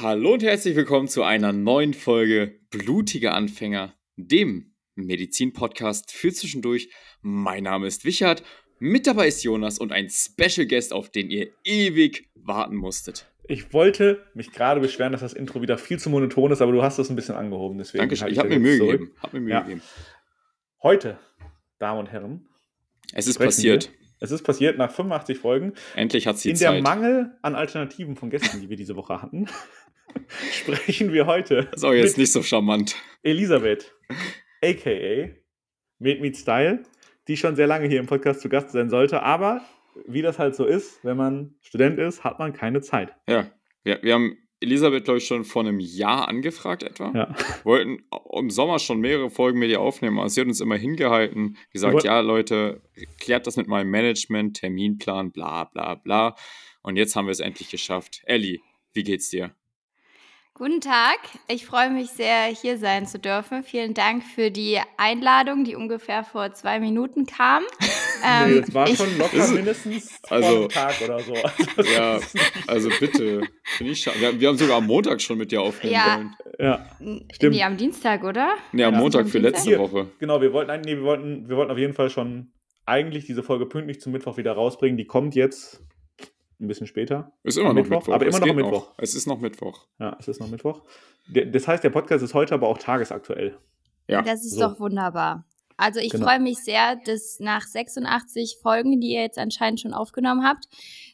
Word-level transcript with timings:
Hallo 0.00 0.32
und 0.34 0.42
herzlich 0.42 0.74
willkommen 0.76 1.08
zu 1.08 1.22
einer 1.22 1.52
neuen 1.52 1.94
Folge 1.94 2.58
Blutige 2.70 3.32
Anfänger, 3.32 3.94
dem 4.16 4.74
Medizin-Podcast 4.96 6.12
für 6.12 6.32
zwischendurch. 6.32 6.90
Mein 7.20 7.64
Name 7.64 7.86
ist 7.86 8.04
Wichert, 8.04 8.42
mit 8.78 9.06
dabei 9.06 9.28
ist 9.28 9.44
Jonas 9.44 9.78
und 9.78 9.92
ein 9.92 10.08
Special 10.10 10.66
Guest, 10.66 10.92
auf 10.92 11.10
den 11.10 11.30
ihr 11.30 11.48
ewig 11.64 12.28
warten 12.34 12.76
musstet. 12.76 13.30
Ich 13.46 13.72
wollte 13.72 14.24
mich 14.34 14.52
gerade 14.52 14.80
beschweren, 14.80 15.12
dass 15.12 15.20
das 15.20 15.32
Intro 15.34 15.62
wieder 15.62 15.78
viel 15.78 15.98
zu 15.98 16.10
monoton 16.10 16.50
ist, 16.50 16.62
aber 16.62 16.72
du 16.72 16.82
hast 16.82 16.98
es 16.98 17.10
ein 17.10 17.16
bisschen 17.16 17.34
angehoben. 17.36 17.78
Deswegen 17.78 18.00
Dankeschön, 18.02 18.28
ich 18.28 18.38
habe 18.38 18.48
mir 18.48 18.58
Mühe 18.58 18.78
zurück. 18.78 18.98
gegeben. 19.00 19.16
Hab 19.22 19.32
mir 19.32 19.40
Mühe 19.40 19.52
Ja. 19.52 19.60
gegeben. 19.60 19.82
Heute, 20.82 21.18
Damen 21.78 22.00
und 22.00 22.06
Herren, 22.10 22.48
Es 23.12 23.26
ist 23.26 23.38
passiert. 23.38 23.90
Wir. 23.90 24.04
Es 24.20 24.30
ist 24.30 24.42
passiert 24.42 24.78
nach 24.78 24.90
85 24.90 25.38
Folgen. 25.38 25.74
Endlich 25.94 26.26
hat 26.26 26.38
sie 26.38 26.50
In 26.50 26.58
der 26.58 26.70
Zeit. 26.70 26.82
Mangel 26.82 27.36
an 27.42 27.54
Alternativen 27.54 28.16
von 28.16 28.30
Gästen, 28.30 28.60
die 28.62 28.70
wir 28.70 28.76
diese 28.76 28.96
Woche 28.96 29.20
hatten, 29.20 29.46
sprechen 30.52 31.12
wir 31.12 31.26
heute 31.26 31.64
Das 31.70 31.76
ist 31.76 31.84
auch 31.84 31.92
jetzt 31.92 32.18
nicht 32.18 32.32
so 32.32 32.42
charmant. 32.42 32.96
Elisabeth, 33.22 33.92
a.k.a. 34.62 35.28
Made 35.98 36.20
Meet 36.20 36.36
Style, 36.36 36.82
die 37.28 37.36
schon 37.36 37.56
sehr 37.56 37.66
lange 37.66 37.88
hier 37.88 38.00
im 38.00 38.06
Podcast 38.06 38.40
zu 38.40 38.48
Gast 38.48 38.70
sein 38.70 38.90
sollte. 38.90 39.22
Aber 39.22 39.62
wie 40.06 40.22
das 40.22 40.38
halt 40.38 40.56
so 40.56 40.64
ist, 40.64 41.04
wenn 41.04 41.16
man 41.16 41.54
Student 41.60 41.98
ist, 41.98 42.24
hat 42.24 42.38
man 42.38 42.52
keine 42.52 42.80
Zeit. 42.80 43.14
Ja, 43.28 43.50
wir, 43.84 44.00
wir 44.02 44.14
haben 44.14 44.36
Elisabeth, 44.60 45.04
glaube 45.04 45.18
ich, 45.18 45.26
schon 45.26 45.44
vor 45.44 45.62
einem 45.62 45.78
Jahr 45.78 46.28
angefragt 46.28 46.82
etwa. 46.82 47.12
Ja. 47.14 47.34
Wollten 47.64 48.04
im 48.32 48.50
Sommer 48.50 48.78
schon 48.78 49.00
mehrere 49.00 49.30
Folgen 49.30 49.58
mit 49.58 49.70
ihr 49.70 49.80
aufnehmen, 49.80 50.18
aber 50.18 50.28
sie 50.28 50.40
hat 50.40 50.48
uns 50.48 50.60
immer 50.60 50.76
hingehalten, 50.76 51.56
gesagt, 51.70 52.02
ja, 52.04 52.20
Leute, 52.20 52.82
klärt 53.20 53.46
das 53.46 53.56
mit 53.56 53.68
meinem 53.68 53.90
Management, 53.90 54.56
Terminplan, 54.56 55.32
bla 55.32 55.64
bla 55.64 55.94
bla. 55.94 56.34
Und 56.82 56.96
jetzt 56.96 57.14
haben 57.14 57.26
wir 57.26 57.32
es 57.32 57.40
endlich 57.40 57.70
geschafft. 57.70 58.22
Elli, 58.24 58.62
wie 58.92 59.02
geht's 59.02 59.28
dir? 59.30 59.54
Guten 60.56 60.80
Tag, 60.80 61.18
ich 61.48 61.66
freue 61.66 61.90
mich 61.90 62.10
sehr, 62.10 62.44
hier 62.44 62.78
sein 62.78 63.08
zu 63.08 63.18
dürfen. 63.18 63.64
Vielen 63.64 63.92
Dank 63.92 64.22
für 64.22 64.52
die 64.52 64.78
Einladung, 64.96 65.64
die 65.64 65.74
ungefähr 65.74 66.22
vor 66.22 66.52
zwei 66.54 66.78
Minuten 66.78 67.26
kam. 67.26 67.64
nee, 68.46 68.60
das 68.60 68.72
war 68.72 68.86
Ähm, 68.86 68.92
ich- 68.92 68.98
schon 68.98 69.18
locker 69.18 69.36
Ist- 69.36 69.52
mindestens 69.52 70.20
also- 70.30 70.68
Tag 70.68 70.94
oder 71.02 71.18
so. 71.18 71.34
Also, 71.34 71.92
Ja, 71.92 72.20
also 72.68 72.88
bitte. 73.00 73.42
Wir, 73.78 74.40
wir 74.40 74.48
haben 74.48 74.56
sogar 74.56 74.76
am 74.76 74.86
Montag 74.86 75.20
schon 75.20 75.38
mit 75.38 75.50
dir 75.50 75.60
aufnehmen 75.60 75.92
Ja. 75.92 76.16
wollen. 76.18 76.36
ja. 76.60 77.26
Stimmt. 77.32 77.56
Nee, 77.56 77.62
am 77.64 77.76
Dienstag, 77.76 78.22
oder? 78.22 78.54
Nee, 78.70 78.84
am 78.84 78.94
Ja. 78.94 79.00
Montag 79.00 79.22
Am 79.22 79.26
für 79.26 79.40
Dienstag? 79.40 79.64
letzte. 79.66 79.78
Woche. 79.80 80.06
Genau, 80.20 80.40
wir 80.40 80.52
wollten, 80.52 80.70
eigentlich- 80.70 80.94
nee, 80.94 81.00
wir 81.00 81.04
wollten, 81.04 81.48
wir 81.48 81.56
wollten 81.56 81.72
auf 81.72 81.78
jeden 81.78 81.94
Fall 81.94 82.10
schon 82.10 82.52
eigentlich 82.86 83.26
diese 83.26 83.42
Folge 83.42 83.66
pünktlich 83.66 84.00
zum 84.00 84.12
Mittwoch 84.12 84.36
wieder 84.36 84.52
rausbringen. 84.52 84.96
Die 84.98 85.06
kommt 85.06 85.34
jetzt 85.34 85.82
ein 86.60 86.68
bisschen 86.68 86.86
später. 86.86 87.32
Ist 87.42 87.58
immer 87.58 87.68
noch 87.68 87.74
Mittwoch, 87.74 87.98
Mittwoch. 88.00 88.14
aber 88.14 88.26
Es 88.26 88.36
immer 88.36 88.46
noch 88.46 88.54
Mittwoch. 88.54 88.92
Es 88.98 89.14
ist 89.14 89.26
noch 89.26 89.40
Mittwoch. 89.40 89.86
Ja, 89.98 90.16
es 90.20 90.28
ist 90.28 90.40
noch 90.40 90.48
Mittwoch. 90.48 90.82
Das 91.28 91.66
heißt, 91.68 91.82
der 91.84 91.90
Podcast 91.90 92.22
ist 92.24 92.34
heute 92.34 92.54
aber 92.54 92.68
auch 92.68 92.78
tagesaktuell. 92.78 93.58
Ja. 94.08 94.22
Das 94.22 94.44
ist 94.44 94.54
so. 94.54 94.60
doch 94.60 94.80
wunderbar. 94.80 95.44
Also 95.76 95.98
ich 95.98 96.10
Genau. 96.12 96.26
freue 96.26 96.40
mich 96.40 96.58
sehr, 96.58 96.96
dass 97.04 97.38
nach 97.40 97.62
86 97.62 98.58
Folgen, 98.62 99.00
die 99.00 99.08
ihr 99.14 99.22
jetzt 99.22 99.38
anscheinend 99.38 99.80
schon 99.80 99.92
aufgenommen 99.92 100.44
habt, 100.46 100.68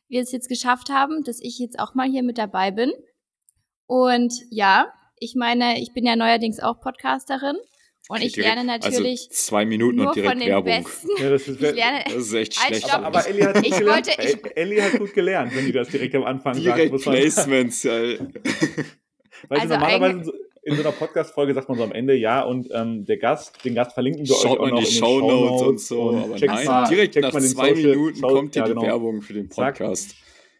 wir 0.08 0.20
es 0.20 0.32
jetzt 0.32 0.48
geschafft 0.48 0.91
haben, 0.91 1.22
dass 1.24 1.41
ich 1.41 1.58
jetzt 1.58 1.78
auch 1.78 1.94
mal 1.94 2.08
hier 2.08 2.22
mit 2.22 2.36
dabei 2.36 2.70
bin. 2.70 2.92
Und 3.86 4.34
ja, 4.50 4.92
ich 5.19 5.34
meine, 5.34 5.80
ich 5.80 5.92
bin 5.94 6.04
ja 6.04 6.16
neuerdings 6.16 6.60
auch 6.60 6.80
Podcasterin 6.80 7.56
und 8.11 8.22
ich 8.22 8.33
Direkt- 8.33 8.55
lerne 8.56 8.64
natürlich 8.66 9.20
Also 9.28 9.30
zwei 9.30 9.64
Minuten 9.64 9.97
nur 9.97 10.08
und 10.08 10.16
direkt 10.16 10.33
von 10.33 10.41
den 10.41 10.48
Werbung. 10.48 10.64
Besten. 10.84 11.08
Ja, 11.22 11.30
das 11.30 11.48
ist, 11.48 11.62
Ich 11.62 11.75
lerne, 11.75 12.05
Das 12.05 12.14
ist 12.14 12.33
echt 12.34 12.55
schlecht. 12.55 12.83
stopp. 12.89 12.94
aber, 13.03 13.06
aber 13.06 13.27
Ellie 13.28 13.47
hat 13.47 13.55
gut 13.55 13.66
Ich 13.66 13.78
gelernt. 13.78 14.06
wollte- 14.08 14.56
Ellie 14.56 14.83
hat 14.83 14.98
gut 14.98 15.14
gelernt, 15.14 15.56
wenn 15.56 15.64
die 15.66 15.72
das 15.72 15.89
direkt 15.89 16.14
am 16.14 16.25
Anfang 16.25 16.55
sagt. 16.55 16.66
Direkt 16.66 16.92
muss 16.92 17.06
man- 17.06 17.14
Placements. 17.16 17.83
Du, 19.48 19.55
Also 19.55 19.69
normalerweise 19.69 20.19
in 20.19 20.25
so- 20.25 20.33
in 20.62 20.77
so 20.77 20.83
einer 20.83 20.92
Podcast-Folge 20.92 21.55
sagt 21.55 21.69
man 21.70 21.78
so 21.78 21.84
am 21.84 21.92
Ende, 21.92 22.14
ja, 22.14 22.42
und 22.42 22.69
ähm, 22.75 23.06
der 23.06 23.16
Gast, 23.16 23.64
den 23.64 23.75
Gast 23.75 23.94
verlinken 23.94 24.27
wir 24.28 24.34
euch 24.34 24.42
Schaut 24.42 24.58
auch 24.58 24.66
man 24.66 24.70
noch 24.75 24.81
die 24.81 24.84
in 24.88 24.91
den 24.92 24.98
Shownotes 24.98 25.62
und 25.66 25.81
so. 25.81 26.00
und 26.03 26.22
aber 26.25 26.37
checkt 26.37 26.53
nein, 26.53 26.66
mal- 26.66 26.88
direkt 26.88 27.15
checkt 27.15 27.25
nach 27.25 27.32
zwei 27.32 27.41
Social- 27.41 27.75
Minuten 27.75 28.19
Show- 28.20 28.28
kommt 28.28 28.54
ja, 28.56 28.65
die 28.65 28.69
genau. 28.70 28.82
Werbung 28.82 29.22
für 29.22 29.32
den 29.32 29.50
Zack. 29.50 29.78
Podcast. 29.78 30.15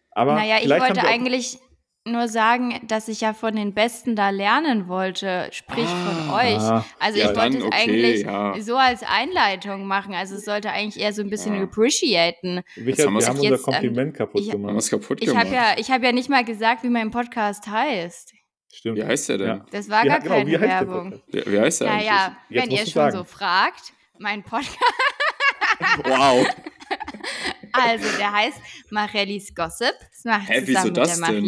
Aber 0.09 0.33
Naja, 0.33 0.55
ich 0.63 0.67
wollte 0.69 0.99
auch- 1.01 1.03
eigentlich 1.03 1.59
nur 2.05 2.27
sagen, 2.27 2.79
dass 2.87 3.07
ich 3.07 3.21
ja 3.21 3.33
von 3.33 3.55
den 3.55 3.73
Besten 3.75 4.15
da 4.15 4.31
lernen 4.31 4.87
wollte, 4.87 5.47
sprich 5.51 5.85
von 5.85 6.29
Ah. 6.31 6.35
euch. 6.37 6.57
Ah, 6.57 6.85
Also 6.99 7.19
Ja, 7.19 7.29
ich 7.31 7.37
wollte 7.37 7.51
dann 7.51 7.61
es 7.61 7.63
okay, 7.65 7.75
eigentlich 7.75 8.21
ja. 8.25 8.59
so 8.59 8.75
als 8.75 9.03
Einleitung 9.03 9.85
machen. 9.85 10.15
Also 10.15 10.35
es 10.35 10.45
sollte 10.45 10.71
eigentlich 10.71 10.99
eher 11.03 11.13
so 11.13 11.21
ein 11.21 11.29
bisschen 11.29 11.53
Ja. 11.55 11.61
appreciaten. 11.63 12.61
Richard, 12.75 13.05
haben 13.07 13.19
wir 13.19 13.27
haben 13.27 13.41
jetzt, 13.41 13.51
unser 13.51 13.55
ähm, 13.55 13.61
Kompliment 13.63 14.13
kaputt 14.17 14.41
ich- 14.41 14.49
gemacht. 14.51 14.89
kaputt 14.89 15.17
Ich 15.21 15.27
gemacht. 15.27 15.45
habe 15.45 15.55
ja, 15.55 15.75
ich 15.77 15.91
habe 15.91 16.05
ja 16.05 16.11
nicht 16.11 16.29
mal 16.29 16.43
gesagt, 16.43 16.83
wie 16.83 16.89
mein 16.89 17.11
Podcast 17.11 17.67
heißt. 17.67 18.33
Stimmt. 18.73 18.97
Wie 18.97 19.03
heißt 19.03 19.29
der 19.29 19.37
denn? 19.37 19.47
Ja. 19.47 19.65
Das 19.71 19.89
war 19.89 20.03
Wie- 20.03 20.07
gar 20.07 20.19
genau, 20.21 20.35
keine 20.35 20.49
wie 20.49 20.53
heißt 20.57 20.63
der 20.63 20.69
Werbung. 20.87 21.21
Wie, 21.27 21.43
wie 21.45 21.59
heißt 21.59 21.81
der 21.81 21.87
Naja, 21.89 22.37
Jetzt 22.49 22.63
wenn 22.63 22.71
ihr 22.71 22.77
schon 22.79 22.87
sagen. 22.87 23.17
so 23.17 23.23
fragt, 23.25 23.93
mein 24.17 24.41
Podcast, 24.43 24.77
eigentlich? 25.79 26.05
Wow. 26.17 26.47
also 27.73 28.17
der 28.17 28.31
heißt 28.31 28.57
Marellis 28.89 29.53
Gossip. 29.53 29.93
Das 30.11 30.23
mache 30.25 30.51
Hä, 30.53 30.65
zusammen 30.65 30.87
mit 30.87 30.97
das 30.97 31.19
der 31.19 31.27
denn? 31.27 31.45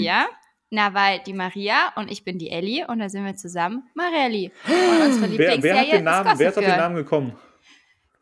Na, 0.76 0.96
weil 0.96 1.20
die 1.20 1.34
Maria 1.34 1.94
und 1.98 2.12
ich 2.12 2.24
bin 2.24 2.40
die 2.40 2.50
Ellie 2.50 2.88
und 2.88 2.98
da 2.98 3.08
sind 3.08 3.24
wir 3.24 3.36
zusammen 3.36 3.84
Marelli. 3.94 4.52
Und 4.66 5.06
unsere 5.06 5.38
Wer, 5.38 5.62
wer, 5.62 5.80
hat 5.80 5.92
den 5.92 6.04
Namen, 6.04 6.32
ist 6.32 6.40
wer 6.40 6.50
ist 6.50 6.58
auf 6.58 6.66
den. 6.66 6.78
Namen 6.78 6.96
gekommen? 6.96 7.34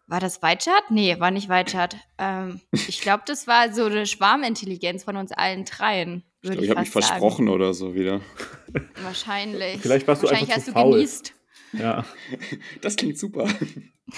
War 0.07 0.19
das 0.19 0.41
Whitechart? 0.41 0.91
Nee, 0.91 1.17
war 1.17 1.31
nicht 1.31 1.47
Whitechart. 1.47 1.95
Ähm, 2.17 2.59
ich 2.73 3.00
glaube, 3.00 3.23
das 3.25 3.47
war 3.47 3.72
so 3.72 3.85
eine 3.85 4.06
Schwarmintelligenz 4.06 5.06
von 5.06 5.16
uns 5.16 5.31
allen 5.31 5.63
dreien. 5.63 6.25
Ich, 6.41 6.50
glaub, 6.50 6.57
ich, 6.57 6.63
ich 6.66 6.69
habe 6.72 6.81
mich 6.81 6.90
versprochen 6.90 7.47
oder 7.47 7.73
so 7.73 7.95
wieder. 7.95 8.19
Sagen. 8.19 8.90
Wahrscheinlich. 9.01 9.79
Vielleicht 9.79 10.06
warst 10.09 10.22
du 10.22 10.28
Wahrscheinlich 10.28 10.50
einfach 10.53 10.57
hast 10.57 10.66
zu 10.66 10.72
du 10.72 10.78
faul. 10.78 10.91
genießt. 10.95 11.34
Ja. 11.72 12.06
Das 12.81 12.97
klingt 12.97 13.17
super. 13.17 13.47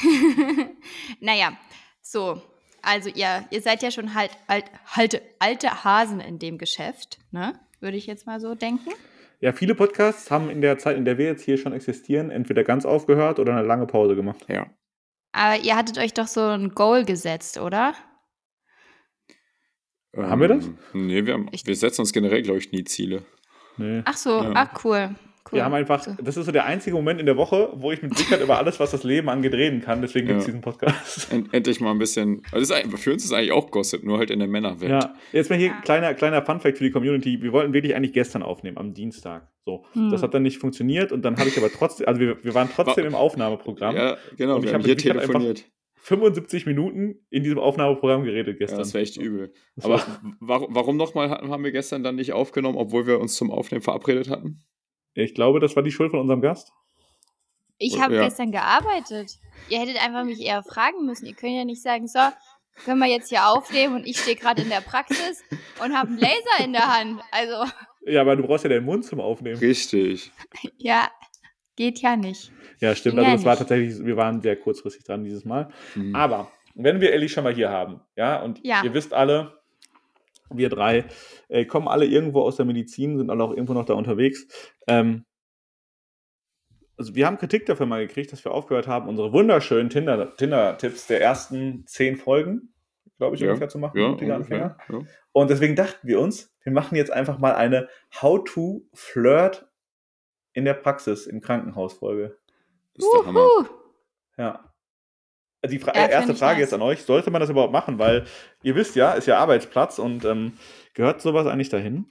Naja, 1.20 1.56
so. 2.02 2.42
Also 2.82 3.10
ihr, 3.10 3.46
ihr 3.52 3.62
seid 3.62 3.84
ja 3.84 3.92
schon 3.92 4.16
halt, 4.16 4.32
alt, 4.48 4.66
halte, 4.88 5.22
alte 5.38 5.84
Hasen 5.84 6.20
in 6.20 6.40
dem 6.40 6.58
Geschäft, 6.58 7.20
ne? 7.30 7.60
Würde 7.84 7.98
ich 7.98 8.08
jetzt 8.08 8.26
mal 8.26 8.40
so 8.40 8.56
denken. 8.56 8.90
ja, 9.42 9.52
viele 9.52 9.76
Podcasts 9.76 10.32
haben 10.32 10.50
in 10.50 10.62
der 10.62 10.78
Zeit, 10.78 10.96
in 10.98 11.04
der 11.06 11.18
wir 11.18 11.26
jetzt 11.26 11.44
hier 11.44 11.58
schon 11.58 11.74
existieren, 11.74 12.32
entweder 12.32 12.64
ganz 12.64 12.86
aufgehört 12.86 13.40
oder 13.40 13.52
eine 13.56 13.68
lange 13.68 13.86
Pause 13.86 14.16
gemacht. 14.16 14.46
Ja. 14.48 14.68
Aber 15.34 15.58
ihr 15.62 15.76
hattet 15.76 15.98
euch 15.98 16.14
doch 16.14 16.28
so 16.28 16.42
ein 16.42 16.70
Goal 16.70 17.04
gesetzt, 17.06 17.60
oder? 17.60 17.94
Haben 20.16 20.42
wir 20.42 20.48
das? 20.48 20.66
Ähm, 20.66 20.78
Nee, 20.94 21.26
wir, 21.26 21.34
haben, 21.34 21.50
wir 21.52 21.76
setzen 21.76 22.02
uns 22.02 22.14
generell, 22.14 22.42
glaube 22.44 22.60
ich, 22.60 22.72
nie 22.72 22.84
Ziele. 22.84 23.24
Nee. 23.78 24.02
Ach 24.06 24.16
so, 24.16 24.44
Ja. 24.44 24.52
ach 24.56 24.86
cool. 24.86 25.16
Cool. 25.52 25.58
Wir 25.58 25.66
haben 25.66 25.74
einfach, 25.74 26.04
So. 26.04 26.12
das 26.22 26.38
ist 26.38 26.46
so 26.46 26.52
der 26.52 26.66
einzige 26.66 26.96
Moment 26.96 27.20
in 27.20 27.26
der 27.26 27.38
Woche, 27.38 27.70
wo 27.76 27.92
ich 27.92 28.02
mit 28.02 28.18
Richard 28.20 28.42
über 28.42 28.58
alles, 28.58 28.80
was 28.80 28.92
das 28.92 29.04
Leben 29.04 29.30
angeht, 29.30 29.54
reden 29.54 29.82
kann. 29.82 30.02
Deswegen 30.02 30.28
gibt 30.28 30.40
es 30.40 30.46
Ja. 30.46 30.52
diesen 30.52 30.62
Podcast. 30.62 31.32
End, 31.32 31.54
endlich 31.54 31.80
mal 31.82 31.92
ein 31.92 32.00
bisschen. 32.00 32.42
Also 32.52 32.74
für 32.98 33.14
uns 33.14 33.24
ist 33.26 33.32
eigentlich 33.34 33.52
auch 33.52 33.72
Gossip, 33.72 34.04
nur 34.04 34.18
halt 34.18 34.30
in 34.32 34.40
der 34.40 34.48
Männerwelt. 34.48 34.92
Ja, 34.92 35.14
jetzt 35.32 35.50
mal 35.50 35.58
hier 35.58 35.68
Ja. 35.68 35.82
kleiner, 35.82 36.14
kleiner 36.14 36.46
Funfact 36.46 36.78
für 36.78 36.84
die 36.84 36.92
Community. 36.92 37.42
Wir 37.42 37.52
wollten 37.52 37.74
wirklich 37.74 37.96
eigentlich 37.96 38.14
gestern 38.14 38.44
aufnehmen, 38.44 38.78
am 38.78 38.94
Dienstag. 38.94 39.48
So. 39.66 39.86
Hm. 39.94 40.10
Das 40.12 40.22
hat 40.24 40.34
dann 40.34 40.44
nicht 40.44 40.58
funktioniert 40.58 41.12
und 41.12 41.24
dann 41.24 41.38
habe 41.38 41.48
ich 41.50 41.58
aber 41.58 41.70
trotzdem, 41.72 42.08
also 42.08 42.20
wir, 42.20 42.44
wir 42.44 42.54
waren 42.54 42.70
trotzdem 42.74 43.04
Wa- 43.06 43.08
im 43.10 43.16
Aufnahmeprogramm. 43.16 43.96
Ja, 43.96 44.18
genau, 44.38 44.56
Und 44.56 44.60
ich 44.64 44.66
wir 44.70 44.74
haben 44.74 44.82
hab 44.82 44.86
hier 44.86 44.98
telefoniert. 44.98 45.66
75 46.06 46.66
Minuten 46.66 47.16
in 47.30 47.44
diesem 47.44 47.60
Aufnahmeprogramm 47.60 48.26
geredet 48.26 48.56
Ja, 48.60 48.66
gestern. 48.66 48.80
das 48.80 48.94
wäre 48.94 49.04
echt 49.04 49.16
übel. 49.16 49.54
Das 49.78 49.86
Aber 49.86 49.96
war- 50.00 50.22
warum, 50.42 50.76
warum 50.76 50.98
nochmal 50.98 51.30
haben 51.30 51.64
wir 51.64 51.72
gestern 51.72 52.04
dann 52.04 52.16
nicht 52.16 52.34
aufgenommen, 52.34 52.78
obwohl 52.78 53.08
wir 53.08 53.22
uns 53.22 53.36
zum 53.36 53.50
Aufnehmen 53.52 53.82
verabredet 53.82 54.30
hatten? 54.30 54.62
Ich 55.16 55.34
glaube, 55.36 55.60
das 55.60 55.76
war 55.76 55.84
die 55.84 55.92
Schuld 55.92 56.12
von 56.12 56.20
unserem 56.20 56.42
Gast. 56.42 56.72
Ich 57.78 58.00
habe 58.00 58.16
Ja. 58.16 58.24
gestern 58.24 58.52
gearbeitet. 58.52 59.38
Ihr 59.70 59.80
hättet 59.80 60.02
einfach 60.04 60.24
mich 60.24 60.40
eher 60.42 60.64
fragen 60.64 61.06
müssen. 61.06 61.26
Ihr 61.26 61.34
könnt 61.36 61.54
ja 61.54 61.66
nicht 61.66 61.82
sagen, 61.82 62.08
so, 62.08 62.20
können 62.86 63.00
wir 63.00 63.08
jetzt 63.08 63.30
hier 63.30 63.48
aufnehmen 63.48 63.96
und 63.96 64.06
ich 64.08 64.18
stehe 64.20 64.36
gerade 64.36 64.62
in 64.62 64.70
der 64.70 64.82
Praxis 64.82 65.44
und 65.84 65.96
habe 65.96 66.08
einen 66.10 66.18
Laser 66.20 66.64
in 66.64 66.74
der 66.74 66.88
Hand. 66.98 67.22
Also, 67.32 67.72
Ja, 68.06 68.22
aber 68.22 68.36
du 68.36 68.44
brauchst 68.44 68.64
ja 68.64 68.70
deinen 68.70 68.86
Mund 68.86 69.06
zum 69.06 69.20
Aufnehmen. 69.20 69.58
Richtig. 69.60 70.32
ja, 70.78 71.10
geht 71.76 72.00
ja 72.02 72.16
nicht. 72.16 72.52
Ja, 72.80 72.96
stimmt. 72.96 73.16
Ging 73.16 73.26
Also 73.26 73.30
ja 73.32 73.36
das 73.38 73.46
war 73.46 73.52
nicht. 73.54 73.60
tatsächlich, 73.60 74.06
wir 74.06 74.18
waren 74.18 74.42
sehr 74.42 74.56
kurzfristig 74.56 75.04
dran 75.06 75.24
dieses 75.24 75.46
Mal. 75.46 75.70
Mhm. 75.96 76.16
Aber 76.16 76.52
wenn 76.76 77.00
wir 77.02 77.12
Ellie 77.14 77.30
schon 77.30 77.44
mal 77.44 77.54
hier 77.54 77.70
haben, 77.70 78.02
ja, 78.16 78.42
und 78.42 78.60
Ja. 78.66 78.84
ihr 78.84 78.94
wisst 78.94 79.14
alle, 79.14 79.62
wir 80.58 80.70
drei 80.70 81.06
äh, 81.50 81.66
kommen 81.66 81.88
alle 81.88 82.06
irgendwo 82.06 82.42
aus 82.42 82.56
der 82.58 82.66
Medizin, 82.66 83.18
sind 83.18 83.30
alle 83.30 83.44
auch 83.44 83.52
irgendwo 83.52 83.74
noch 83.74 83.86
da 83.86 83.94
unterwegs. 83.94 84.48
Ähm, 84.88 85.26
also 86.98 87.16
wir 87.16 87.26
haben 87.26 87.38
Kritik 87.38 87.66
dafür 87.66 87.86
mal 87.86 88.06
gekriegt, 88.06 88.32
dass 88.32 88.44
wir 88.46 88.52
aufgehört 88.52 88.88
haben, 88.88 89.08
unsere 89.10 89.34
wunderschönen 89.34 89.90
Tinder- 89.90 90.36
Tinder-Tipps 90.36 91.08
der 91.08 91.22
ersten 91.22 91.86
zehn 91.88 92.18
Folgen, 92.18 92.74
glaube 93.18 93.36
ich, 93.36 93.42
Ja. 93.42 93.48
ungefähr 93.50 93.70
zu 93.70 93.80
machen. 93.80 94.00
ja, 94.00 94.08
ungefähr, 94.08 94.36
Anfänger. 94.36 94.78
ja. 94.90 95.00
Und 95.32 95.50
deswegen 95.50 95.76
dachten 95.76 96.08
wir 96.08 96.20
uns, 96.20 96.54
wir 96.64 96.72
machen 96.72 96.96
jetzt 96.96 97.12
einfach 97.12 97.40
mal 97.40 97.56
eine 97.56 97.90
How-to-Flirt 98.22 99.68
in 100.54 100.66
der 100.66 100.76
Praxis 100.76 101.26
im 101.26 101.42
Krankenhaus-Folge. 101.42 102.38
Das 102.94 103.06
ist 103.06 103.12
der 103.14 103.26
Hammer. 103.26 103.48
Ja. 104.38 104.73
Die 105.70 105.80
Fra 105.80 105.94
Ja, 105.96 106.08
erste 106.08 106.36
Frage 106.36 106.60
jetzt 106.62 106.74
an 106.74 106.82
euch, 106.82 107.02
sollte 107.04 107.32
man 107.32 107.40
das 107.40 107.50
überhaupt 107.50 107.72
machen? 107.74 107.98
Weil 108.00 108.26
ihr 108.64 108.76
wisst 108.76 108.96
ja, 108.96 109.14
ist 109.14 109.28
ja 109.28 109.38
Arbeitsplatz 109.40 109.98
und 110.00 110.26
ähm, 110.26 110.54
gehört 110.94 111.22
sowas 111.22 111.48
eigentlich 111.48 111.70
dahin? 111.70 112.06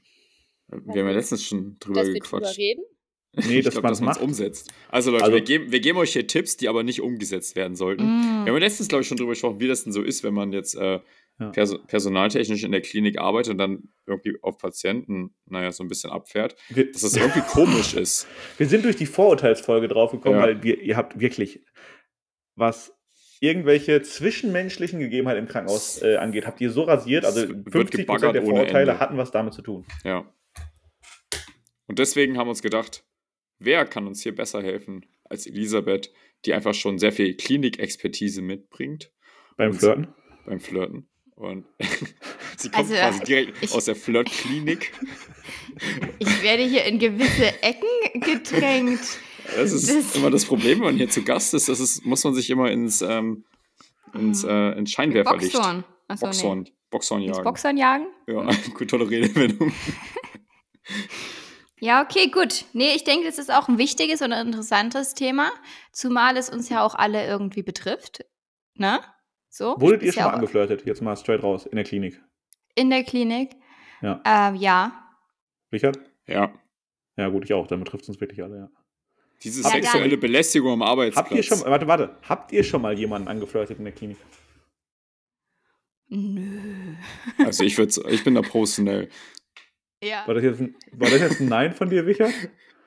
Wir 0.69 1.02
haben 1.02 1.08
ja 1.08 1.14
letztens 1.14 1.44
schon 1.44 1.76
drüber 1.78 2.00
Dass 2.00 2.08
wir 2.12 2.20
drüber 2.20 2.38
gequatscht. 2.40 2.58
reden? 2.58 2.84
Nee, 3.34 3.60
ich 3.60 3.64
dass 3.64 3.72
glaube, 3.72 3.84
man 3.87 3.93
dass 3.93 3.99
es 3.99 4.04
man 4.04 4.10
es 4.12 4.16
macht. 4.19 4.25
umsetzt. 4.26 4.70
Also 4.90 5.10
Leute, 5.10 5.25
Also- 5.25 5.34
wir, 5.37 5.40
geben, 5.43 5.72
wir 5.72 5.81
geben 5.81 5.96
euch 5.99 6.12
hier 6.12 6.26
Tipps, 6.26 6.58
die 6.58 6.69
aber 6.69 6.82
nicht 6.82 7.00
umgesetzt 7.00 7.56
werden 7.56 7.76
sollten. 7.76 8.02
Mm. 8.04 8.44
Wir 8.44 8.52
haben 8.52 8.58
ja 8.58 8.58
letztens, 8.58 8.88
glaube 8.88 9.00
ich, 9.02 9.08
schon 9.08 9.16
drüber 9.16 9.31
gesprochen, 9.32 9.58
wie 9.58 9.69
das 9.69 9.84
denn 9.84 9.93
so 9.94 10.02
ist, 10.02 10.22
wenn 10.22 10.34
man 10.34 10.52
jetzt 10.52 10.75
äh, 10.75 11.00
Ja. 11.40 11.49
perso 11.49 11.78
personaltechnisch 11.78 12.62
in 12.62 12.72
der 12.72 12.82
Klinik 12.82 13.19
arbeitet 13.19 13.52
und 13.52 13.56
dann 13.58 13.84
irgendwie 14.06 14.37
auf 14.43 14.58
Patienten, 14.58 15.34
naja, 15.46 15.72
so 15.72 15.82
ein 15.82 15.88
bisschen 15.88 16.10
abfährt, 16.10 16.56
Wir, 16.69 16.93
dass 16.93 17.00
das 17.00 17.16
irgendwie 17.16 17.40
komisch 17.40 17.94
ist. 17.94 18.26
wir 18.58 18.66
sind 18.66 18.84
durch 18.84 18.96
die 18.96 19.06
Vorurteilsfolge 19.06 19.88
draufgekommen, 19.88 20.38
Ja. 20.38 20.44
weil 20.44 20.62
wir, 20.62 20.82
ihr 20.82 20.99
habt 20.99 21.19
wirklich, 21.19 21.64
was 22.54 22.93
irgendwelche 23.43 24.00
zwischenmenschlichen 24.03 25.00
Gegebenheiten 25.00 25.41
im 25.44 25.49
Krankenhaus 25.49 26.00
äh, 26.00 26.17
angeht, 26.17 26.47
habt 26.47 26.61
ihr 26.61 26.71
so 26.71 26.83
rasiert. 26.85 27.25
Also 27.25 27.41
Es 27.41 27.49
wird 27.49 27.69
50% 27.91 27.97
gebaggert 27.97 28.35
der 28.37 28.43
Vorurteile 28.43 29.00
hatten 29.00 29.17
was 29.17 29.33
damit 29.33 29.53
zu 29.53 29.62
tun. 29.62 29.85
Ja. 30.05 30.25
Und 31.89 31.99
deswegen 31.99 32.39
haben 32.39 32.47
wir 32.47 32.50
uns 32.50 32.62
gedacht, 32.62 33.05
wer 33.59 33.85
kann 33.85 34.06
uns 34.06 34.23
hier 34.23 34.35
besser 34.35 34.62
helfen 34.62 35.05
als 35.25 35.47
Elisabeth, 35.47 36.12
die 36.44 36.55
einfach 36.55 36.75
schon 36.75 36.99
sehr 36.99 37.12
viel 37.12 37.35
Klinikexpertise 37.37 38.43
mitbringt 38.43 39.11
Beim 39.56 39.73
Und- 39.73 39.79
Flirten. 39.79 40.09
beim 40.47 40.61
Flirten. 40.61 41.09
Und 41.35 41.65
sie 42.56 42.69
kommt 42.71 42.77
Also, 42.91 42.95
quasi 42.95 43.25
direkt 43.25 43.61
ich- 43.61 43.73
aus 43.73 43.87
der 43.87 43.97
Flirtklinik. 43.97 44.93
Ich 46.19 46.43
werde 46.43 46.62
hier 46.62 46.85
in 46.85 46.99
gewisse 46.99 47.47
Ecken 47.62 48.21
gedrängt. 48.21 49.00
Das 49.56 49.72
ist 49.72 49.88
Das- 49.88 50.16
immer 50.16 50.31
das 50.31 50.44
Problem, 50.44 50.78
wenn 50.81 50.87
man 50.87 50.96
hier 50.96 51.08
zu 51.10 51.22
Gast 51.22 51.54
ist. 51.54 51.69
Das 51.69 51.81
ist 51.81 52.04
muss 52.04 52.22
man 52.25 52.34
sich 52.34 52.49
immer 52.50 52.70
ins, 52.70 53.02
ähm, 53.02 53.44
ins, 54.14 54.44
äh, 54.44 54.72
ins 54.78 54.90
Scheinwerferlicht. 54.90 55.52
Boxhorn. 55.52 55.84
Achso, 56.08 56.26
nee. 56.26 56.31
Boxhorn. 56.32 56.69
Boxhorn 56.90 57.22
Ins 57.22 57.37
jagen. 57.37 57.44
Boxhorn 57.44 57.76
jagen? 57.76 58.06
Ja, 58.26 58.49
gut, 58.75 58.90
tolle 58.90 59.08
Redewendung. 59.08 59.72
Ja, 61.81 62.00
okay, 62.02 62.28
gut. 62.31 62.64
Nee, 62.75 62.94
ich 62.94 63.02
denke, 63.02 63.26
das 63.26 63.38
ist 63.38 63.50
auch 63.52 63.69
ein 63.69 63.76
wichtiges 63.76 64.22
und 64.22 64.32
ein 64.32 64.46
interessantes 64.46 65.14
Thema, 65.14 65.50
zumal 65.90 66.37
es 66.37 66.49
uns 66.49 66.69
ja 66.69 66.84
auch 66.84 66.94
alle 66.94 67.26
irgendwie 67.26 67.62
betrifft. 67.64 68.25
Ne? 68.76 69.00
So? 69.49 69.75
Wurdet 69.81 70.02
ihr 70.04 70.12
schon 70.12 70.20
ja 70.20 70.28
mal 70.28 70.34
angeflirtet? 70.34 70.87
Jetzt 70.87 71.02
mal 71.02 71.16
straight 71.16 71.43
raus, 71.43 71.66
in 71.66 71.75
der 71.75 71.84
Klinik. 71.84 72.20
In 72.76 72.88
der 72.88 73.02
Klinik? 73.02 73.56
Ja. 74.00 74.20
Äh, 74.25 74.54
ja. 74.58 74.93
Richard? 75.72 75.99
Ja. 76.28 76.52
Ja, 77.16 77.28
gut, 77.31 77.44
ich 77.44 77.52
auch. 77.52 77.66
Dann 77.66 77.81
betrifft 77.81 78.04
es 78.04 78.10
uns 78.10 78.20
wirklich 78.20 78.43
alle, 78.44 78.56
ja. 78.56 78.69
Diese 79.43 79.62
Ja, 79.62 79.71
sexuelle 79.71 80.17
Belästigung 80.17 80.73
am 80.73 80.83
Arbeitsplatz. 80.83 81.27
Habt 81.27 81.37
ihr 81.37 81.43
schon, 81.43 81.61
warte, 81.62 81.87
warte, 81.87 82.17
habt 82.23 82.53
ihr 82.53 82.62
schon 82.62 82.83
mal 82.83 82.97
jemanden 82.97 83.29
angeflirtet 83.29 83.79
in 83.79 83.85
der 83.85 83.93
Klinik? 83.93 84.17
Nö. 86.09 86.94
Also 87.39 87.65
ich 87.65 87.77
würde, 87.79 87.93
ich 88.11 88.23
bin 88.23 88.35
da 88.35 88.43
professionell. 88.43 89.09
Ja. 90.03 90.27
War 90.27 90.35
das 90.35 90.44
jetzt 90.44 90.61
ein, 90.61 90.77
war 90.93 91.11
das 91.11 91.21
jetzt 91.21 91.41
ein 91.41 91.49
Nein 91.49 91.75
von 91.75 91.89
dir, 91.89 92.05
Richard? 92.05 92.33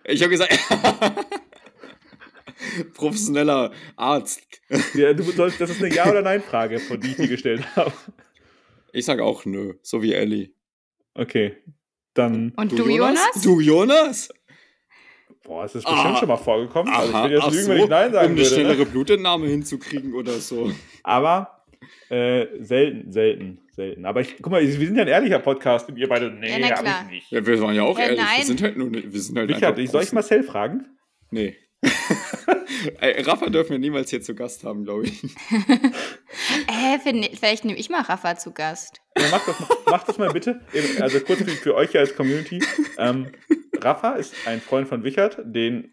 Ich 0.04 0.22
habe 0.22 0.30
gesagt, 0.30 0.54
professioneller 2.94 3.72
Arzt. 3.96 4.42
Ja, 4.94 5.14
du 5.14 5.24
sollst, 5.24 5.60
das 5.60 5.72
ist 5.72 5.84
eine 5.84 5.94
Ja- 5.94 6.10
oder 6.10 6.22
Nein-Frage, 6.22 6.80
von 6.80 7.00
die 7.00 7.10
ich 7.10 7.16
dir 7.16 7.28
gestellt 7.28 7.66
habe. 7.76 7.94
Ich 8.92 9.06
sage 9.06 9.24
auch 9.24 9.46
nö, 9.46 9.74
so 9.82 10.02
wie 10.02 10.14
Ellie. 10.14 10.52
Okay, 11.16 11.58
dann. 12.14 12.52
Und 12.56 12.72
du, 12.72 12.88
Jonas? 12.88 13.42
Du 13.44 13.60
Jonas? 13.60 14.30
Boah, 15.46 15.64
es 15.66 15.76
ist 15.76 15.84
bestimmt 15.86 16.06
Ah. 16.16 16.18
schon 16.18 16.28
mal 16.28 16.38
vorgekommen. 16.38 16.94
Also 16.94 17.10
ich 17.10 17.16
Aha, 17.16 17.24
will 17.26 17.32
jetzt 17.38 17.52
lügen, 17.52 17.64
so, 17.64 17.70
wenn 17.72 17.78
ich 17.84 17.88
Nein 17.90 18.08
um 18.08 18.14
sagen 18.14 18.26
eine 18.28 18.36
würde. 18.38 18.50
schnellere 18.50 18.78
Ne? 18.78 18.86
Blutentnahme 18.86 19.48
hinzukriegen 19.48 20.14
oder 20.14 20.34
so. 20.34 20.72
Aber 21.04 21.64
äh, 22.10 22.48
selten, 22.62 23.12
selten, 23.12 23.60
selten. 23.72 24.06
Aber 24.06 24.22
ich, 24.22 24.38
guck 24.42 24.52
mal, 24.52 24.62
wir 24.62 24.72
sind 24.72 24.96
ja 24.96 25.04
ein 25.04 25.08
ehrlicher 25.08 25.40
Podcast 25.40 25.88
und 25.90 25.98
ihr 25.98 26.08
beide, 26.10 26.32
nee, 26.32 26.50
Ja, 26.50 26.58
na 26.60 26.70
hab 26.72 26.80
klar. 26.80 27.06
ich 27.06 27.12
nicht. 27.12 27.32
Ja, 27.32 27.46
wir 27.46 27.62
waren 27.62 27.76
ja 27.76 27.84
auch 27.84 27.98
Ja, 28.00 28.06
ehrlich. 28.06 28.20
nein. 28.20 28.38
Wir 28.40 28.46
sind 28.46 28.62
halt 28.64 28.78
nur, 28.78 28.92
wir 28.92 29.22
sind 29.22 29.38
halt 29.38 29.50
Richard, 29.50 29.64
einfach 29.72 29.84
ich, 29.84 29.90
soll 29.92 30.04
ich. 30.04 30.12
Marcel 30.14 30.44
fragen? 30.44 30.86
Nee. 31.30 31.56
Ey, 33.00 33.22
Rafa 33.22 33.50
dürfen 33.50 33.72
wir 33.72 33.80
niemals 33.80 34.10
hier 34.10 34.22
zu 34.22 34.34
Gast 34.36 34.64
haben, 34.64 34.84
glaube 34.84 35.06
ich. 35.06 35.22
Äh, 36.68 37.00
vielleicht 37.34 37.66
nehme 37.66 37.78
ich 37.80 37.90
mal 37.90 38.02
Rafa 38.02 38.36
zu 38.36 38.52
Gast. 38.52 39.00
Ja, 39.18 39.26
mach, 39.32 39.46
das, 39.46 39.60
mal- 39.60 39.70
mach 39.90 40.04
das 40.04 40.18
mal 40.18 40.30
bitte. 40.32 40.62
Also 41.00 41.20
kurz 41.22 41.40
für, 41.40 41.50
für 41.50 41.76
euch 41.76 41.92
hier 41.92 42.02
als 42.02 42.16
Community. 42.16 42.62
Ähm, 42.98 43.28
Rafa 43.86 44.14
ist 44.14 44.34
ein 44.48 44.60
Freund 44.62 44.88
von 44.88 45.04
Wichert, 45.04 45.38
den 45.46 45.92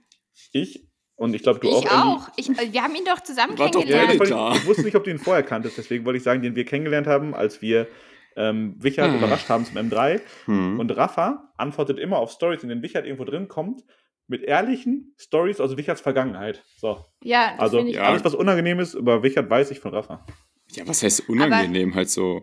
ich 0.52 0.88
und 1.16 1.34
ich 1.34 1.42
glaube 1.42 1.60
du 1.60 1.68
ich 1.68 1.74
auch. 1.74 1.92
Auch. 2.22 2.28
Ich, 2.36 2.48
äh, 2.48 2.72
wir 2.72 2.82
haben 2.82 2.94
ihn 2.94 3.04
doch 3.04 3.20
zusammen 3.20 3.56
War 3.58 3.70
doch 3.70 3.84
Ja, 3.86 4.06
kennengelernt. 4.06 4.30
da. 4.32 4.52
ich, 4.54 4.58
ich 4.62 4.66
wusste 4.66 4.82
nicht, 4.82 4.96
ob 4.96 5.04
du 5.04 5.10
ihn 5.10 5.18
vorher 5.18 5.42
kanntest, 5.42 5.78
deswegen 5.78 6.04
wollte 6.04 6.16
ich 6.16 6.22
sagen, 6.22 6.42
den 6.42 6.56
wir 6.56 6.64
kennengelernt 6.64 7.06
haben, 7.06 7.34
als 7.34 7.62
wir 7.62 7.86
ähm, 8.34 8.76
Wichert 8.82 9.10
Ah. 9.10 9.16
überrascht 9.16 9.48
haben 9.50 9.64
zum 9.66 9.76
M3. 9.76 10.20
Hm. 10.46 10.80
Und 10.80 10.90
Rafa 10.96 11.52
antwortet 11.58 11.98
immer 11.98 12.16
auf 12.18 12.32
Stories, 12.32 12.62
in 12.62 12.70
denen 12.70 12.82
Wichert 12.82 13.04
irgendwo 13.04 13.24
drin 13.24 13.46
kommt, 13.46 13.82
mit 14.26 14.42
ehrlichen 14.42 15.14
Stories 15.20 15.60
aus 15.60 15.76
Wicherts 15.76 16.00
Vergangenheit. 16.00 16.64
So. 16.78 17.04
Ja, 17.22 17.50
das 17.52 17.60
Also 17.60 17.80
ja. 17.80 18.04
alles, 18.04 18.24
was 18.24 18.34
unangenehm 18.34 18.80
ist 18.80 18.94
über 18.94 19.22
Wichert, 19.22 19.50
weiß 19.50 19.70
ich 19.70 19.80
von 19.80 19.92
Rafa. 19.94 20.24
Ja, 20.70 20.88
was 20.88 21.02
heißt 21.02 21.28
unangenehm? 21.28 21.94
halt 21.94 22.08
so 22.08 22.42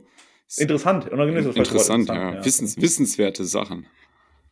Interessant. 0.57 1.09
Unangenehm 1.11 1.39
ist 1.39 1.47
das 1.49 1.55
interessant, 1.55 2.07
ja. 2.09 2.45
Wissens, 2.45 2.77
wissenswerte 2.77 3.43
Sachen. 3.45 3.87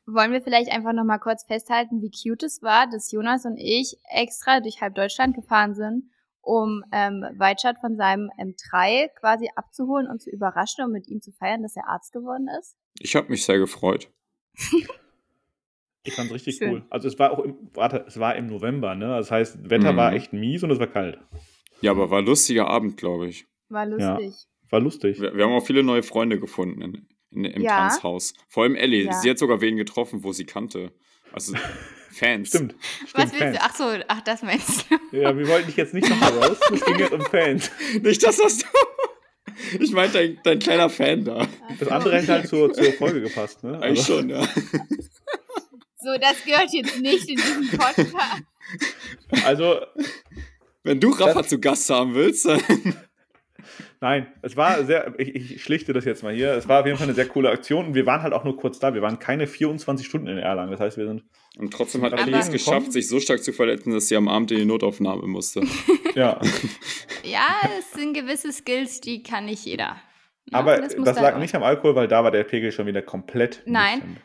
Wollen 0.09 0.31
wir 0.31 0.41
vielleicht 0.41 0.71
einfach 0.71 0.93
noch 0.93 1.03
mal 1.03 1.17
kurz 1.17 1.43
festhalten, 1.43 2.01
wie 2.01 2.09
cute 2.09 2.43
es 2.45 2.61
war, 2.61 2.89
dass 2.89 3.11
Jonas 3.11 3.45
und 3.45 3.57
ich 3.57 3.97
extra 4.09 4.61
durch 4.61 4.79
halb 4.81 4.95
Deutschland 4.95 5.35
gefahren 5.35 5.75
sind, 5.75 6.05
um 6.41 6.83
ähm, 6.93 7.25
Weitschat 7.37 7.77
von 7.79 7.97
seinem 7.97 8.29
M3 8.39 9.09
quasi 9.19 9.49
abzuholen 9.55 10.07
und 10.07 10.21
zu 10.21 10.29
überraschen 10.29 10.85
und 10.85 10.93
mit 10.93 11.07
ihm 11.09 11.21
zu 11.21 11.33
feiern, 11.33 11.61
dass 11.61 11.75
er 11.75 11.89
Arzt 11.89 12.13
geworden 12.13 12.47
ist? 12.59 12.77
Ich 12.99 13.17
habe 13.17 13.27
mich 13.29 13.43
sehr 13.45 13.59
gefreut. 13.59 14.09
Ich 16.03 16.13
fand's 16.15 16.33
richtig 16.33 16.55
Schön. 16.55 16.69
cool. 16.71 16.85
Also 16.89 17.09
es 17.09 17.19
war 17.19 17.31
auch 17.31 17.39
im, 17.39 17.57
warte, 17.73 18.05
es 18.07 18.17
war 18.17 18.35
im 18.37 18.47
November, 18.47 18.95
ne? 18.95 19.07
Das 19.09 19.29
heißt, 19.29 19.69
Wetter 19.69 19.91
Mhm. 19.91 19.97
war 19.97 20.13
echt 20.13 20.31
mies 20.31 20.63
und 20.63 20.71
es 20.71 20.79
war 20.79 20.87
kalt. 20.87 21.19
Ja, 21.81 21.91
aber 21.91 22.09
war 22.09 22.19
ein 22.19 22.25
lustiger 22.25 22.67
Abend, 22.67 22.95
glaube 22.95 23.27
ich. 23.27 23.45
War 23.67 23.85
lustig. 23.85 24.33
War 24.69 24.79
lustig. 24.79 25.19
Wir, 25.19 25.35
wir 25.35 25.43
haben 25.43 25.51
auch 25.51 25.65
viele 25.65 25.83
neue 25.83 26.01
Freunde 26.03 26.39
gefunden 26.39 26.81
in, 27.31 27.45
im 27.45 27.61
Ja. 27.61 27.89
Tanzhaus. 27.89 28.33
Vor 28.47 28.63
allem 28.63 28.75
Ellie. 28.75 29.05
Ja. 29.05 29.13
Sie 29.13 29.29
hat 29.29 29.37
sogar 29.39 29.61
wen 29.61 29.75
getroffen, 29.77 30.23
wo 30.23 30.31
sie 30.33 30.45
kannte. 30.45 30.91
Also 31.31 31.53
Fans. 32.11 32.49
Stimmt. 32.49 32.75
Was 32.79 33.09
Stimmt, 33.09 33.17
willst 33.17 33.37
Fans. 33.37 33.57
du? 33.57 33.63
Ach 33.63 33.75
so, 33.75 34.03
ach, 34.07 34.21
das 34.21 34.41
meinst 34.41 34.85
du. 34.89 35.17
Ja, 35.17 35.37
wir 35.37 35.47
wollten 35.47 35.67
dich 35.67 35.75
jetzt 35.75 35.93
nicht 35.93 36.09
nochmal 36.09 36.31
raus. 36.37 36.57
Es 36.73 36.85
ging 36.85 36.99
jetzt 36.99 37.11
um 37.13 37.21
Fans. 37.21 37.69
Nicht, 38.01 38.23
dass 38.23 38.37
das 38.37 38.59
du. 38.59 38.65
Ich 39.79 39.91
meinte 39.91 40.13
dein, 40.17 40.39
dein 40.43 40.59
kleiner 40.59 40.89
Fan 40.89 41.25
da. 41.25 41.47
Das 41.79 41.87
andere 41.89 42.17
hätte 42.21 42.31
halt 42.31 42.47
zur, 42.47 42.71
zur 42.73 42.93
Folge 42.93 43.21
gepasst, 43.21 43.63
ne? 43.63 43.79
Eigentlich 43.81 43.99
Also, 43.99 44.17
schon, 44.19 44.29
ja. 44.29 44.47
So, 45.99 46.15
das 46.21 46.43
gehört 46.45 46.71
jetzt 46.71 46.99
nicht 47.01 47.27
in 47.27 47.35
diesen 47.37 47.69
Podcast. 47.77 48.13
also, 49.43 49.79
Wenn 50.83 50.99
du 50.99 51.09
Rafa 51.09 51.43
zu 51.43 51.59
Gast 51.59 51.89
haben 51.89 52.13
willst, 52.13 52.45
dann. 52.45 52.61
Nein, 54.01 54.27
es 54.41 54.55
war 54.55 54.83
sehr, 54.85 55.13
ich, 55.17 55.35
ich 55.35 55.63
schlichte 55.63 55.93
das 55.93 56.05
jetzt 56.05 56.23
mal 56.23 56.33
hier. 56.33 56.53
Es 56.53 56.67
war 56.67 56.81
auf 56.81 56.85
jeden 56.85 56.97
Fall 56.97 57.07
eine 57.07 57.15
sehr 57.15 57.27
coole 57.27 57.49
Aktion 57.49 57.87
und 57.87 57.93
wir 57.95 58.05
waren 58.05 58.21
halt 58.21 58.33
auch 58.33 58.43
nur 58.43 58.57
kurz 58.57 58.79
da. 58.79 58.93
Wir 58.93 59.01
waren 59.01 59.19
keine 59.19 59.47
24 59.47 60.05
Stunden 60.05 60.27
in 60.27 60.37
Erlangen. 60.37 60.71
Das 60.71 60.79
heißt, 60.79 60.97
wir 60.97 61.07
sind, 61.07 61.23
Und 61.57 61.73
trotzdem 61.73 62.03
hat 62.03 62.13
Ellie 62.13 62.37
es 62.37 62.51
geschafft, 62.51 62.91
sich 62.91 63.07
so 63.07 63.19
stark 63.19 63.43
zu 63.43 63.53
verletzen, 63.53 63.91
dass 63.93 64.07
sie 64.07 64.15
am 64.15 64.27
Abend 64.27 64.51
in 64.51 64.57
die 64.57 64.65
Notaufnahme 64.65 65.27
musste. 65.27 65.61
ja. 66.15 66.39
Ja, 67.23 67.47
es 67.77 67.91
sind 67.91 68.13
gewisse 68.13 68.53
Skills, 68.53 69.01
die 69.01 69.21
kann 69.21 69.45
nicht 69.45 69.65
jeder. 69.65 69.97
Na, 70.49 70.59
Aber 70.59 70.77
das, 70.77 70.95
dann 70.95 71.15
lag 71.15 71.35
auch. 71.35 71.39
nicht 71.39 71.53
am 71.55 71.63
Alkohol, 71.63 71.93
weil 71.95 72.07
da 72.07 72.23
war 72.23 72.31
der 72.31 72.45
Pegel 72.45 72.71
schon 72.71 72.85
wieder 72.85 73.01
komplett. 73.01 73.63
Nein. 73.65 73.95
nüchtern. 73.95 74.17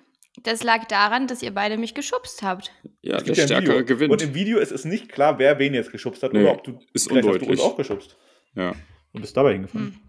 Das 0.45 0.63
lag 0.63 0.87
daran, 0.87 1.27
dass 1.27 1.43
ihr 1.43 1.53
beide 1.53 1.77
mich 1.77 1.95
geschubst 1.95 2.43
habt. 2.43 2.73
Ja, 3.03 3.19
der 3.19 3.35
ja 3.35 3.45
Stärkere 3.47 3.85
gewinnt. 3.85 4.13
Und 4.13 4.23
im 4.23 4.35
Video 4.35 4.59
ist 4.59 4.73
es 4.73 4.85
nicht 4.85 5.11
klar, 5.11 5.39
wer 5.39 5.59
wen 5.59 5.75
jetzt 5.75 5.93
geschubst 5.93 6.23
hat 6.23 6.33
Nee, 6.33 6.43
oder 6.43 6.53
ob 6.53 6.65
du 6.65 6.79
ist 6.93 7.09
vielleicht 7.09 7.29
hast 7.29 7.41
du 7.43 7.47
uns 7.47 7.61
auch 7.61 7.77
geschubst 7.77 8.17
ja. 8.55 8.73
Und 9.13 9.21
bist 9.23 9.37
dabei 9.37 9.53
hingefallen. 9.55 9.93
Hm. 9.95 10.01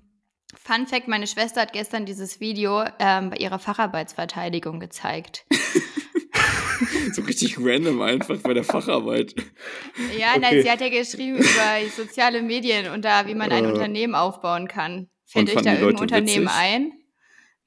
Fun 0.56 0.88
Fact: 0.88 1.08
Meine 1.08 1.28
Schwester 1.28 1.62
hat 1.62 1.74
gestern 1.74 2.06
dieses 2.06 2.40
Video 2.40 2.84
ähm, 3.00 3.30
bei 3.32 3.38
ihrer 3.38 3.60
Facharbeitsverteidigung 3.60 4.80
gezeigt. 4.80 5.46
So 7.14 7.22
richtig 7.22 7.58
random 7.60 8.02
einfach 8.02 8.38
bei 8.40 8.54
der 8.54 8.64
Facharbeit. 8.64 9.36
Ja, 10.18 10.32
Okay. 10.32 10.40
nein, 10.42 10.62
sie 10.64 10.70
hat 10.72 10.82
ja 10.82 10.90
geschrieben 10.90 11.38
über 11.38 11.90
soziale 11.96 12.42
Medien 12.42 12.92
und 12.92 13.06
da, 13.06 13.28
wie 13.28 13.36
man 13.36 13.52
ein 13.52 13.66
Äh. 13.66 13.68
Unternehmen 13.68 14.16
aufbauen 14.16 14.68
kann. 14.68 15.10
Fällt 15.26 15.50
euch 15.50 15.62
da 15.62 15.74
irgendein 15.74 15.82
Leute 15.92 16.02
Unternehmen 16.02 16.46
witzig? 16.46 16.58
ein? 16.60 16.92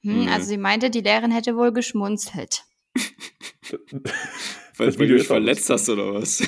Hm, 0.01 0.25
Nee. 0.25 0.29
Also 0.29 0.47
sie 0.47 0.57
meinte, 0.57 0.89
die 0.89 1.01
Lehrerin 1.01 1.31
hätte 1.31 1.55
wohl 1.55 1.71
geschmunzelt. 1.71 2.63
Weil, 4.77 4.91
du 4.91 5.07
dich 5.07 5.27
verletzt 5.27 5.69
hast 5.69 5.89
oder 5.89 6.13
was? 6.13 6.43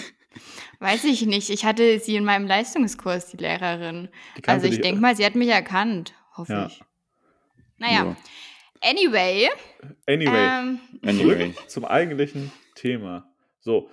Weiß 0.79 1.03
ich 1.03 1.25
nicht. 1.25 1.49
Ich 1.49 1.65
hatte 1.65 1.99
sie 1.99 2.15
in 2.15 2.23
meinem 2.23 2.47
Leistungskurs, 2.47 3.27
die 3.27 3.37
Lehrerin. 3.37 4.07
Die 4.37 4.47
Also 4.47 4.67
ich 4.67 4.79
denke 4.81 5.01
mal, 5.01 5.15
sie 5.15 5.25
hat 5.25 5.35
mich 5.35 5.49
erkannt. 5.49 6.13
Hoffe 6.37 6.53
Ja. 6.53 6.65
ich. 6.67 6.81
Naja, 7.77 8.15
anyway. 8.81 9.49
Anyway, 10.07 10.35
Ähm, 10.35 10.79
Anyway. 11.05 11.53
zum 11.67 11.85
eigentlichen 11.85 12.51
Thema. 12.75 13.29
So. 13.59 13.89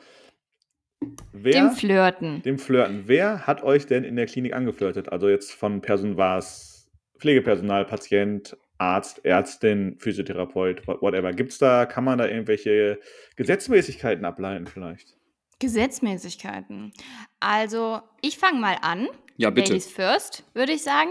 Wer, 1.32 1.52
dem 1.52 1.70
Flirten. 1.72 2.42
dem 2.42 2.58
Flirten. 2.58 3.04
Wer 3.06 3.46
hat 3.46 3.62
euch 3.62 3.86
denn 3.86 4.02
in 4.04 4.16
der 4.16 4.26
Klinik 4.26 4.54
angeflirtet? 4.54 5.10
Also 5.10 5.28
jetzt 5.28 5.52
von 5.52 5.80
Person 5.82 6.16
war 6.16 6.38
es 6.38 6.88
Pflegepersonal, 7.18 7.84
Patient, 7.84 8.56
Arzt, 8.78 9.24
Ärztin, 9.24 9.96
Physiotherapeut, 9.98 10.86
whatever. 10.86 11.32
Gibt 11.32 11.52
es 11.52 11.58
da, 11.58 11.86
kann 11.86 12.04
man 12.04 12.18
da 12.18 12.26
irgendwelche 12.26 12.98
Gesetzmäßigkeiten 13.36 14.24
ableiten 14.24 14.66
vielleicht? 14.66 15.15
Gesetzmäßigkeiten. 15.58 16.92
Also, 17.40 18.00
ich 18.20 18.38
fange 18.38 18.60
mal 18.60 18.76
an. 18.82 19.08
Ja, 19.36 19.50
bitte. 19.50 19.72
Ladies 19.72 19.90
first, 19.90 20.44
würde 20.54 20.72
ich 20.72 20.82
sagen. 20.82 21.10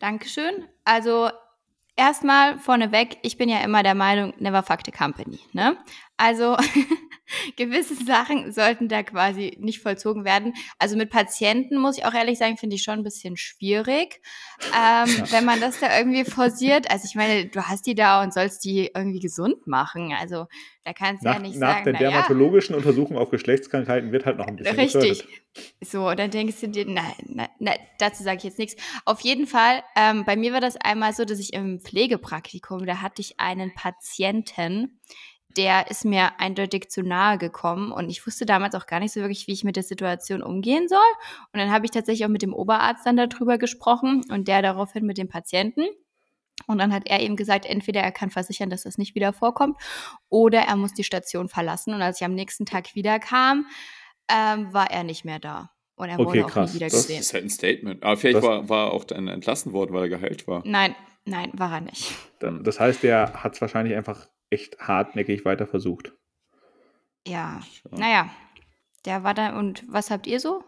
Dankeschön. 0.00 0.66
Also, 0.84 1.30
erstmal 2.00 2.58
vorneweg, 2.58 3.18
ich 3.22 3.36
bin 3.36 3.48
ja 3.48 3.58
immer 3.60 3.82
der 3.82 3.94
Meinung, 3.94 4.32
never 4.38 4.62
fuck 4.62 4.80
the 4.84 4.90
company. 4.90 5.38
Ne? 5.52 5.76
Also 6.16 6.56
gewisse 7.56 7.94
Sachen 7.94 8.52
sollten 8.52 8.88
da 8.88 9.02
quasi 9.02 9.56
nicht 9.60 9.80
vollzogen 9.80 10.24
werden. 10.24 10.54
Also 10.78 10.96
mit 10.96 11.10
Patienten, 11.10 11.78
muss 11.78 11.98
ich 11.98 12.04
auch 12.04 12.14
ehrlich 12.14 12.38
sagen, 12.38 12.56
finde 12.56 12.76
ich 12.76 12.82
schon 12.82 12.98
ein 12.98 13.04
bisschen 13.04 13.36
schwierig, 13.36 14.20
ähm, 14.68 15.08
ja. 15.08 15.32
wenn 15.32 15.44
man 15.44 15.60
das 15.60 15.80
da 15.80 15.96
irgendwie 15.98 16.24
forciert. 16.24 16.90
Also 16.90 17.06
ich 17.06 17.14
meine, 17.14 17.46
du 17.46 17.62
hast 17.62 17.86
die 17.86 17.94
da 17.94 18.22
und 18.22 18.32
sollst 18.32 18.64
die 18.64 18.90
irgendwie 18.94 19.20
gesund 19.20 19.66
machen. 19.66 20.14
Also 20.18 20.46
da 20.84 20.92
kannst 20.92 21.24
du 21.24 21.28
ja 21.28 21.38
nicht 21.38 21.56
nach 21.56 21.74
sagen. 21.76 21.92
Nach 21.92 21.98
der 21.98 22.10
dermatologischen 22.10 22.72
ja. 22.72 22.78
Untersuchung 22.78 23.18
auf 23.18 23.30
Geschlechtskrankheiten 23.30 24.12
wird 24.12 24.26
halt 24.26 24.38
noch 24.38 24.46
ein 24.46 24.56
bisschen 24.56 24.76
Richtig. 24.76 25.02
Gefördert. 25.02 25.74
So, 25.80 26.14
dann 26.14 26.30
denkst 26.30 26.60
du 26.60 26.68
dir, 26.68 26.86
nein, 26.86 27.12
nein, 27.26 27.48
nein 27.58 27.78
dazu 27.98 28.22
sage 28.22 28.38
ich 28.38 28.44
jetzt 28.44 28.58
nichts. 28.58 28.80
Auf 29.04 29.20
jeden 29.20 29.46
Fall, 29.46 29.82
ähm, 29.96 30.24
bei 30.24 30.36
mir 30.36 30.52
war 30.52 30.60
das 30.60 30.76
einmal 30.76 31.12
so, 31.12 31.24
dass 31.24 31.38
ich 31.38 31.52
im 31.52 31.80
Pflegepraktikum, 31.80 32.86
da 32.86 33.02
hatte 33.02 33.20
ich 33.20 33.38
einen 33.38 33.74
Patienten, 33.74 35.00
der 35.56 35.90
ist 35.90 36.04
mir 36.04 36.38
eindeutig 36.38 36.90
zu 36.90 37.02
nahe 37.02 37.38
gekommen 37.38 37.90
und 37.92 38.08
ich 38.08 38.24
wusste 38.26 38.46
damals 38.46 38.74
auch 38.74 38.86
gar 38.86 39.00
nicht 39.00 39.12
so 39.12 39.20
wirklich, 39.20 39.46
wie 39.46 39.52
ich 39.52 39.64
mit 39.64 39.76
der 39.76 39.82
Situation 39.82 40.42
umgehen 40.42 40.88
soll. 40.88 40.98
Und 41.52 41.58
dann 41.58 41.72
habe 41.72 41.84
ich 41.84 41.90
tatsächlich 41.90 42.24
auch 42.24 42.30
mit 42.30 42.42
dem 42.42 42.54
Oberarzt 42.54 43.04
dann 43.06 43.16
darüber 43.16 43.58
gesprochen 43.58 44.22
und 44.30 44.46
der 44.48 44.62
daraufhin 44.62 45.04
mit 45.06 45.18
dem 45.18 45.28
Patienten. 45.28 45.84
Und 46.66 46.78
dann 46.78 46.92
hat 46.92 47.04
er 47.08 47.20
eben 47.20 47.36
gesagt, 47.36 47.66
entweder 47.66 48.00
er 48.00 48.12
kann 48.12 48.30
versichern, 48.30 48.70
dass 48.70 48.82
das 48.82 48.98
nicht 48.98 49.14
wieder 49.14 49.32
vorkommt, 49.32 49.76
oder 50.28 50.60
er 50.60 50.76
muss 50.76 50.92
die 50.92 51.04
Station 51.04 51.48
verlassen. 51.48 51.94
Und 51.94 52.02
als 52.02 52.20
ich 52.20 52.24
am 52.24 52.34
nächsten 52.34 52.66
Tag 52.66 52.94
wiederkam, 52.94 53.66
ähm, 54.28 54.72
war 54.72 54.90
er 54.90 55.02
nicht 55.02 55.24
mehr 55.24 55.38
da. 55.38 55.70
Und 55.96 56.10
er 56.10 56.18
okay, 56.20 56.26
wurde 56.26 56.44
auch 56.44 56.50
krass. 56.50 56.70
nie 56.70 56.76
wieder 56.76 56.86
Das 56.86 56.94
gesehen. 57.06 57.20
ist 57.20 57.34
halt 57.34 57.44
ein 57.44 57.50
Statement. 57.50 58.02
Aber 58.04 58.16
vielleicht 58.16 58.36
Das- 58.36 58.44
war, 58.44 58.68
war 58.68 58.86
er 58.88 58.92
auch 58.92 59.04
dann 59.04 59.26
entlassen 59.28 59.72
worden, 59.72 59.92
weil 59.94 60.02
er 60.04 60.08
geheilt 60.10 60.46
war. 60.46 60.62
Nein, 60.64 60.94
nein, 61.24 61.50
war 61.54 61.72
er 61.72 61.80
nicht. 61.80 62.14
Dann- 62.38 62.62
Das 62.62 62.78
heißt, 62.78 63.02
der 63.02 63.42
hat 63.42 63.54
es 63.54 63.60
wahrscheinlich 63.60 63.96
einfach 63.96 64.28
echt 64.50 64.78
hartnäckig 64.80 65.44
weiter 65.44 65.66
versucht. 65.66 66.12
Ja, 67.26 67.60
Ja. 67.90 67.98
naja, 67.98 68.30
der 69.04 69.24
war 69.24 69.34
da. 69.34 69.58
Und 69.58 69.84
was 69.88 70.10
habt 70.10 70.26
ihr 70.26 70.40
so? 70.40 70.64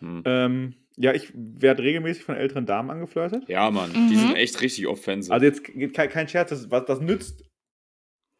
Hm. 0.00 0.22
Ähm, 0.24 0.74
ja, 0.96 1.12
ich 1.12 1.30
werde 1.34 1.82
regelmäßig 1.82 2.24
von 2.24 2.34
älteren 2.36 2.66
Damen 2.66 2.90
angeflirtet. 2.90 3.48
Ja, 3.48 3.70
Mann, 3.70 3.90
Mhm. 3.92 4.08
die 4.08 4.16
sind 4.16 4.34
echt 4.34 4.60
richtig 4.60 4.86
offensiv. 4.86 5.32
Also 5.32 5.46
jetzt 5.46 5.64
kein, 5.94 6.08
kein 6.08 6.28
Scherz, 6.28 6.50
das, 6.50 6.70
was 6.70 6.84
das 6.86 7.00
nützt 7.00 7.44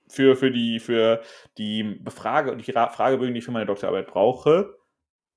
für, 0.09 0.37
für 0.37 0.50
die, 0.50 0.80
für 0.80 1.23
die 1.59 1.83
Befrage 2.00 2.50
und 2.52 2.66
die 2.66 2.71
Ra- 2.71 2.88
Fragebögen, 2.90 3.35
die 3.35 3.38
ich 3.38 3.45
für 3.45 3.50
meine 3.52 3.66
Doktorarbeit 3.66 4.07
brauche, 4.07 4.76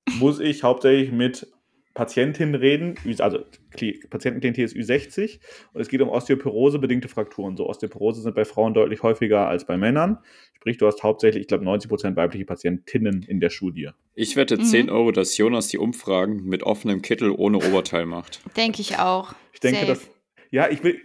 muss 0.19 0.39
ich 0.39 0.63
hauptsächlich 0.63 1.11
mit 1.11 1.51
Patientinnen 1.93 2.55
reden, 2.55 2.95
also 3.19 3.39
Kli- 3.75 4.07
Patienten-Klientel 4.09 4.63
ist 4.63 4.75
Ü60 4.75 5.39
und 5.73 5.81
es 5.81 5.89
geht 5.89 6.01
um 6.01 6.09
Osteoporose-bedingte 6.09 7.07
Frakturen. 7.09 7.57
So 7.57 7.67
Osteoporose 7.67 8.21
sind 8.21 8.33
bei 8.35 8.45
Frauen 8.45 8.73
deutlich 8.73 9.03
häufiger 9.03 9.47
als 9.47 9.65
bei 9.65 9.77
Männern. 9.77 10.17
Sprich, 10.55 10.77
du 10.77 10.87
hast 10.87 11.03
hauptsächlich, 11.03 11.41
ich 11.41 11.47
glaube, 11.47 11.65
90% 11.65 12.15
weibliche 12.15 12.45
Patientinnen 12.45 13.23
in 13.23 13.39
der 13.39 13.49
Studie. 13.49 13.89
ich 14.15 14.35
wette 14.35 14.57
Mhm. 14.57 14.63
10 14.63 14.89
Euro, 14.89 15.11
dass 15.11 15.37
Jonas 15.37 15.67
die 15.67 15.77
Umfragen 15.79 16.43
mit 16.47 16.63
offenem 16.63 17.01
Kittel 17.01 17.31
ohne 17.31 17.57
Oberteil 17.57 18.05
macht. 18.05 18.41
Denke 18.55 18.81
ich 18.81 18.97
auch. 18.99 19.33
Ich 19.53 19.59
denke, 19.59 19.79
Safe. 19.79 19.91
dass. 19.91 20.09
Ja, 20.51 20.69
ich 20.69 20.83
will. 20.83 20.99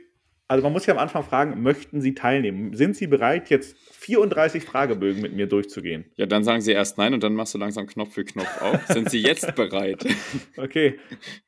Also 0.49 0.63
man 0.63 0.73
muss 0.73 0.87
ja 0.87 0.95
am 0.95 1.01
Anfang 1.01 1.25
fragen, 1.25 1.61
möchten 1.63 2.01
Sie 2.01 2.15
teilnehmen? 2.15 2.73
Sind 2.75 2.95
Sie 2.97 3.09
bereit, 3.09 3.51
jetzt 3.51 3.77
34 3.79 4.63
Fragebögen 4.63 5.21
mit 5.21 5.35
mir 5.35 5.49
durchzugehen? 5.49 6.05
Ja, 6.17 6.27
dann 6.27 6.45
sagen 6.45 6.61
sie 6.61 6.71
erst 6.71 6.99
nein 6.99 7.15
und 7.15 7.23
dann 7.25 7.35
machst 7.35 7.55
du 7.55 7.59
langsam 7.59 7.87
Knopf 7.89 8.15
für 8.15 8.25
Knopf 8.25 8.63
auf. 8.63 8.87
Sind 8.87 9.11
sie 9.11 9.21
jetzt 9.21 9.55
bereit? 9.57 10.07
Okay. 10.57 10.99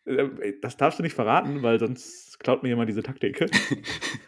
Äh, 0.04 0.52
Das 0.60 0.76
darfst 0.76 0.98
du 0.98 1.02
nicht 1.02 1.14
verraten, 1.14 1.62
weil 1.62 1.78
sonst 1.78 2.40
klaut 2.40 2.62
mir 2.62 2.70
jemand 2.70 2.88
diese 2.88 3.02
Taktik. 3.02 3.46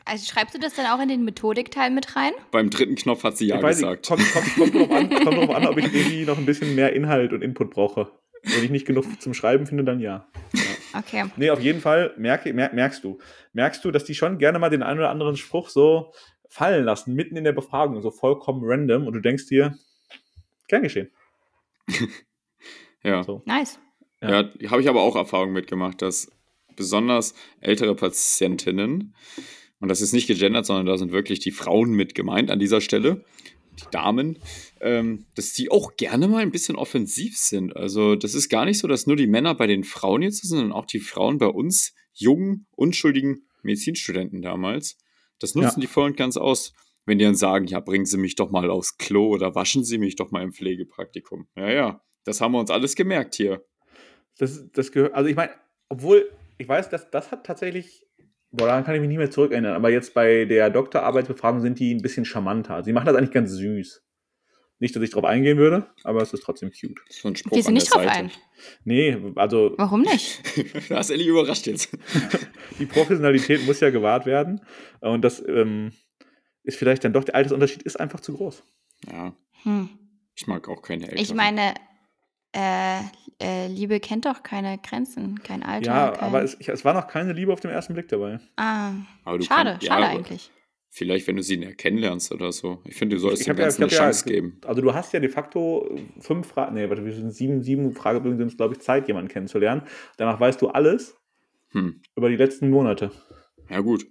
Also 0.05 0.25
schreibst 0.33 0.57
du 0.57 0.59
das 0.59 0.75
dann 0.75 0.87
auch 0.87 1.00
in 1.00 1.09
den 1.09 1.25
Methodikteil 1.25 1.91
mit 1.91 2.17
rein? 2.17 2.33
Beim 2.50 2.69
dritten 2.69 2.97
Knopf 2.97 3.23
hat 3.23 3.37
sie 3.37 3.47
ja 3.47 3.57
ich 3.57 3.62
weiß 3.62 3.77
gesagt. 3.79 4.09
kommt, 4.09 4.23
kommt, 4.33 4.55
kommt, 4.57 4.75
drauf 4.75 4.91
an, 4.91 5.09
kommt 5.09 5.37
drauf 5.37 5.50
an, 5.55 5.67
ob 5.69 5.79
ich 5.79 5.85
irgendwie 5.85 6.25
noch 6.25 6.37
ein 6.37 6.47
bisschen 6.47 6.75
mehr 6.75 6.93
Inhalt 6.95 7.33
und 7.33 7.43
Input 7.43 7.71
brauche. 7.71 8.11
Wenn 8.43 8.65
ich 8.65 8.71
nicht 8.71 8.87
genug 8.87 9.05
zum 9.21 9.35
Schreiben 9.35 9.67
finde, 9.67 9.85
dann 9.85 10.00
ja. 10.00 10.27
Okay. 10.94 11.25
Nee, 11.37 11.50
auf 11.50 11.61
jeden 11.61 11.80
Fall 11.80 12.14
merke, 12.16 12.52
mer 12.52 12.73
merkst 12.73 13.04
du. 13.04 13.18
Merkst 13.52 13.85
du, 13.85 13.90
dass 13.90 14.04
die 14.04 14.14
schon 14.14 14.38
gerne 14.38 14.59
mal 14.59 14.70
den 14.70 14.82
einen 14.82 14.99
oder 14.99 15.11
anderen 15.11 15.37
Spruch 15.37 15.68
so 15.68 16.12
fallen 16.49 16.85
lassen, 16.85 17.14
mitten 17.14 17.37
in 17.37 17.44
der 17.44 17.52
Befragung, 17.52 18.00
so 18.02 18.11
vollkommen 18.11 18.62
random 18.64 19.06
und 19.06 19.12
du 19.12 19.20
denkst 19.20 19.47
dir, 19.47 19.78
gern 20.68 20.82
geschehen. 20.82 21.11
ja. 23.02 23.23
So. 23.23 23.42
Nice. 23.47 23.78
Ja, 24.20 24.50
habe 24.68 24.82
ich 24.82 24.88
aber 24.88 25.00
auch 25.00 25.16
Erfahrung 25.16 25.52
mitgemacht, 25.52 26.02
dass 26.02 26.30
besonders 26.76 27.35
ältere 27.61 27.94
Patientinnen, 27.94 29.14
und 29.80 29.88
das 29.88 30.00
ist 30.00 30.12
nicht 30.12 30.26
gegendert, 30.26 30.66
sondern 30.66 30.87
da 30.87 30.99
sind 30.99 31.12
wirklich 31.12 31.38
die 31.38 31.52
Frauen 31.52 31.92
mit 31.92 32.14
gemeint 32.14 32.50
an 32.50 32.59
dieser 32.59 32.80
Stelle, 32.80 33.25
die 33.80 33.90
Damen, 33.90 34.38
ähm, 34.80 35.26
dass 35.34 35.52
die 35.52 35.70
auch 35.70 35.96
gerne 35.96 36.28
mal 36.28 36.42
ein 36.42 36.50
bisschen 36.52 36.76
offensiv 36.76 37.37
sind. 37.37 37.75
Also 37.76 38.14
das 38.16 38.34
ist 38.34 38.49
gar 38.49 38.64
nicht 38.64 38.78
so, 38.78 38.88
dass 38.88 39.06
nur 39.06 39.16
die 39.16 39.26
Männer 39.26 39.54
bei 39.54 39.66
den 39.66 39.84
Frauen 39.84 40.22
jetzt 40.22 40.40
sind, 40.42 40.50
sondern 40.50 40.72
auch 40.72 40.87
die 40.87 41.00
Frauen 41.00 41.38
bei 41.38 41.46
uns, 41.46 41.94
jungen, 42.12 42.66
unschuldigen 42.76 43.46
Medizinstudenten 43.62 44.42
damals. 44.42 44.99
Das 45.38 45.54
nutzen 45.54 45.80
Ja. 45.80 45.80
die 45.80 45.87
voll 45.87 46.06
und 46.10 46.16
ganz 46.16 46.37
aus, 46.37 46.72
wenn 47.06 47.18
die 47.18 47.25
dann 47.25 47.34
sagen, 47.34 47.66
ja, 47.66 47.80
bringen 47.80 48.04
Sie 48.06 48.18
mich 48.18 48.37
doch 48.37 48.50
mal 48.50 48.70
aufs 48.70 48.99
Klo 48.99 49.28
oder 49.28 49.54
waschen 49.54 49.84
Sie 49.84 49.99
mich 49.99 50.16
doch 50.16 50.30
mal 50.30 50.42
im 50.42 50.52
Pflegepraktikum. 50.52 51.49
Ja, 51.56 51.70
ja, 51.70 52.04
das 52.25 52.40
haben 52.40 52.52
wir 52.52 52.60
uns 52.60 52.70
alles 52.70 52.94
gemerkt 52.94 53.34
hier. 53.34 53.64
Das, 54.38 54.70
das 54.72 54.92
gehört, 54.92 55.14
also 55.14 55.28
ich 55.28 55.37
meine, 55.37 55.52
obwohl, 55.88 56.30
ich 56.58 56.68
weiß, 56.68 56.88
dass 56.90 57.10
das 57.10 57.30
hat 57.30 57.44
tatsächlich, 57.44 58.06
boah, 58.52 58.66
daran 58.66 58.85
kann 58.85 58.95
ich 58.95 59.00
mich 59.00 59.09
nicht 59.09 59.19
mehr 59.19 59.30
zurückerinnern, 59.30 59.75
aber 59.75 59.90
jetzt 59.90 60.14
bei 60.14 60.45
der 60.45 60.71
Doktorarbeitsbefragung 60.71 61.61
sind 61.61 61.78
die 61.78 61.95
ein 61.95 62.02
bisschen 62.02 62.25
charmanter. 62.25 62.83
Sie 62.85 62.92
machen 62.92 63.07
das 63.07 63.16
eigentlich 63.16 63.33
ganz 63.33 63.50
süß. 63.52 64.02
Nicht, 64.83 64.97
dass 64.97 65.02
ich 65.02 65.11
drauf 65.11 65.25
eingehen 65.25 65.59
würde, 65.59 65.88
aber 66.04 66.23
es 66.23 66.33
ist 66.33 66.42
trotzdem 66.42 66.71
cute. 66.71 67.00
So 67.11 67.28
ein 67.28 67.37
Spruch 67.37 67.54
sind 67.57 67.66
an 67.69 67.75
nicht 67.75 67.92
drauf 67.92 68.02
Seite. 68.02 68.14
ein. 68.16 68.30
Nee, 68.85 69.14
also 69.37 69.75
Warum 69.76 70.00
nicht? 70.02 70.40
da 70.88 71.00
ist 71.00 71.11
Ellie 71.11 71.28
überrascht 71.28 71.66
jetzt. 71.66 71.90
die 72.78 72.87
Professionalität 72.87 73.66
muss 73.66 73.80
ja 73.80 73.90
gewahrt 73.90 74.25
werden. 74.25 74.62
Und 75.00 75.23
das 75.23 75.42
ähm, 75.47 75.92
ist 76.62 76.78
vielleicht 76.78 77.04
dann 77.04 77.12
doch, 77.12 77.25
der 77.25 77.35
Altersunterschied 77.35 77.83
ist 77.83 78.00
einfach 78.00 78.21
zu 78.21 78.35
groß. 78.35 78.62
Ja, 79.11 79.35
Hm. 79.64 79.90
ich 80.35 80.47
mag 80.47 80.66
auch 80.71 80.80
keine 80.80 81.04
Eltern. 81.04 81.19
Ich 81.19 81.35
meine, 81.35 81.75
äh, 82.52 83.00
äh, 83.42 83.66
Liebe 83.69 84.00
kennt 84.00 84.26
doch 84.26 84.42
keine 84.42 84.78
Grenzen, 84.78 85.42
kein 85.42 85.62
Alter. 85.62 85.87
ja, 85.87 86.11
kein... 86.11 86.21
aber 86.28 86.42
es, 86.42 86.57
ich, 86.61 86.69
es 86.69 86.85
war 86.85 86.95
noch 86.95 87.07
keine 87.07 87.33
Liebe 87.33 87.52
auf 87.52 87.61
den 87.61 87.71
ersten 87.71 87.95
Blick 87.95 88.09
dabei. 88.09 88.38
ah, 88.57 88.92
Aber 89.25 89.38
du 89.38 89.45
schade, 89.45 89.71
kannst- 89.71 89.83
ja, 89.87 89.92
schade 89.95 90.07
aber 90.07 90.14
eigentlich. 90.16 90.50
Vielleicht, 90.92 91.28
wenn 91.28 91.37
du 91.37 91.42
sie 91.45 91.57
näher 91.57 91.75
kennenlernst 91.75 92.33
oder 92.33 92.50
so. 92.50 92.83
Ich 92.85 92.97
finde, 92.97 93.14
du 93.14 93.21
sollst 93.23 93.42
Ich 93.42 93.47
dem 93.47 93.57
ja- 93.57 93.64
eine 93.66 93.73
hab 93.73 93.80
ja- 93.80 93.87
Chance 93.97 94.25
geben. 94.25 94.61
Also 94.66 94.83
du 94.83 94.92
hast 94.92 95.12
ja 95.12 95.21
de 95.21 95.28
facto 95.28 95.88
fünf 96.19 96.49
Fragen, 96.49 96.75
nee, 96.75 96.88
warte, 96.88 97.04
wir 97.04 97.12
sind 97.12 97.30
sieben, 97.30 97.62
sieben 97.62 97.92
Fragebögen 97.92 98.37
sind 98.38 98.49
es, 98.49 98.57
glaube 98.57 98.75
ich, 98.75 98.80
Zeit, 98.80 99.07
jemanden 99.07 99.28
kennenzulernen. 99.28 99.83
Danach 100.16 100.40
weißt 100.40 100.61
du 100.61 100.69
alles 100.69 101.16
Hm. 101.71 102.02
über 102.16 102.28
die 102.28 102.35
letzten 102.37 102.71
Monate. 102.71 103.12
Ja, 103.69 103.78
gut. 103.80 104.04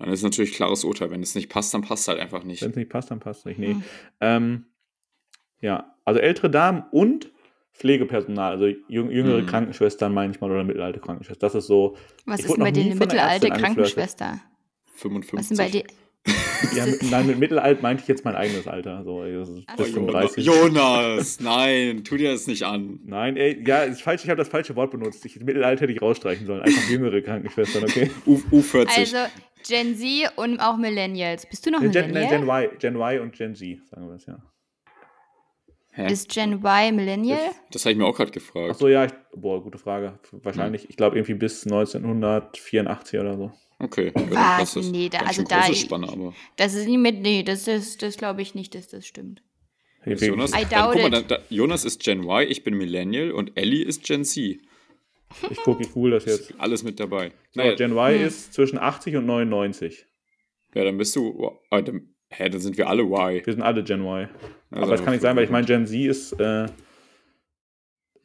Dann 0.00 0.08
ist 0.10 0.24
natürlich 0.24 0.54
klares 0.54 0.82
Urteil. 0.82 1.12
Wenn 1.12 1.22
es 1.22 1.36
nicht 1.36 1.48
passt, 1.48 1.72
dann 1.72 1.82
passt 1.82 2.08
halt 2.08 2.18
einfach 2.18 2.42
nicht. 2.42 2.62
Wenn 2.62 2.70
es 2.70 2.76
nicht 2.76 2.90
passt, 2.90 3.12
dann 3.12 3.20
passt 3.20 3.40
es 3.40 3.44
nicht. 3.46 3.58
Nee. 3.60 3.74
Hm. 3.74 3.82
Ähm, 4.20 4.66
ja, 5.60 5.94
also 6.04 6.18
ältere 6.18 6.50
Damen 6.50 6.82
und 6.90 7.30
Pflegepersonal, 7.74 8.52
also 8.52 8.66
jüng, 8.88 9.10
jüngere 9.10 9.42
Mhm. 9.42 9.46
Krankenschwestern 9.46 10.14
manchmal 10.14 10.50
oder 10.50 10.64
mittelalte 10.64 11.00
Krankenschwestern. 11.00 11.46
Das 11.46 11.54
ist 11.54 11.66
so. 11.66 11.96
Was 12.24 12.40
ist 12.40 12.50
denn 12.56 12.62
bei 12.62 12.70
dir 12.70 12.84
eine 12.84 12.94
mittelalte. 12.94 13.48
Krankenschwester? 13.48 14.40
55. 14.94 15.38
Was 15.38 15.48
denn 15.48 15.58
bei 15.58 15.68
dir? 15.70 15.84
Ja, 16.74 16.86
mit, 16.86 17.02
nein, 17.10 17.26
mit 17.26 17.38
Mittelalt 17.38 17.82
meinte 17.82 18.02
ich 18.02 18.08
jetzt 18.08 18.24
mein 18.24 18.36
eigenes 18.36 18.68
Alter. 18.68 19.02
So, 19.04 19.22
bis 19.22 19.46
so. 19.48 19.60
Oh, 19.76 19.82
35. 19.82 20.46
Jonas, 20.46 21.40
nein, 21.40 22.04
tu 22.04 22.16
dir 22.16 22.30
das 22.30 22.46
nicht 22.46 22.62
an. 22.62 23.00
Nein, 23.04 23.36
ey, 23.36 23.62
ja, 23.66 23.82
ist 23.82 24.02
falsch, 24.02 24.22
ich 24.24 24.30
habe 24.30 24.38
das 24.38 24.48
falsche 24.48 24.76
Wort 24.76 24.92
benutzt. 24.92 25.24
Ich, 25.26 25.38
Mittelalter 25.40 25.82
hätte 25.82 25.92
ich 25.92 26.00
rausstreichen 26.00 26.46
sollen. 26.46 26.62
Einfach 26.62 26.88
jüngere 26.88 27.20
Krankenschwestern, 27.20 27.82
okay? 27.84 28.10
U, 28.26 28.38
U40. 28.52 28.88
Also 28.96 29.16
Gen 29.68 29.96
Z 29.96 30.32
und 30.36 30.60
auch 30.60 30.76
Millennials. 30.76 31.46
Bist 31.46 31.66
du 31.66 31.70
noch 31.70 31.80
Gen, 31.80 31.90
Gen, 31.90 32.06
Millennial? 32.12 32.38
Gen 32.40 32.48
Y, 32.48 32.78
Gen 32.78 32.96
Y 32.96 33.20
und 33.20 33.32
Gen 33.34 33.54
Z, 33.54 33.78
sagen 33.90 34.06
wir 34.06 34.12
das, 34.12 34.26
ja. 34.26 34.38
Hä? 35.96 36.12
Ist 36.12 36.28
Gen 36.30 36.54
Y 36.54 36.92
Millennial? 36.96 37.38
Das 37.70 37.84
habe 37.84 37.92
ich 37.92 37.98
mir 37.98 38.04
auch 38.04 38.16
gerade 38.16 38.32
gefragt. 38.32 38.70
Achso, 38.70 38.88
ja, 38.88 39.04
ich, 39.04 39.12
boah, 39.34 39.62
gute 39.62 39.78
Frage. 39.78 40.18
Wahrscheinlich, 40.32 40.90
ich 40.90 40.96
glaube 40.96 41.16
irgendwie 41.16 41.34
bis 41.34 41.64
1984 41.64 43.20
oder 43.20 43.36
so. 43.36 43.52
Okay. 43.78 44.12
Ja, 44.16 44.58
Was? 44.58 44.74
das 44.74 44.76
ist 44.84 44.90
Nee, 44.92 45.08
da- 45.08 45.18
also 45.18 45.42
da- 45.44 45.72
Spanne, 45.72 46.08
aber. 46.08 46.34
Das 46.56 46.74
ist 46.74 46.86
nicht 46.86 46.98
mit. 46.98 47.20
Nee, 47.22 47.42
das, 47.42 47.64
das, 47.64 47.96
das 47.96 48.16
glaube 48.16 48.42
ich 48.42 48.54
nicht, 48.54 48.74
dass 48.74 48.88
das 48.88 49.06
stimmt. 49.06 49.42
Hey, 50.00 50.14
Jonas, 50.16 50.52
I 50.52 50.66
dann, 50.68 50.90
guck 50.92 51.02
mal, 51.02 51.10
dann, 51.10 51.26
da, 51.28 51.38
Jonas 51.48 51.84
ist 51.84 52.02
Gen 52.02 52.24
Y, 52.24 52.46
ich 52.50 52.62
bin 52.62 52.74
Millennial 52.76 53.30
und 53.32 53.56
Ellie 53.56 53.84
ist 53.84 54.04
Gen 54.04 54.24
Z. 54.24 54.58
Ich 55.50 55.58
gucke, 55.64 55.82
ich 55.82 55.92
google 55.92 56.12
das 56.12 56.24
jetzt. 56.26 56.54
Alles 56.58 56.82
mit 56.82 57.00
dabei. 57.00 57.30
So, 57.52 57.60
Naja, 57.60 57.74
Gen 57.74 57.92
Y 57.92 58.18
Hm. 58.20 58.26
ist 58.26 58.52
zwischen 58.52 58.78
80 58.78 59.16
und 59.16 59.26
99. 59.26 60.06
Ja, 60.74 60.84
dann 60.84 60.98
bist 60.98 61.16
du. 61.16 61.28
Oh, 61.70 61.80
dann, 61.80 62.13
hä, 62.36 62.48
dann 62.48 62.60
sind 62.60 62.76
wir 62.76 62.88
alle 62.88 63.02
Y. 63.02 63.42
Wir 63.44 63.52
sind 63.52 63.62
alle 63.62 63.82
Gen 63.84 64.00
Y. 64.00 64.28
Also 64.70 64.82
Aber 64.82 64.90
das 64.92 65.04
kann 65.04 65.12
nicht 65.12 65.22
sein, 65.22 65.36
weil 65.36 65.44
ich 65.44 65.50
meine, 65.50 65.66
Gen 65.66 65.86
Z 65.86 65.98
ist. 66.00 66.32
Äh, 66.34 66.66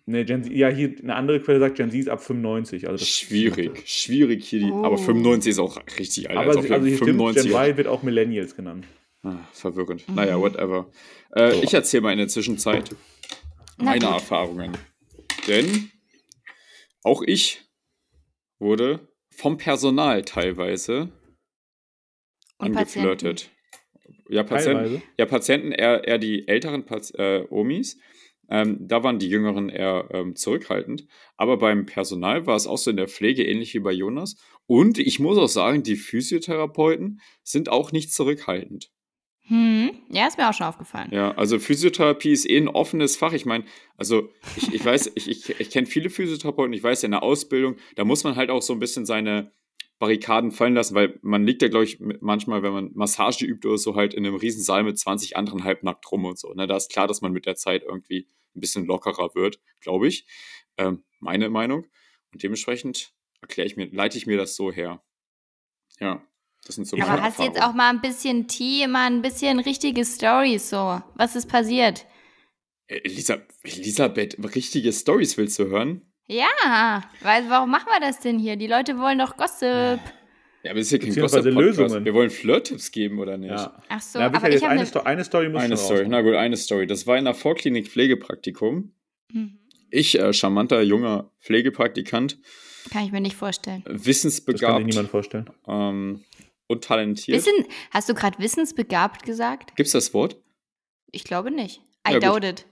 ne, 0.06 0.26
Gen 0.26 0.44
Z, 0.44 0.52
ja, 0.54 0.70
hier 0.70 0.96
eine 1.02 1.16
andere 1.16 1.40
Quelle 1.42 1.60
sagt, 1.60 1.76
Gen 1.78 1.92
Z 1.92 2.00
ist 2.00 2.10
ab 2.10 2.22
95. 2.24 2.88
Also 2.88 2.98
das 3.00 3.08
Schwierig, 3.08 3.84
schwierig 3.88 4.46
hier 4.48 4.60
die. 4.60 4.72
Oh. 4.72 4.84
Aber 4.84 4.98
95 4.98 5.52
ist 5.52 5.60
auch 5.60 5.80
richtig 6.00 6.30
alt. 6.30 6.38
Aber 6.38 6.48
als 6.48 6.58
ob 6.58 6.64
sie- 6.64 6.70
wir 6.70 6.76
also 6.76 6.88
hier 6.88 6.96
stimmt, 6.98 7.10
Gen 7.12 7.18
95 7.20 7.52
Y 7.52 7.78
wird 7.78 7.88
auch 7.88 8.04
Millennials 8.04 8.56
genannt. 8.56 8.86
Ah, 9.24 9.36
verwirrend. 9.54 10.08
Mhm. 10.08 10.16
Naja, 10.16 10.40
whatever. 10.40 10.90
Äh, 11.36 11.64
ich 11.64 11.74
erzähle 11.74 12.02
mal 12.02 12.12
in 12.14 12.20
der 12.20 12.30
Zwischenzeit 12.30 12.96
meine 13.78 14.00
gut. 14.06 14.14
Erfahrungen. 14.14 14.72
Denn 15.48 15.92
auch 17.04 17.22
ich 17.22 17.62
wurde 18.60 19.08
vom 19.30 19.58
Personal 19.58 20.24
teilweise 20.24 21.12
Und 22.58 22.78
angeflirtet. 22.78 23.50
Ja, 24.30 24.44
Patienten, 24.44 25.02
ja, 25.18 25.26
Patienten 25.26 25.72
eher, 25.72 26.08
eher 26.08 26.18
die 26.18 26.48
älteren 26.48 26.86
Pat 26.86 27.12
äh, 27.16 27.46
Omis. 27.50 27.98
Ähm, 28.50 28.78
da 28.88 29.04
waren 29.04 29.20
die 29.20 29.30
Jüngeren 29.30 29.70
eher 29.70 30.10
ähm, 30.12 30.36
zurückhaltend. 30.36 31.06
Aber 31.38 31.58
beim 31.58 31.86
Personal 31.86 32.48
war 32.48 32.56
es 32.56 32.68
auch 32.68 32.78
so 32.78 32.90
in 32.90 32.98
der 32.98 33.08
Pflege 33.08 33.46
ähnlich 33.46 33.74
wie 33.76 33.80
bei 33.80 33.92
Jonas. 33.92 34.38
Und 34.66 34.98
ich 34.98 35.20
muss 35.20 35.38
auch 35.38 35.48
sagen, 35.48 35.84
die 35.84 35.96
Physiotherapeuten 35.96 37.22
sind 37.44 37.70
auch 37.70 37.92
nicht 37.92 38.12
zurückhaltend. 38.14 38.92
Hm, 39.50 39.92
ja, 40.12 40.28
ist 40.28 40.38
mir 40.38 40.48
auch 40.48 40.54
schon 40.54 40.68
aufgefallen. 40.68 41.10
Ja, 41.12 41.32
also 41.32 41.58
Physiotherapie 41.58 42.32
ist 42.32 42.48
eh 42.48 42.58
ein 42.58 42.68
offenes 42.68 43.18
Fach. 43.18 43.34
Ich 43.34 43.48
meine, 43.48 43.66
also 43.98 44.30
ich, 44.56 44.74
ich 44.74 44.86
weiß, 44.86 45.12
ich, 45.16 45.28
ich, 45.28 45.60
ich 45.60 45.72
kenne 45.72 45.88
viele 45.88 46.12
Physiotherapeuten, 46.12 46.74
ich 46.74 46.84
weiß 46.84 47.02
ja 47.02 47.08
in 47.08 47.12
der 47.12 47.24
Ausbildung, 47.24 47.78
da 47.96 48.06
muss 48.06 48.24
man 48.24 48.36
halt 48.36 48.52
auch 48.52 48.62
so 48.62 48.74
ein 48.74 48.80
bisschen 48.80 49.08
seine 49.08 49.52
Barrikaden 50.00 50.52
fallen 50.52 50.76
lassen, 50.76 50.96
weil 50.96 51.20
man 51.22 51.46
liegt 51.46 51.62
ja, 51.62 51.68
glaube 51.68 51.84
ich, 51.84 52.00
manchmal, 52.00 52.64
wenn 52.64 52.72
man 52.72 52.92
Massage 52.94 53.46
übt 53.46 53.68
oder 53.68 53.78
so, 53.78 53.96
halt 53.96 54.14
in 54.14 54.26
einem 54.26 54.36
Riesensaal 54.36 54.84
mit 54.84 54.98
20 54.98 55.36
anderen 55.36 55.66
halbnackt 55.66 56.10
rum 56.12 56.26
und 56.26 56.40
so. 56.40 56.54
Ne? 56.54 56.68
Da 56.68 56.78
ist 56.78 56.92
klar, 56.92 57.08
dass 57.08 57.22
man 57.22 57.34
mit 57.34 57.46
der 57.46 57.56
Zeit 57.56 57.84
irgendwie 57.84 58.28
ein 58.56 58.62
bisschen 58.62 58.86
lockerer 58.86 59.36
wird, 59.36 59.60
glaube 59.82 60.08
ich. 60.08 60.26
Ähm, 60.78 61.04
meine 61.20 61.50
Meinung. 61.50 61.86
Und 62.32 62.42
dementsprechend 62.42 63.14
erkläre 63.42 63.68
ich 63.68 63.76
mir, 63.76 63.88
leite 63.92 64.18
ich 64.18 64.26
mir 64.26 64.38
das 64.38 64.56
so 64.56 64.72
her. 64.72 65.04
Ja, 66.00 66.26
das 66.66 66.76
sind 66.76 66.88
so 66.88 66.98
Aber 66.98 67.08
meine 67.08 67.22
hast 67.24 67.40
du 67.40 67.44
jetzt 67.44 67.62
auch 67.62 67.74
mal 67.74 67.90
ein 67.90 68.02
bisschen 68.02 68.48
Tee, 68.48 68.88
mal 68.88 69.08
ein 69.08 69.22
bisschen 69.22 69.60
richtige 69.60 70.06
Stories 70.06 70.70
so? 70.70 71.02
Was 71.16 71.36
ist 71.36 71.48
passiert? 71.48 72.06
Elisa, 72.88 73.42
Elisabeth, 73.64 74.38
richtige 74.56 74.94
Stories 74.94 75.38
willst 75.38 75.60
du 75.60 75.68
hören? 75.68 76.09
Ja, 76.30 77.02
weil 77.22 77.50
warum 77.50 77.72
machen 77.72 77.88
wir 77.92 78.00
das 78.00 78.20
denn 78.20 78.38
hier? 78.38 78.56
Die 78.56 78.68
Leute 78.68 78.98
wollen 79.00 79.18
doch 79.18 79.36
Gossip. 79.36 80.00
Ja, 80.62 80.72
aber 80.72 80.80
es 80.80 80.88
ist 80.88 80.92
ja 80.92 80.98
kein 81.00 81.16
Gossip-Podcast. 81.16 81.46
Lösungen. 81.80 82.06
Wir 82.06 82.14
wollen 82.14 82.30
Flirt-Tipps 82.30 82.92
geben, 82.92 83.20
oder 83.20 83.38
nicht? 83.38 83.50
Ja. 83.52 83.82
Ach 83.88 84.02
so, 84.02 84.20
Na, 84.20 84.26
aber 84.28 84.38
ich 84.48 84.54
jetzt 84.54 84.62
habe 84.64 84.72
eine, 84.72 84.82
eine. 84.82 84.88
Sto 84.88 85.00
eine 85.00 85.24
Story 85.24 85.50
muss 85.50 85.62
Eine 85.62 85.78
schon 85.78 85.86
Story, 85.86 86.00
raus. 86.02 86.08
na 86.10 86.22
gut, 86.22 86.36
eine 86.36 86.58
Story. 86.58 86.86
Das 86.86 87.08
war 87.08 87.18
in 87.18 87.26
der 87.26 87.34
Vorklinik 87.34 87.88
Pflegepraktikum. 87.88 88.92
Mhm. 89.32 89.58
Ich, 89.90 90.20
äh, 90.20 90.34
charmanter 90.34 90.82
junger 90.84 91.32
Pflegepraktikant, 91.42 92.38
Kann 92.92 93.06
ich 93.06 93.12
mir 93.12 93.22
nicht 93.22 93.36
vorstellen. 93.36 93.82
Das 93.86 93.88
kann 93.94 93.98
sich 94.00 94.08
wissensbegabt 94.08 94.86
niemand 94.86 95.10
vorstellen. 95.10 95.50
ähm, 95.68 96.24
und 96.68 96.84
talentiert. 96.84 97.38
Wissen, 97.38 97.66
hast 97.90 98.08
du 98.10 98.14
gerade 98.14 98.38
wissensbegabt 98.38 99.24
gesagt? 99.24 99.76
Gibt's 99.76 99.94
das 99.94 100.14
Wort? 100.14 100.38
Ich 101.12 101.24
glaube 101.24 101.50
nicht. 101.50 101.82
I 102.08 102.12
Ja, 102.12 102.20
gut. 102.20 102.24
doubt 102.24 102.44
it. 102.44 102.66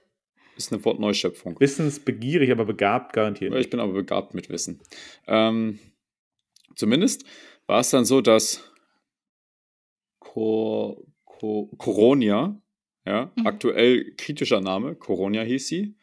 Ist 0.57 0.73
eine 0.73 0.83
Wortneuschöpfung. 0.83 1.59
Wissensbegierig, 1.59 2.51
aber 2.51 2.65
begabt 2.65 3.13
garantiert. 3.13 3.53
Ich 3.55 3.69
bin 3.69 3.79
aber 3.79 3.93
begabt 3.93 4.33
mit 4.33 4.49
Wissen. 4.49 4.81
Ähm, 5.27 5.79
zumindest 6.75 7.25
war 7.67 7.79
es 7.79 7.91
dann 7.91 8.05
so, 8.05 8.21
dass 8.21 8.63
Cor 10.19 10.97
Co 11.25 11.67
Coronia, 11.77 12.59
ja, 13.05 13.31
Mhm. 13.35 13.45
aktuell 13.47 14.13
kritischer 14.17 14.61
Name, 14.61 14.95
Coronia 14.95 15.43
hieß 15.43 15.67
sie. 15.67 15.95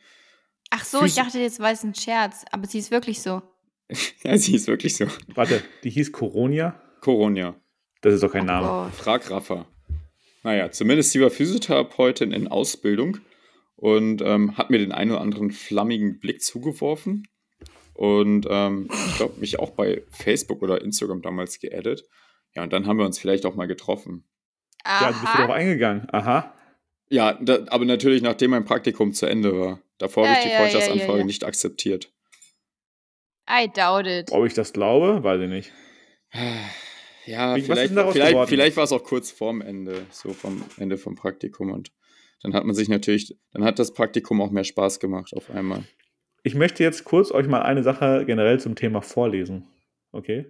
Ach 0.70 0.84
so, 0.84 0.99
ich 1.04 1.12
Physi- 1.12 1.16
dachte, 1.16 1.38
jetzt 1.40 1.58
war 1.61 1.73
es 1.73 1.82
ein 1.82 1.94
Scherz, 1.94 2.44
aber 2.52 2.66
sie 2.66 2.78
ist 2.78 2.90
wirklich 2.90 3.20
so. 3.20 3.42
Ja, 4.24 4.38
sie 4.38 4.55
ist 4.55 4.66
wirklich 4.68 4.96
so. 4.96 5.07
Warte, 5.35 5.62
die 5.83 5.90
hieß 5.90 6.12
Coronia? 6.12 6.81
Coronia. 7.00 7.55
Das 8.00 8.14
ist 8.14 8.22
doch 8.22 8.33
kein 8.33 8.42
Oh 8.44 8.46
Name. 8.46 8.66
Gott. 8.66 8.94
Frag 8.94 9.31
Rafa. 9.31 9.66
Naja, 10.42 10.70
zumindest 10.70 11.11
sie 11.11 11.20
war 11.20 11.31
Physiotherapeutin 11.31 12.33
in 12.33 12.48
Ausbildung 12.48 13.18
und 13.85 14.23
ähm, 14.23 14.57
hat 14.57 14.70
mir 14.70 14.79
den 14.79 14.92
einen 14.92 15.11
oder 15.11 15.20
anderen 15.20 15.51
flammigen 15.51 16.18
Blick 16.18 16.40
zugeworfen. 16.42 17.29
Und 17.92 18.47
ähm, 18.49 18.88
ich 18.90 19.16
glaube, 19.16 19.38
mich 19.40 19.59
auch 19.59 19.73
bei 19.73 20.03
Facebook 20.09 20.62
oder 20.62 20.81
Instagram 20.81 21.20
damals 21.20 21.61
geaddet. 21.61 22.09
Ja, 22.55 22.62
und 22.62 22.73
dann 22.73 22.87
haben 22.87 22.97
wir 22.97 23.05
uns 23.05 23.18
vielleicht 23.18 23.44
auch 23.44 23.57
mal 23.57 23.66
getroffen. 23.66 24.25
Ja, 24.87 25.01
du 25.01 25.07
bist 25.09 25.23
du 25.23 25.27
Aha. 25.27 25.37
darauf 25.37 25.55
eingegangen. 25.55 26.09
Aha. 26.12 26.55
Ja, 27.11 27.35
da, 27.35 27.59
aber 27.66 27.85
natürlich 27.85 28.23
nachdem 28.23 28.53
mein 28.53 28.64
Praktikum 28.64 29.12
zu 29.12 29.27
Ende 29.27 29.53
war. 29.59 29.83
Davor 29.99 30.27
habe 30.27 30.33
Ja, 30.33 30.38
ich 30.38 30.47
die 30.47 30.53
ja, 30.53 30.59
Freundschaftsanfrage 30.61 31.18
ja, 31.18 31.25
nicht 31.27 31.44
akzeptiert. 31.44 32.11
I 33.51 33.68
doubt 33.68 34.07
it. 34.07 34.33
Ob 34.33 34.47
ich 34.47 34.55
das 34.55 34.73
glaube, 34.73 35.23
weiß 35.23 35.42
ich 35.42 35.51
nicht. 35.51 35.73
Ja, 37.27 37.55
Wie- 37.55 37.61
vielleicht, 37.61 37.92
vielleicht, 37.92 38.49
vielleicht 38.49 38.77
war 38.79 38.85
es 38.85 38.92
auch 38.92 39.05
kurz 39.05 39.31
vorm 39.31 39.61
Ende, 39.61 40.07
so 40.11 40.33
vom 40.33 40.64
Ende 40.79 40.97
vom 40.97 41.16
Praktikum. 41.16 41.70
Und 41.70 41.92
dann 42.44 42.54
hat 42.54 42.64
man 42.64 42.74
sich 42.74 42.88
natürlich, 42.88 43.37
dann 43.52 43.64
hat 43.64 43.78
das 43.78 43.94
Praktikum 43.94 44.42
auch 44.42 44.50
mehr 44.50 44.64
Spaß 44.64 45.00
gemacht 45.00 45.33
auf 45.35 45.50
einmal. 45.50 45.83
Ich 46.42 46.54
möchte 46.54 46.85
jetzt 46.85 47.04
kurz 47.04 47.33
euch 47.33 47.48
mal 47.48 47.62
eine 47.62 47.83
Sache 47.83 48.24
generell 48.26 48.61
zum 48.61 48.76
Thema 48.76 49.00
vorlesen. 49.00 49.66
Okay? 50.12 50.44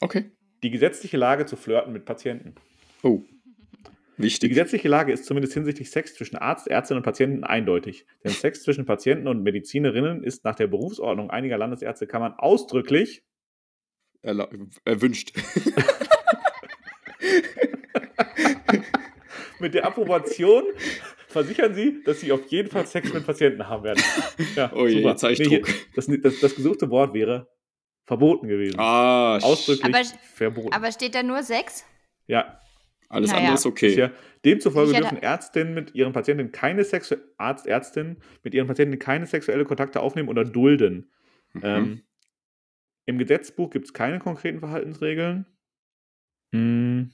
Okay. 0.00 0.32
Die 0.64 0.70
gesetzliche 0.70 1.16
Lage 1.16 1.46
zu 1.46 1.54
flirten 1.56 1.92
mit 1.92 2.04
Patienten. 2.04 2.56
Oh. 3.04 3.22
Die 4.18 4.24
Wichtig. 4.24 4.50
gesetzliche 4.50 4.88
Lage 4.88 5.12
ist 5.12 5.24
zumindest 5.24 5.54
hinsichtlich 5.54 5.90
Sex 5.90 6.14
zwischen 6.14 6.36
Arzt, 6.36 6.66
Ärztin 6.66 6.96
und 6.96 7.04
Patienten 7.04 7.44
eindeutig. 7.44 8.06
Denn 8.24 8.32
Sex 8.32 8.64
zwischen 8.64 8.84
Patienten 8.84 9.28
und 9.28 9.44
Medizinerinnen 9.44 10.24
ist 10.24 10.44
nach 10.44 10.56
der 10.56 10.66
Berufsordnung 10.66 11.30
einiger 11.30 11.56
Landesärztekammern 11.58 12.34
ausdrücklich 12.34 13.22
Erla 14.22 14.50
erwünscht. 14.84 15.32
mit 19.60 19.74
der 19.74 19.86
Approbation 19.86 20.64
versichern 21.30 21.74
sie, 21.74 22.02
dass 22.04 22.20
sie 22.20 22.32
auf 22.32 22.46
jeden 22.50 22.68
Fall 22.70 22.86
Sex 22.86 23.12
mit 23.12 23.24
Patienten 23.24 23.66
haben 23.68 23.84
werden. 23.84 24.02
Ja, 24.56 24.72
Oh 24.74 24.86
je, 24.86 24.96
super. 24.98 25.10
jetzt 25.10 25.22
hab 25.22 25.30
ich 25.30 25.38
hier, 25.40 25.60
Druck. 25.62 25.74
das, 25.94 26.06
das, 26.22 26.40
das 26.40 26.54
gesuchte 26.54 26.90
Wort 26.90 27.14
wäre 27.14 27.48
verboten 28.04 28.48
gewesen. 28.48 28.78
Ah, 28.78 29.36
Ausdrücklich 29.38 29.94
Aber- 29.94 30.04
verboten. 30.34 30.72
Aber 30.72 30.90
steht 30.92 31.14
da 31.14 31.22
nur 31.22 31.42
Sex? 31.42 31.84
ja, 32.26 32.60
alles 33.08 33.30
Naja. 33.30 33.40
andere 33.40 33.54
ist 33.54 33.66
okay. 33.66 33.94
Ja, 33.94 34.12
demzufolge 34.44 34.92
dürfen 34.92 35.18
Ärztinnen 35.18 35.74
mit 35.74 35.94
ihren 35.96 36.12
Patienten 36.12 36.52
keine 36.52 36.84
Sexu 36.84 37.16
Arzt, 37.38 37.66
Ärztinnen 37.66 38.22
mit 38.44 38.54
ihren 38.54 38.68
Patienten 38.68 38.98
keine 39.00 39.26
sexuelle 39.26 39.64
Kontakte 39.64 40.00
aufnehmen 40.00 40.28
oder 40.28 40.44
dulden. 40.44 41.10
Mhm. 41.54 41.60
Ähm, 41.64 42.02
Im 43.06 43.18
Gesetzbuch 43.18 43.70
gibt 43.70 43.86
es 43.86 43.92
keine 43.92 44.20
konkreten 44.20 44.60
Verhaltensregeln. 44.60 45.46
Hm. 46.54 47.10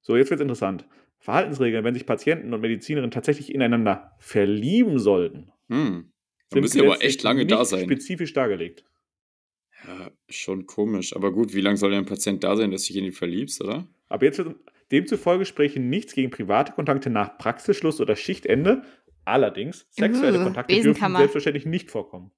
So, 0.00 0.16
jetzt 0.16 0.30
wird 0.30 0.40
es 0.40 0.42
interessant. 0.42 0.86
Verhaltensregeln, 1.26 1.84
wenn 1.84 1.94
sich 1.94 2.06
Patienten 2.06 2.54
und 2.54 2.60
Medizinerinnen 2.60 3.10
tatsächlich 3.10 3.52
ineinander 3.54 4.12
verlieben 4.18 4.98
sollten, 4.98 5.50
hm. 5.68 6.12
Dann 6.50 6.60
müssen 6.60 6.80
wir 6.80 6.92
aber 6.92 7.02
echt 7.02 7.24
lange 7.24 7.40
nicht 7.44 7.50
da 7.50 7.64
sein. 7.64 7.84
spezifisch 7.84 8.32
dargelegt. 8.32 8.84
Ja, 9.84 10.10
schon 10.28 10.66
komisch. 10.66 11.14
Aber 11.16 11.32
gut, 11.32 11.52
wie 11.54 11.60
lange 11.60 11.76
soll 11.76 11.90
denn 11.90 12.00
ein 12.04 12.06
Patient 12.06 12.44
da 12.44 12.54
sein, 12.56 12.70
dass 12.70 12.82
du 12.84 12.88
dich 12.92 12.96
in 12.98 13.04
ihn 13.06 13.12
verliebst, 13.12 13.60
oder? 13.62 13.88
Aber 14.08 14.24
jetzt 14.24 14.38
wird 14.38 14.54
demzufolge 14.92 15.44
sprechen 15.44 15.90
nichts 15.90 16.14
gegen 16.14 16.30
private 16.30 16.70
Kontakte 16.72 17.10
nach 17.10 17.36
Praxisschluss 17.38 18.00
oder 18.00 18.14
Schichtende. 18.14 18.82
Allerdings, 19.24 19.84
sexuelle 19.90 20.38
Uh, 20.40 20.44
Kontakte 20.44 20.80
dürfen 20.80 21.16
selbstverständlich 21.16 21.66
nicht 21.66 21.90
vorkommen. 21.90 22.30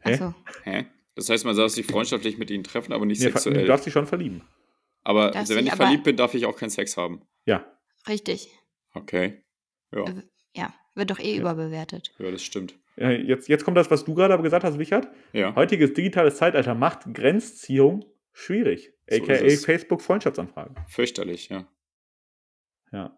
Hä? 0.00 0.14
Achso. 0.14 0.34
Hä? 0.64 0.86
Das 1.14 1.28
heißt, 1.28 1.44
man 1.44 1.54
darf 1.54 1.70
sich 1.72 1.84
freundschaftlich 1.84 2.38
mit 2.38 2.50
ihnen 2.50 2.64
treffen, 2.64 2.94
aber 2.94 3.04
nicht 3.04 3.20
Nee, 3.20 3.26
du 3.26 3.32
sexuell. 3.32 3.66
darfst 3.66 3.84
dich 3.84 3.92
schon 3.92 4.06
verlieben. 4.06 4.40
aber 5.02 5.36
also, 5.36 5.54
wenn 5.54 5.66
ich 5.66 5.72
aber- 5.72 5.84
verliebt 5.84 6.04
bin, 6.04 6.16
darf 6.16 6.32
ich 6.34 6.46
auch 6.46 6.56
keinen 6.56 6.70
Sex 6.70 6.96
haben. 6.96 7.20
Ja. 7.44 7.66
Richtig. 8.10 8.50
Okay. 8.92 9.42
Ja, 9.92 10.04
Ja, 10.54 10.74
wird 10.94 11.10
doch 11.10 11.18
eh 11.20 11.34
Ja. 11.36 11.40
überbewertet. 11.40 12.12
ja 12.18 12.30
das 12.30 12.42
stimmt. 12.42 12.74
Ja, 12.96 13.10
Jetzt, 13.10 13.48
jetzt 13.48 13.64
kommt 13.64 13.76
das, 13.76 13.90
was 13.90 14.04
du 14.04 14.14
gerade 14.14 14.34
aber 14.34 14.42
gesagt 14.42 14.64
hast, 14.64 14.78
Wichert. 14.78 15.08
Ja. 15.32 15.54
Heutiges 15.54 15.94
digitales 15.94 16.36
Zeitalter 16.36 16.74
macht 16.74 17.14
Grenzziehung 17.14 18.04
schwierig. 18.32 18.92
So 19.08 19.16
AKA 19.22 19.34
ist 19.34 19.52
es. 19.60 19.64
Facebook 19.64 20.02
Freundschaftsanfragen. 20.02 20.74
Fürchterlich, 20.88 21.48
ja. 21.48 21.66
Ja. 22.92 23.16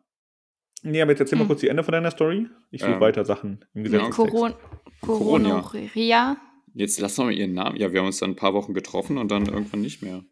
Nee, 0.83 1.01
aber 1.01 1.13
jetzt 1.13 1.21
erzähl 1.21 1.37
mal 1.39 1.43
Hm. 1.45 1.49
kurz 1.49 1.61
die 1.61 1.69
Ende 1.69 1.83
von 1.85 1.93
deiner 1.93 2.11
Story. 2.11 2.49
Ich 2.71 2.81
suche 2.83 2.93
Ähm, 2.93 3.01
weiter 3.01 3.25
Sachen 3.25 3.65
im 3.75 3.85
ja, 3.85 3.91
Gesetzestext. 3.91 4.17
Coron 4.31 4.55
Coronia. 5.01 5.61
Coronaria 5.61 6.37
Jetzt 6.75 7.01
lass 7.01 7.17
doch 7.17 7.25
mal 7.25 7.33
ihren 7.33 7.53
Namen. 7.55 7.77
Ja, 7.77 7.93
wir 7.93 8.01
haben 8.01 8.07
uns 8.07 8.19
dann 8.19 8.31
ein 8.31 8.37
paar 8.37 8.55
Wochen 8.55 8.73
getroffen 8.75 9.19
und 9.19 9.31
dann 9.31 9.47
irgendwann 9.47 9.81
nicht 9.81 10.03
mehr. 10.03 10.25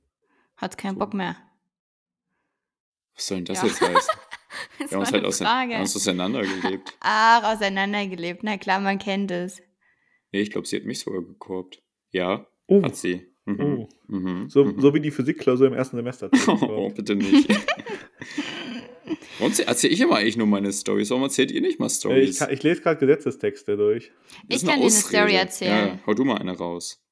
hat 0.56 0.76
keinen 0.78 0.98
Bock 0.98 1.14
mehr. 1.14 1.36
Was 3.14 3.26
soll 3.26 3.38
denn 3.38 3.44
das 3.46 3.62
Ja. 3.62 3.68
jetzt 3.68 3.80
heißen? 3.80 4.14
Das 4.80 4.90
Wir 4.90 4.96
haben 4.96 5.00
uns 5.02 5.12
halt 5.12 5.24
eine 5.24 5.32
Frage. 5.32 5.68
wir 5.70 5.74
haben 5.76 5.82
uns 5.82 5.96
auseinandergelebt. 5.96 6.94
Ach, 7.00 7.54
auseinandergelebt. 7.54 8.42
Na 8.42 8.56
klar, 8.58 8.80
man 8.80 8.98
kennt 8.98 9.30
es. 9.30 9.60
Nee, 10.32 10.40
ich 10.40 10.50
glaube, 10.50 10.66
sie 10.66 10.76
hat 10.76 10.84
mich 10.84 10.98
sogar 11.00 11.22
gekorbt. 11.22 11.82
Ja, 12.10 12.46
Oh, 12.66 12.82
hat 12.82 12.96
sie. 12.96 13.26
Mhm. 13.46 13.60
Oh. 13.60 13.88
Mhm. 14.06 14.48
So, 14.48 14.64
mhm. 14.64 14.80
so 14.80 14.94
wie 14.94 15.00
die 15.00 15.10
Physikklausur 15.10 15.66
im 15.66 15.74
ersten 15.74 15.96
Semester. 15.96 16.30
Oh, 16.46 16.88
bitte 16.90 17.14
nicht. 17.16 17.48
Warum 19.38 19.52
erzähle 19.66 19.92
ich 19.92 20.00
immer 20.00 20.16
eigentlich 20.16 20.36
nur 20.36 20.46
meine 20.46 20.70
Storys? 20.72 21.10
Warum 21.10 21.22
erzählt 21.24 21.50
ihr 21.50 21.60
nicht 21.60 21.78
mal 21.80 21.86
Äh, 21.86 21.88
ich, 21.88 21.94
Stories? 21.96 22.38
kann, 22.38 22.52
ich 22.52 22.62
lese 22.62 22.80
gerade 22.82 23.00
Gesetzestexte 23.00 23.76
durch. 23.76 24.12
Das 24.28 24.36
Ich 24.48 24.56
ist 24.56 24.66
kann 24.68 24.76
dir 24.78 24.82
eine. 24.82 24.90
Story 24.90 25.34
erzählen. 25.34 25.88
Ja, 25.88 25.98
hau 26.06 26.14
du 26.14 26.24
mal 26.24 26.38
eine 26.38 26.56
raus. 26.56 27.02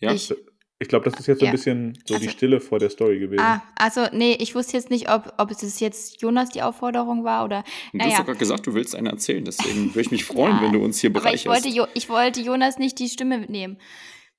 Ja, 0.00 0.12
Ich, 0.12 0.32
Ich 0.80 0.86
glaube, 0.88 1.10
das 1.10 1.18
ist 1.18 1.26
jetzt 1.26 1.40
so 1.40 1.44
ein 1.44 1.48
Ja. 1.48 1.52
bisschen 1.52 1.94
so 2.06 2.14
die 2.14 2.26
Also- 2.26 2.30
Stille 2.30 2.60
vor 2.60 2.78
der 2.78 2.88
Story 2.90 3.18
gewesen. 3.18 3.40
ah, 3.42 3.62
also, 3.74 4.06
nee, 4.12 4.36
ich 4.38 4.54
wusste 4.54 4.76
jetzt 4.76 4.90
nicht, 4.90 5.10
ob, 5.10 5.34
ob 5.36 5.50
es 5.50 5.80
jetzt 5.80 6.22
Jonas 6.22 6.50
die 6.50 6.62
Aufforderung 6.62 7.24
war 7.24 7.44
oder. 7.44 7.62
du 7.92 7.98
hast 7.98 8.06
naja. 8.06 8.18
doch 8.18 8.26
gerade 8.26 8.38
gesagt, 8.38 8.66
du 8.66 8.74
willst 8.74 8.94
eine 8.94 9.10
erzählen. 9.10 9.44
Deswegen 9.44 9.86
würde 9.88 10.02
ich 10.02 10.10
mich 10.12 10.24
freuen, 10.24 10.56
Ja, 10.56 10.62
wenn 10.62 10.72
du 10.72 10.78
uns 10.84 11.00
hier 11.00 11.10
Aber 11.10 11.18
ich 11.18 11.42
bereicherst. 11.44 11.46
wollte, 11.46 11.68
jo 11.76 11.86
ich 11.94 12.08
wollte 12.08 12.40
Jonas 12.40 12.78
nicht 12.78 12.98
die 13.00 13.08
Stimme 13.08 13.40
nehmen. 13.40 13.78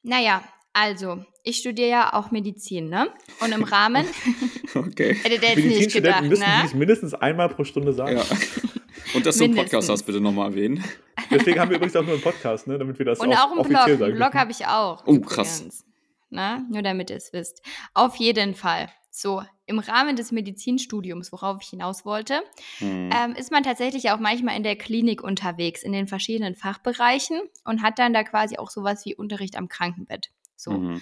Naja, 0.02 0.41
also, 0.71 1.25
ich 1.43 1.58
studiere 1.58 1.89
ja 1.89 2.13
auch 2.13 2.32
Medizin, 2.32 2.88
ne? 2.88 3.10
Und 3.41 3.52
im 3.52 3.63
Rahmen, 3.63 4.06
Okay. 4.75 5.15
hätte 5.23 5.39
der 5.39 5.49
jetzt 5.49 5.58
nicht 5.58 5.65
Medizinstudenten 5.65 6.02
gedacht, 6.02 6.23
müssen 6.30 6.43
ne? 6.43 6.60
dies 6.63 6.73
mindestens 6.73 7.13
einmal 7.15 7.49
pro 7.49 7.65
Stunde 7.65 7.91
sagen. 7.91 8.15
Ja. 8.17 8.23
Und 9.13 9.25
dass 9.25 9.38
du 9.38 9.43
einen 9.43 9.56
Podcast 9.56 9.89
hast, 9.89 10.04
bitte 10.04 10.21
nochmal 10.21 10.52
erwähnen. 10.52 10.84
Deswegen 11.32 11.60
haben 11.60 11.69
wir 11.69 11.78
übrigens 11.78 11.95
auch 11.97 12.04
nur 12.04 12.13
einen 12.13 12.21
Podcast, 12.21 12.67
ne? 12.67 12.78
damit 12.78 12.97
wir 12.97 13.06
das 13.08 13.19
Und 13.19 13.34
auch, 13.34 13.52
auch 13.52 13.58
einen 13.58 13.67
Blog. 13.67 13.88
Einen 14.04 14.15
Blog 14.15 14.34
habe 14.36 14.52
ich 14.52 14.65
auch. 14.67 15.04
Oh, 15.06 15.19
krass. 15.19 15.84
Na, 16.30 16.60
nur 16.70 16.82
damit 16.82 17.10
ihr 17.10 17.18
es 17.18 17.34
wisst. 17.34 17.62
Auf 17.94 18.15
jeden 18.15 18.54
Fall. 18.56 18.89
So, 19.12 19.44
im 19.65 19.80
Rahmen 19.80 20.15
des 20.15 20.32
Medizinstudiums, 20.32 21.32
worauf 21.32 21.62
ich 21.62 21.70
hinaus 21.70 22.06
wollte, 22.06 22.42
Hm. 22.78 23.10
ähm, 23.12 23.36
ist 23.36 23.52
man 23.52 23.63
tatsächlich 23.63 24.12
auch 24.12 24.20
manchmal 24.20 24.56
in 24.56 24.63
der 24.63 24.76
Klinik 24.76 25.24
unterwegs, 25.24 25.84
in 25.84 25.92
den 25.92 26.08
verschiedenen 26.08 26.56
Fachbereichen 26.56 27.42
und 27.65 27.82
hat 27.82 27.98
dann 28.00 28.13
da 28.13 28.24
quasi 28.24 28.58
auch 28.58 28.70
sowas 28.70 29.06
wie 29.06 29.15
Unterricht 29.15 29.58
am 29.58 29.68
Krankenbett. 29.68 30.30
So. 30.56 30.72
Mhm. 30.72 31.02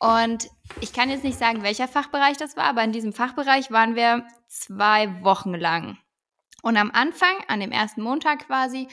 Und 0.00 0.48
ich 0.80 0.92
kann 0.92 1.08
jetzt 1.10 1.24
nicht 1.24 1.38
sagen, 1.38 1.62
welcher 1.62 1.88
Fachbereich 1.88 2.36
das 2.36 2.56
war, 2.56 2.64
aber 2.64 2.82
in 2.82 2.92
diesem 2.92 3.12
Fachbereich 3.12 3.70
waren 3.70 3.94
wir 3.94 4.26
zwei 4.48 5.22
Wochen 5.22 5.54
lang. 5.54 5.96
Und 6.62 6.76
am 6.76 6.90
Anfang, 6.90 7.36
an 7.48 7.60
dem 7.60 7.70
ersten 7.72 8.02
Montag 8.02 8.46
quasi, 8.46 8.88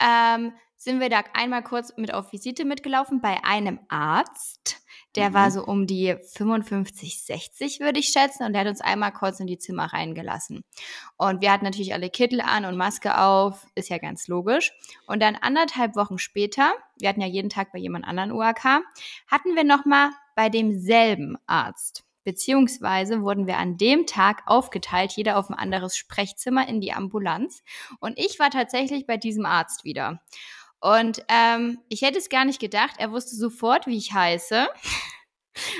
ähm, 0.00 0.52
sind 0.76 1.00
wir 1.00 1.08
da 1.08 1.22
einmal 1.34 1.62
kurz 1.62 1.92
mit 1.96 2.12
auf 2.12 2.32
Visite 2.32 2.64
mitgelaufen 2.64 3.20
bei 3.20 3.44
einem 3.44 3.80
Arzt. 3.88 4.82
Der 5.16 5.30
Mhm. 5.30 5.34
war 5.34 5.50
so 5.50 5.64
um 5.64 5.86
die 5.86 6.16
55, 6.34 7.22
60, 7.22 7.80
würde 7.80 7.98
ich 7.98 8.08
schätzen. 8.08 8.44
Und 8.44 8.52
der 8.52 8.60
hat 8.62 8.68
uns 8.68 8.80
einmal 8.80 9.12
kurz 9.12 9.40
in 9.40 9.46
die 9.46 9.58
Zimmer 9.58 9.92
reingelassen. 9.92 10.62
Und 11.16 11.40
wir 11.40 11.50
hatten 11.52 11.64
natürlich 11.64 11.94
alle 11.94 12.10
Kittel 12.10 12.40
an 12.40 12.64
und 12.64 12.76
Maske 12.76 13.18
auf. 13.18 13.66
Ist 13.74 13.88
ja 13.88 13.98
ganz 13.98 14.28
logisch. 14.28 14.72
Und 15.06 15.20
dann 15.22 15.36
anderthalb 15.36 15.96
Wochen 15.96 16.18
später, 16.18 16.74
wir 17.00 17.08
hatten 17.08 17.20
ja 17.20 17.26
jeden 17.26 17.50
Tag 17.50 17.72
bei 17.72 17.78
jemand 17.78 18.06
anderen 18.06 18.32
UAK, 18.32 18.82
hatten 19.26 19.54
wir 19.54 19.64
nochmal 19.64 20.10
bei 20.34 20.48
demselben 20.48 21.36
Arzt. 21.46 22.04
Beziehungsweise 22.24 23.22
wurden 23.22 23.46
wir 23.46 23.56
an 23.56 23.76
dem 23.76 24.04
Tag 24.04 24.42
aufgeteilt, 24.46 25.12
jeder 25.12 25.38
auf 25.38 25.48
ein 25.48 25.54
anderes 25.54 25.96
Sprechzimmer 25.96 26.68
in 26.68 26.80
die 26.80 26.92
Ambulanz. 26.92 27.62
Und 28.00 28.18
ich 28.18 28.40
war 28.40 28.50
tatsächlich 28.50 29.06
bei 29.06 29.16
diesem 29.16 29.46
Arzt 29.46 29.84
wieder. 29.84 30.20
Und 30.80 31.24
ähm, 31.28 31.78
ich 31.88 32.02
hätte 32.02 32.18
es 32.18 32.28
gar 32.28 32.44
nicht 32.44 32.60
gedacht, 32.60 32.94
er 32.98 33.10
wusste 33.10 33.34
sofort, 33.36 33.86
wie 33.86 33.96
ich 33.96 34.12
heiße. 34.12 34.68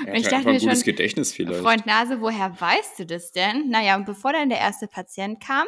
Er 0.07 0.15
ich 0.15 0.25
hat 0.25 0.31
dachte 0.33 0.47
mir 0.47 0.59
gutes 0.59 0.79
schon, 0.79 0.85
Gedächtnis 0.85 1.33
vielleicht. 1.33 1.61
Freund 1.61 1.85
Nase, 1.85 2.19
woher 2.19 2.59
weißt 2.59 2.97
du 2.97 3.05
das 3.05 3.31
denn? 3.31 3.69
Naja, 3.69 3.95
und 3.95 4.05
bevor 4.07 4.33
dann 4.33 4.49
der 4.49 4.57
erste 4.57 4.87
Patient 4.87 5.39
kam, 5.39 5.67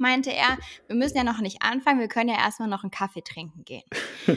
meinte 0.00 0.32
er, 0.32 0.58
wir 0.88 0.96
müssen 0.96 1.16
ja 1.16 1.22
noch 1.22 1.38
nicht 1.40 1.62
anfangen, 1.62 2.00
wir 2.00 2.08
können 2.08 2.28
ja 2.28 2.36
erstmal 2.38 2.68
noch 2.68 2.82
einen 2.82 2.90
Kaffee 2.90 3.22
trinken 3.22 3.64
gehen. 3.64 3.84
Das 4.26 4.36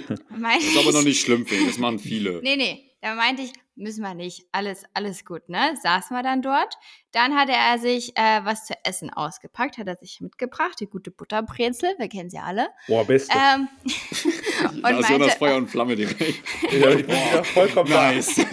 ist 0.63 0.77
aber 0.77 0.89
ich- 0.89 0.93
noch 0.93 1.01
nicht 1.03 1.21
schlimm, 1.21 1.43
ich. 1.49 1.65
Das 1.65 1.79
machen 1.79 1.97
viele. 1.97 2.39
Nee, 2.43 2.55
nee, 2.55 2.91
da 3.03 3.15
meinte 3.15 3.41
ich, 3.41 3.51
müssen 3.75 4.01
wir 4.01 4.13
nicht. 4.13 4.45
Alles, 4.53 4.85
alles 4.93 5.25
gut, 5.25 5.49
ne? 5.49 5.75
Saßen 5.83 6.15
wir 6.15 6.23
dann 6.23 6.41
dort. 6.41 6.75
Dann 7.11 7.35
hatte 7.35 7.51
er 7.51 7.77
sich 7.77 8.17
äh, 8.17 8.39
was 8.45 8.65
zu 8.65 8.73
essen 8.85 9.09
ausgepackt, 9.09 9.77
hat 9.77 9.87
er 9.87 9.97
sich 9.97 10.21
mitgebracht, 10.21 10.79
die 10.79 10.87
gute 10.87 11.11
Butterbrezel, 11.11 11.95
wir 11.97 12.07
kennen 12.07 12.29
sie 12.29 12.37
alle. 12.39 12.69
Boah, 12.87 13.05
beste. 13.05 13.37
Ähm, 13.37 13.67
da 14.81 14.89
ist 14.89 15.09
Jonas 15.09 15.09
meinte- 15.09 15.37
Feuer 15.37 15.57
und 15.57 15.67
Flamme 15.67 15.97
direkt. 15.97 16.21
ja, 16.71 16.91
ich 16.91 17.05
bin 17.05 17.09
wieder 17.09 17.43
vollkommen 17.43 17.89
nice. 17.89 18.37
und, 18.37 18.47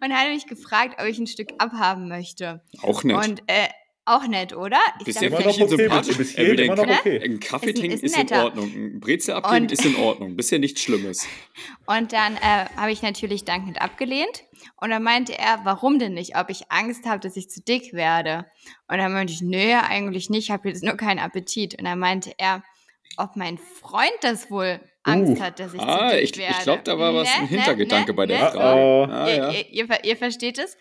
und 0.00 0.10
er 0.10 0.20
hat 0.20 0.28
mich 0.28 0.46
gefragt, 0.46 1.00
ob 1.00 1.06
ich 1.06 1.18
ein 1.18 1.26
Stück 1.26 1.48
abhaben 1.58 2.06
möchte. 2.06 2.62
Auch 2.82 3.02
nett. 3.02 3.16
Und 3.16 3.42
äh, 3.48 3.66
auch 4.08 4.26
nett, 4.26 4.54
oder? 4.56 4.78
Ich 4.98 5.04
Bist 5.06 5.22
Immer 5.22 5.40
noch 5.40 5.52
sympathisch. 5.68 6.16
bis 6.16 6.34
Er 6.34 6.58
immer 6.58 6.76
noch 6.76 6.86
okay. 6.86 7.22
Ein 7.22 7.40
Kaffee 7.40 7.72
trinken 7.72 7.98
ist 7.98 8.02
ist, 8.02 8.16
in. 8.16 8.32
Ordnung. 8.32 8.72
Ein 8.74 9.00
Brezel 9.00 9.34
abgeben 9.34 9.64
Und- 9.64 9.72
ist 9.72 9.84
in 9.84 9.96
Ordnung. 9.96 10.36
Bisher 10.36 10.58
nichts 10.58 10.80
Schlimmes. 10.82 11.26
Und 11.86 12.12
dann 12.12 12.36
äh, 12.36 12.66
habe 12.76 12.90
ich 12.92 13.02
natürlich 13.02 13.44
dankend 13.44 13.80
abgelehnt. 13.80 14.44
Und 14.80 14.90
dann 14.90 15.02
meinte 15.02 15.36
er, 15.38 15.60
warum 15.64 15.98
denn 15.98 16.14
nicht? 16.14 16.36
Ob 16.36 16.50
ich 16.50 16.70
Angst 16.70 17.06
habe, 17.06 17.20
dass 17.20 17.36
ich 17.36 17.48
zu 17.50 17.62
dick 17.62 17.92
werde. 17.92 18.46
Und 18.88 18.98
dann 18.98 19.12
meinte 19.12 19.32
ich, 19.32 19.40
nee, 19.40 19.74
eigentlich 19.74 20.30
nicht, 20.30 20.44
ich 20.46 20.50
habe 20.50 20.68
jetzt 20.68 20.82
nur 20.82 20.96
keinen 20.96 21.18
Appetit. 21.18 21.78
Und 21.78 21.84
dann 21.84 21.98
meinte 21.98 22.32
er, 22.38 22.62
ob 23.16 23.36
mein 23.36 23.58
Freund 23.58 24.12
das 24.22 24.50
wohl 24.50 24.80
Angst 25.04 25.40
Uh. 25.40 25.44
hat, 25.44 25.58
dass 25.60 25.74
ich 25.74 25.80
Ah, 25.80 26.10
zu 26.10 26.16
dick 26.16 26.24
ich, 26.24 26.36
werde. 26.38 26.54
ich 26.58 26.62
glaube, 26.64 26.82
da 26.84 26.98
war 26.98 27.14
was 27.14 27.28
ein 27.34 27.42
Ne, 27.42 27.48
Hintergedanke 27.48 28.10
ne, 28.12 28.14
bei 28.16 28.26
der 28.26 28.38
ne, 28.44 28.50
Frage. 28.50 28.80
Oh. 28.80 29.06
Ah, 29.10 29.28
ihr, 29.28 29.36
ja. 29.36 29.50
ihr, 29.50 29.68
ihr, 29.70 29.86
ver- 29.86 30.04
ihr 30.04 30.16
versteht 30.16 30.58
es? 30.58 30.76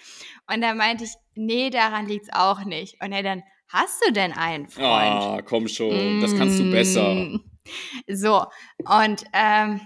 Und 0.52 0.62
dann 0.62 0.78
meinte 0.78 1.04
ich, 1.04 1.12
nee, 1.36 1.70
daran 1.70 2.08
liegt 2.08 2.24
es 2.24 2.34
auch 2.34 2.64
nicht. 2.66 3.02
Und 3.02 3.12
er 3.12 3.24
dann, 3.24 3.44
hast 3.70 4.04
du 4.06 4.12
denn 4.12 4.34
einen 4.34 4.68
Freund? 4.68 4.86
ah, 4.88 5.42
komm 5.46 5.68
schon. 5.68 6.22
Das 6.22 6.36
kannst 6.38 6.60
du 6.60 6.70
besser. 6.72 7.14
Mm. 7.14 7.44
So, 8.08 8.46
und 8.86 9.24
ähm, 9.34 9.82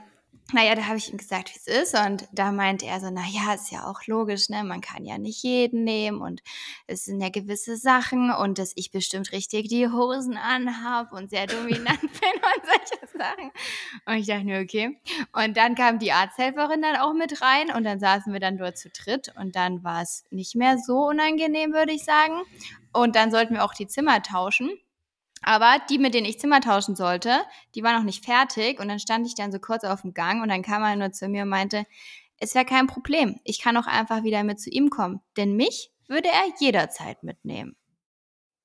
naja, 0.53 0.75
da 0.75 0.87
habe 0.87 0.97
ich 0.97 1.11
ihm 1.11 1.17
gesagt, 1.17 1.51
wie 1.53 1.57
es 1.57 1.67
ist. 1.67 1.99
Und 1.99 2.27
da 2.31 2.51
meinte 2.51 2.85
er 2.85 2.99
so, 2.99 3.09
naja, 3.09 3.53
ist 3.53 3.71
ja 3.71 3.85
auch 3.85 4.05
logisch, 4.07 4.49
ne? 4.49 4.63
Man 4.63 4.81
kann 4.81 5.05
ja 5.05 5.17
nicht 5.17 5.43
jeden 5.43 5.83
nehmen 5.83 6.21
und 6.21 6.41
es 6.87 7.05
sind 7.05 7.21
ja 7.21 7.29
gewisse 7.29 7.77
Sachen 7.77 8.31
und 8.31 8.57
dass 8.57 8.73
ich 8.75 8.91
bestimmt 8.91 9.31
richtig 9.31 9.69
die 9.69 9.87
Hosen 9.87 10.37
anhab 10.37 11.11
und 11.11 11.29
sehr 11.29 11.47
dominant 11.47 12.01
bin 12.01 12.09
und 12.09 12.65
solche 12.65 13.17
Sachen. 13.17 13.51
Und 14.05 14.15
ich 14.15 14.27
dachte 14.27 14.45
mir, 14.45 14.61
okay. 14.61 14.99
Und 15.33 15.57
dann 15.57 15.75
kam 15.75 15.99
die 15.99 16.11
Arzthelferin 16.11 16.81
dann 16.81 16.97
auch 16.97 17.13
mit 17.13 17.41
rein 17.41 17.71
und 17.73 17.83
dann 17.83 17.99
saßen 17.99 18.33
wir 18.33 18.39
dann 18.39 18.57
dort 18.57 18.77
zu 18.77 18.89
dritt 18.89 19.33
und 19.37 19.55
dann 19.55 19.83
war 19.83 20.01
es 20.01 20.25
nicht 20.29 20.55
mehr 20.55 20.77
so 20.77 21.07
unangenehm, 21.07 21.73
würde 21.73 21.93
ich 21.93 22.03
sagen. 22.03 22.41
Und 22.93 23.15
dann 23.15 23.31
sollten 23.31 23.55
wir 23.55 23.63
auch 23.63 23.73
die 23.73 23.87
Zimmer 23.87 24.21
tauschen. 24.21 24.69
Aber 25.43 25.77
die, 25.89 25.97
mit 25.97 26.13
denen 26.13 26.25
ich 26.27 26.39
Zimmer 26.39 26.61
tauschen 26.61 26.95
sollte, 26.95 27.31
die 27.75 27.83
war 27.83 27.95
noch 27.97 28.03
nicht 28.05 28.23
fertig. 28.25 28.79
Und 28.79 28.87
dann 28.89 28.99
stand 28.99 29.25
ich 29.25 29.35
dann 29.35 29.51
so 29.51 29.59
kurz 29.59 29.83
auf 29.83 30.01
dem 30.01 30.13
Gang 30.13 30.41
und 30.43 30.49
dann 30.49 30.61
kam 30.61 30.83
er 30.83 30.95
nur 30.95 31.11
zu 31.11 31.27
mir 31.27 31.43
und 31.43 31.49
meinte, 31.49 31.85
es 32.37 32.53
wäre 32.55 32.65
kein 32.65 32.87
Problem. 32.87 33.39
Ich 33.43 33.61
kann 33.61 33.77
auch 33.77 33.87
einfach 33.87 34.23
wieder 34.23 34.43
mit 34.43 34.59
zu 34.59 34.69
ihm 34.69 34.89
kommen. 34.89 35.21
Denn 35.37 35.55
mich 35.55 35.91
würde 36.07 36.27
er 36.29 36.43
jederzeit 36.59 37.23
mitnehmen. 37.23 37.75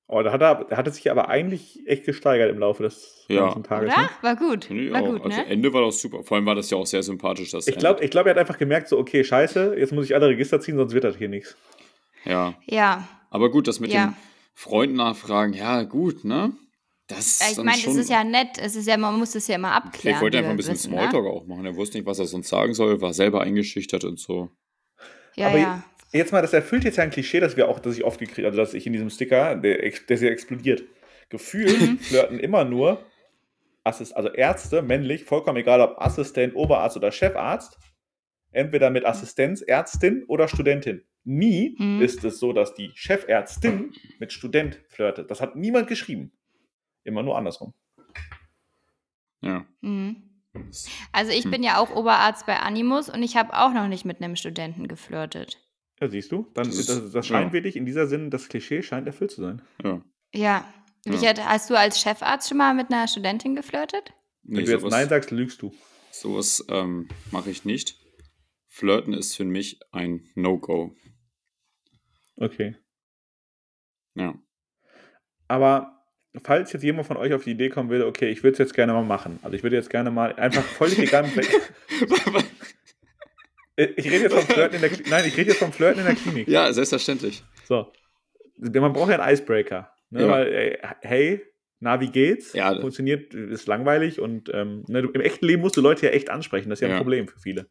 Oh, 0.09 0.21
da 0.21 0.31
hat 0.31 0.41
er, 0.41 0.63
da 0.69 0.77
hat 0.77 0.87
er 0.87 0.93
sich 0.93 1.11
aber 1.11 1.27
eigentlich 1.27 1.85
echt 1.85 2.05
gesteigert 2.05 2.49
im 2.49 2.59
Laufe 2.59 2.83
des 2.83 3.25
Ja. 3.27 3.41
ganzen 3.41 3.63
Tages. 3.63 3.91
Oder? 3.93 4.01
Ne? 4.03 4.09
War 4.21 4.35
gut. 4.37 4.71
Ich 4.71 4.91
War 4.93 5.01
auch. 5.01 5.07
gut, 5.07 5.21
also 5.25 5.37
ne? 5.37 5.47
Ende 5.47 5.73
war 5.73 5.81
doch 5.81 5.91
super. 5.91 6.23
Vor 6.23 6.37
allem 6.37 6.45
war 6.45 6.55
das 6.55 6.69
ja 6.69 6.77
auch 6.77 6.85
sehr 6.85 7.03
sympathisch. 7.03 7.51
Das 7.51 7.67
Ich 7.67 7.77
glaube, 7.77 8.03
ich 8.05 8.09
glaub, 8.11 8.25
er 8.25 8.29
hat 8.31 8.37
einfach 8.37 8.57
gemerkt, 8.57 8.87
so, 8.87 8.97
okay, 8.97 9.23
scheiße, 9.23 9.75
jetzt 9.77 9.91
muss 9.91 10.05
ich 10.05 10.15
alle 10.15 10.27
Register 10.29 10.61
ziehen, 10.61 10.77
sonst 10.77 10.93
wird 10.93 11.03
das 11.03 11.17
hier 11.17 11.27
nichts. 11.27 11.57
Ja. 12.23 12.53
Ja. 12.65 13.05
Aber 13.31 13.51
gut, 13.51 13.67
das 13.67 13.81
mit 13.81 13.91
Ja. 13.91 14.05
dem 14.07 14.13
Freund 14.53 14.95
nachfragen, 14.95 15.51
ja, 15.53 15.83
gut, 15.83 16.23
ne? 16.23 16.53
Das 17.07 17.39
Ich 17.49 17.55
dann 17.55 17.65
meine, 17.65 17.77
es 17.77 17.95
ist 17.95 18.09
ja 18.09 18.23
nett. 18.23 18.57
Es 18.59 18.75
ist 18.75 18.87
ja, 18.87 18.97
man 18.97 19.17
muss 19.17 19.31
das 19.31 19.47
ja 19.47 19.55
immer 19.55 19.71
abklären. 19.71 20.01
Vielleicht 20.01 20.21
wollte 20.21 20.37
einfach 20.39 20.51
ein 20.51 20.57
bisschen 20.57 20.73
wissen, 20.73 20.91
ne? 20.91 20.97
Smalltalk 20.97 21.25
auch 21.25 21.45
machen. 21.45 21.65
Er 21.65 21.75
wusste 21.75 21.97
nicht, 21.97 22.05
was 22.05 22.19
er 22.19 22.25
sonst 22.25 22.49
sagen 22.49 22.73
soll, 22.73 22.99
war 23.01 23.13
selber 23.13 23.41
eingeschüchtert 23.41 24.03
und 24.03 24.19
so. 24.19 24.49
Ja, 25.35 25.47
Aber 25.47 25.57
ja. 25.57 25.83
Jetzt 26.13 26.31
mal, 26.31 26.41
das 26.41 26.53
erfüllt 26.53 26.85
jetzt 26.85 26.97
ja 26.97 27.03
ein 27.03 27.09
Klischee, 27.09 27.39
das 27.41 27.57
wir 27.57 27.67
auch, 27.67 27.79
das 27.79 27.97
ich 27.97 28.03
oft 28.05 28.19
gekriegt 28.19 28.45
also 28.45 28.57
dass 28.57 28.73
ich 28.73 28.87
in 28.87 28.93
diesem 28.93 29.09
Sticker, 29.09 29.55
der, 29.55 29.77
der 29.89 30.17
sehr 30.17 30.31
explodiert. 30.31 30.83
Gefühlt 31.29 31.79
Mhm. 31.81 31.99
flirten 31.99 32.39
immer 32.39 32.63
nur 32.63 33.05
Assist, 33.83 34.15
also 34.15 34.29
Ärzte, 34.29 34.81
männlich, 34.81 35.25
vollkommen 35.25 35.57
egal 35.57 35.81
ob 35.81 35.99
Assistent, 36.01 36.55
Oberarzt 36.55 36.95
oder 36.97 37.11
Chefarzt, 37.11 37.77
entweder 38.51 38.89
mit 38.89 39.05
Assistenz, 39.05 39.61
Ärztin 39.61 40.23
oder 40.27 40.47
Studentin. 40.47 41.03
Nie 41.25 41.75
Mhm. 41.77 42.01
ist 42.01 42.23
es 42.23 42.39
so, 42.39 42.53
dass 42.53 42.73
die 42.73 42.91
Chefärztin 42.95 43.91
mit 44.19 44.31
Student 44.31 44.79
flirtet. 44.87 45.29
Das 45.29 45.41
hat 45.41 45.55
niemand 45.57 45.87
geschrieben. 45.87 46.31
Immer 47.07 47.23
nur 47.23 47.37
andersrum. 47.37 47.73
Ja. 49.41 49.65
Mhm. 49.81 50.23
Also 51.13 51.31
ich 51.31 51.45
Hm. 51.45 51.51
bin 51.51 51.63
ja 51.63 51.77
auch 51.79 51.89
Oberarzt 51.95 52.45
bei 52.45 52.59
Animus 52.59 53.09
und 53.09 53.23
ich 53.23 53.37
habe 53.37 53.57
auch 53.57 53.71
noch 53.73 53.87
nicht 53.87 54.03
mit 54.05 54.21
einem 54.21 54.35
Studenten 54.35 54.87
geflirtet. 54.87 55.57
Ja, 56.01 56.09
siehst 56.09 56.31
du? 56.31 56.43
Dann, 56.53 56.65
Das 56.67 56.75
das, 56.85 56.89
ist- 56.97 57.15
das, 57.15 57.25
scheint 57.25 57.47
ja. 57.47 57.53
wirklich 57.53 57.75
in 57.75 57.85
dieser 57.85 58.07
Sinn, 58.07 58.29
das 58.29 58.49
Klischee 58.49 58.83
scheint 58.83 59.07
erfüllt 59.07 59.31
zu 59.31 59.41
sein. 59.41 59.61
Ja. 59.83 60.01
Ja. 60.33 60.65
Ja. 61.05 61.13
Richard, 61.13 61.39
hast 61.45 61.69
du 61.69 61.79
als 61.79 62.01
Chefarzt 62.01 62.49
schon 62.49 62.57
mal 62.57 62.73
mit 62.73 62.91
einer 62.91 63.07
Studentin 63.07 63.55
geflirtet? 63.55 64.11
Nee, 64.43 64.57
Wenn 64.57 64.65
du 64.65 64.71
jetzt 64.71 64.81
sowas, 64.81 64.91
Nein 64.91 65.07
sagst, 65.09 65.31
lügst 65.31 65.61
du. 65.61 65.73
sowas 66.11 66.65
ähm, 66.69 67.07
mache 67.31 67.49
ich 67.49 67.63
nicht. 67.63 67.97
Flirten 68.67 69.13
ist 69.13 69.35
für 69.35 69.45
mich 69.45 69.79
ein 69.93 70.27
No-Go. 70.35 70.93
Okay. 72.35 72.75
Ja. 74.15 74.35
Aber 75.47 75.96
falls 76.43 76.73
jetzt 76.73 76.83
jemand 76.83 77.07
von 77.07 77.17
euch 77.17 77.33
auf 77.33 77.43
die 77.43 77.51
Idee 77.51 77.69
kommen 77.69 77.89
würde, 77.89 78.05
okay, 78.07 78.29
ich 78.29 78.43
würde 78.43 78.53
es 78.53 78.59
jetzt 78.59 78.73
gerne 78.73 78.93
mal 78.93 79.03
machen. 79.03 79.39
Also 79.43 79.55
ich 79.55 79.63
würde 79.63 79.75
jetzt 79.75 79.89
gerne 79.89 80.11
mal 80.11 80.33
einfach 80.35 80.63
völlig 80.63 80.99
egal. 80.99 81.25
ich 83.75 84.05
rede 84.05 84.23
jetzt 84.23 84.33
vom 84.33 84.43
Flirten 84.43 84.75
in 84.75 84.81
der 84.81 84.89
Klinik. 84.89 85.09
Nein, 85.09 85.25
ich 85.27 85.37
rede 85.37 85.49
jetzt 85.51 85.59
vom 85.59 85.71
Flirten 85.71 85.99
in 85.99 86.05
der 86.05 86.15
Klinik. 86.15 86.47
Ja, 86.47 86.71
selbstverständlich. 86.73 87.43
So. 87.65 87.91
Man 88.57 88.93
braucht 88.93 89.11
ja 89.11 89.19
einen 89.19 89.33
Icebreaker. 89.33 89.91
Ne? 90.09 90.21
Ja. 90.21 90.29
Weil, 90.29 90.53
ey, 90.53 90.77
hey, 91.01 91.41
na, 91.79 91.99
wie 92.01 92.09
geht's? 92.09 92.53
Ja. 92.53 92.79
Funktioniert, 92.79 93.33
ist 93.33 93.67
langweilig 93.67 94.19
und 94.19 94.49
ähm, 94.53 94.83
ne, 94.87 95.03
du, 95.03 95.09
im 95.09 95.21
echten 95.21 95.45
Leben 95.45 95.61
musst 95.61 95.77
du 95.77 95.81
Leute 95.81 96.07
ja 96.07 96.11
echt 96.11 96.29
ansprechen. 96.29 96.69
Das 96.69 96.77
ist 96.77 96.81
ja 96.81 96.87
ein 96.87 96.93
Ja. 96.93 96.97
Problem 96.97 97.27
für 97.27 97.39
viele. 97.39 97.67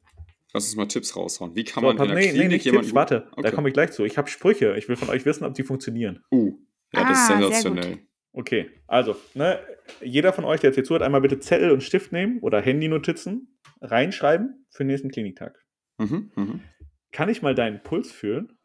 Lass 0.53 0.67
uns 0.67 0.77
mal 0.77 0.87
Tipps 0.87 1.17
raushauen. 1.17 1.57
Wie 1.57 1.65
kann 1.65 1.83
So, 1.83 1.89
man 1.93 1.99
in 1.99 2.07
der 2.07 2.15
nee, 2.15 2.27
nee, 2.27 2.31
Klinik 2.31 2.51
nicht 2.53 2.65
jemanden... 2.67 2.87
Tipps, 2.87 2.95
warte, 2.95 3.27
Okay. 3.33 3.43
da 3.43 3.51
komme 3.51 3.69
ich 3.69 3.75
gleich 3.75 3.91
zu. 3.91 4.05
Ich 4.05 4.17
habe 4.17 4.29
Sprüche. 4.31 4.77
Ich 4.79 4.89
will 4.89 4.97
von 4.97 5.11
euch 5.11 5.27
wissen, 5.27 5.45
ob 5.45 5.55
die 5.55 5.65
funktionieren. 5.65 6.23
Uh, 6.31 6.57
ja, 6.95 7.01
das 7.01 7.11
ist 7.11 7.17
Ah, 7.19 7.27
sehr 7.27 7.37
sensationell. 7.39 7.99
Okay, 8.37 8.71
also, 8.87 9.17
ne, 9.33 9.59
jeder 10.03 10.31
von 10.35 10.45
euch, 10.45 10.61
der 10.61 10.69
jetzt 10.69 10.75
hier 10.75 10.85
zuhört, 10.85 11.03
einmal 11.03 11.23
bitte 11.23 11.41
Zettel 11.41 11.71
und 11.71 11.83
Stift 11.83 12.13
nehmen 12.13 12.39
oder 12.41 12.61
Handynotizen 12.61 13.59
reinschreiben 13.81 14.67
für 14.69 14.85
den 14.85 14.89
nächsten 14.89 15.11
Kliniktag. 15.11 15.65
Mhm, 15.97 16.31
mhm. 16.37 16.61
Kann 17.13 17.31
ich 17.31 17.41
mal 17.41 17.55
deinen 17.55 17.83
Puls 17.83 18.13
fühlen? 18.13 18.59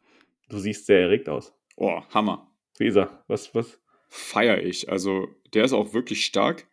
Du 0.50 0.58
siehst 0.58 0.84
sehr 0.84 1.00
erregt 1.00 1.30
aus. 1.30 1.54
Oh, 1.76 2.02
Hammer. 2.12 2.52
Wie 2.76 2.86
ist 2.86 2.96
er? 2.96 3.24
Was, 3.28 3.54
was? 3.54 3.80
Feier 4.10 4.58
ich. 4.58 4.90
Also, 4.90 5.28
der 5.54 5.64
ist 5.64 5.72
auch 5.72 5.94
wirklich 5.94 6.26
stark. 6.26 6.66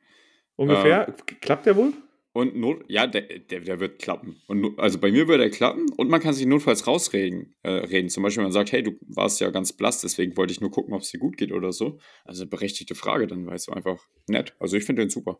Ungefähr? 0.57 1.15
Klappt 1.39 1.67
der 1.67 1.77
wohl? 1.77 1.93
Und 2.39 2.55
not, 2.55 2.85
ja, 2.87 3.05
der, 3.05 3.23
der, 3.23 3.59
der 3.59 3.79
wird 3.81 3.99
klappen. 4.01 4.41
Und 4.47 4.79
also 4.79 4.97
bei 4.97 5.11
mir 5.11 5.27
wird 5.27 5.41
er 5.41 5.49
klappen 5.49 5.87
und 5.97 6.09
man 6.09 6.21
kann 6.21 6.33
sich 6.33 6.45
notfalls 6.45 6.87
rausreden. 6.87 7.53
Äh, 7.63 7.71
reden. 7.71 8.07
Zum 8.07 8.23
Beispiel, 8.23 8.37
wenn 8.37 8.45
man 8.45 8.53
sagt, 8.53 8.71
hey, 8.71 8.81
du 8.81 8.93
warst 9.07 9.41
ja 9.41 9.49
ganz 9.49 9.73
blass, 9.73 9.99
deswegen 9.99 10.37
wollte 10.37 10.53
ich 10.53 10.61
nur 10.61 10.71
gucken, 10.71 10.93
ob 10.93 11.01
es 11.01 11.11
dir 11.11 11.19
gut 11.19 11.35
geht 11.35 11.51
oder 11.51 11.73
so. 11.73 11.99
Also 12.23 12.47
berechtigte 12.47 12.95
Frage, 12.95 13.27
dann 13.27 13.45
weißt 13.45 13.67
du 13.67 13.73
einfach 13.73 14.07
nett. 14.27 14.55
Also 14.57 14.77
ich 14.77 14.85
finde 14.85 15.01
den 15.01 15.09
super. 15.09 15.37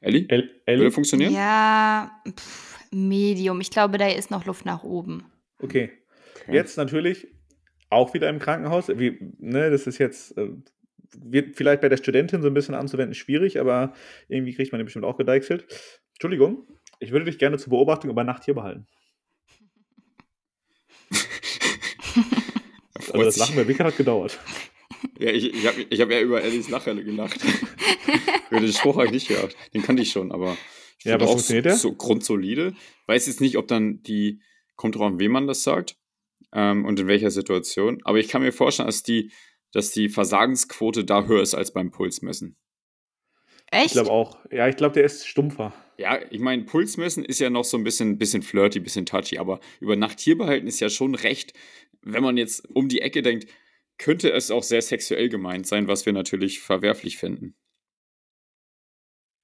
Elli? 0.00 0.26
El 0.28 0.42
Würde 0.42 0.52
Ellie? 0.66 0.90
funktionieren? 0.90 1.32
Ja, 1.32 2.22
pff, 2.28 2.86
Medium. 2.90 3.62
Ich 3.62 3.70
glaube, 3.70 3.96
da 3.96 4.08
ist 4.08 4.30
noch 4.30 4.44
Luft 4.44 4.66
nach 4.66 4.84
oben. 4.84 5.24
Okay. 5.62 5.90
Okay. 6.42 6.54
Jetzt 6.54 6.76
natürlich 6.76 7.28
auch 7.88 8.12
wieder 8.12 8.28
im 8.28 8.40
Krankenhaus. 8.40 8.88
Wie, 8.88 9.16
ne, 9.38 9.70
das 9.70 9.86
ist 9.86 9.96
jetzt, 9.96 10.36
äh, 10.36 10.50
wird 11.16 11.56
vielleicht 11.56 11.80
bei 11.80 11.88
der 11.88 11.96
Studentin 11.96 12.42
so 12.42 12.48
ein 12.48 12.54
bisschen 12.54 12.74
anzuwenden 12.74 13.14
schwierig, 13.14 13.60
aber 13.60 13.92
irgendwie 14.28 14.54
kriegt 14.54 14.72
man 14.72 14.78
den 14.78 14.86
bestimmt 14.86 15.04
auch 15.04 15.16
gedeichselt. 15.16 15.66
Entschuldigung, 16.14 16.66
ich 16.98 17.12
würde 17.12 17.26
dich 17.26 17.38
gerne 17.38 17.58
zur 17.58 17.70
Beobachtung 17.70 18.10
über 18.10 18.24
Nacht 18.24 18.44
hier 18.44 18.54
behalten. 18.54 18.86
Also 23.12 23.24
das 23.24 23.36
Lachen 23.36 23.54
bei 23.54 23.68
Wickert 23.68 23.86
hat 23.86 23.96
gedauert. 23.96 24.40
Ja, 25.18 25.30
ich, 25.30 25.54
ich 25.54 25.66
habe 25.66 25.86
ich 25.88 26.00
hab 26.00 26.10
ja 26.10 26.20
über 26.20 26.42
Ellis 26.42 26.68
Lache 26.68 26.94
gelacht. 26.94 27.38
über 28.50 28.60
den 28.60 28.72
Spruch 28.72 28.96
habe 28.96 29.06
ich 29.06 29.12
nicht 29.12 29.28
gehabt. 29.28 29.56
Den 29.74 29.82
kannte 29.82 30.02
ich 30.02 30.10
schon, 30.10 30.32
aber 30.32 30.56
ich 30.98 31.04
Ja, 31.04 31.14
aber 31.14 31.26
auch 31.26 31.32
funktioniert 31.32 31.64
so, 31.64 31.68
der? 31.68 31.76
so 31.76 31.92
grundsolide. 31.94 32.74
Weiß 33.06 33.26
jetzt 33.26 33.40
nicht, 33.40 33.56
ob 33.56 33.68
dann 33.68 34.02
die, 34.02 34.40
kommt 34.76 34.96
drauf 34.96 35.06
an, 35.06 35.18
wem 35.18 35.32
man 35.32 35.46
das 35.46 35.62
sagt 35.62 35.96
ähm, 36.52 36.84
und 36.84 36.98
in 36.98 37.06
welcher 37.06 37.30
Situation. 37.30 38.00
Aber 38.04 38.18
ich 38.18 38.28
kann 38.28 38.42
mir 38.42 38.52
vorstellen, 38.52 38.88
dass 38.88 39.02
die, 39.02 39.30
dass 39.72 39.90
die 39.90 40.08
Versagensquote 40.08 41.04
da 41.04 41.24
höher 41.24 41.42
ist 41.42 41.54
als 41.54 41.72
beim 41.72 41.90
Pulsmessen. 41.90 42.56
Ich 43.70 43.78
Echt? 43.78 43.92
glaube 43.92 44.10
auch. 44.10 44.38
Ja, 44.50 44.68
ich 44.68 44.76
glaube, 44.76 44.94
der 44.94 45.04
ist 45.04 45.26
stumpfer. 45.26 45.72
Ja, 45.98 46.20
ich 46.30 46.40
meine, 46.40 46.64
Pulsmessen 46.64 47.24
ist 47.24 47.40
ja 47.40 47.50
noch 47.50 47.64
so 47.64 47.76
ein 47.76 47.84
bisschen, 47.84 48.18
bisschen 48.18 48.42
flirty, 48.42 48.80
bisschen 48.80 49.06
touchy, 49.06 49.38
aber 49.38 49.60
über 49.80 49.96
Nacht 49.96 50.20
hier 50.20 50.38
behalten 50.38 50.66
ist 50.66 50.80
ja 50.80 50.88
schon 50.88 51.14
recht, 51.14 51.52
wenn 52.02 52.22
man 52.22 52.36
jetzt 52.36 52.68
um 52.70 52.88
die 52.88 53.00
Ecke 53.00 53.22
denkt, 53.22 53.48
könnte 53.98 54.30
es 54.30 54.50
auch 54.50 54.62
sehr 54.62 54.82
sexuell 54.82 55.28
gemeint 55.28 55.66
sein, 55.66 55.88
was 55.88 56.06
wir 56.06 56.12
natürlich 56.12 56.60
verwerflich 56.60 57.16
finden. 57.16 57.56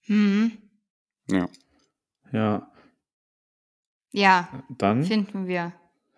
Hm. 0.06 0.52
Ja. 1.30 1.48
Ja, 2.32 2.72
Ja, 4.12 4.64
dann, 4.78 5.04
finden 5.04 5.46
wir. 5.46 5.72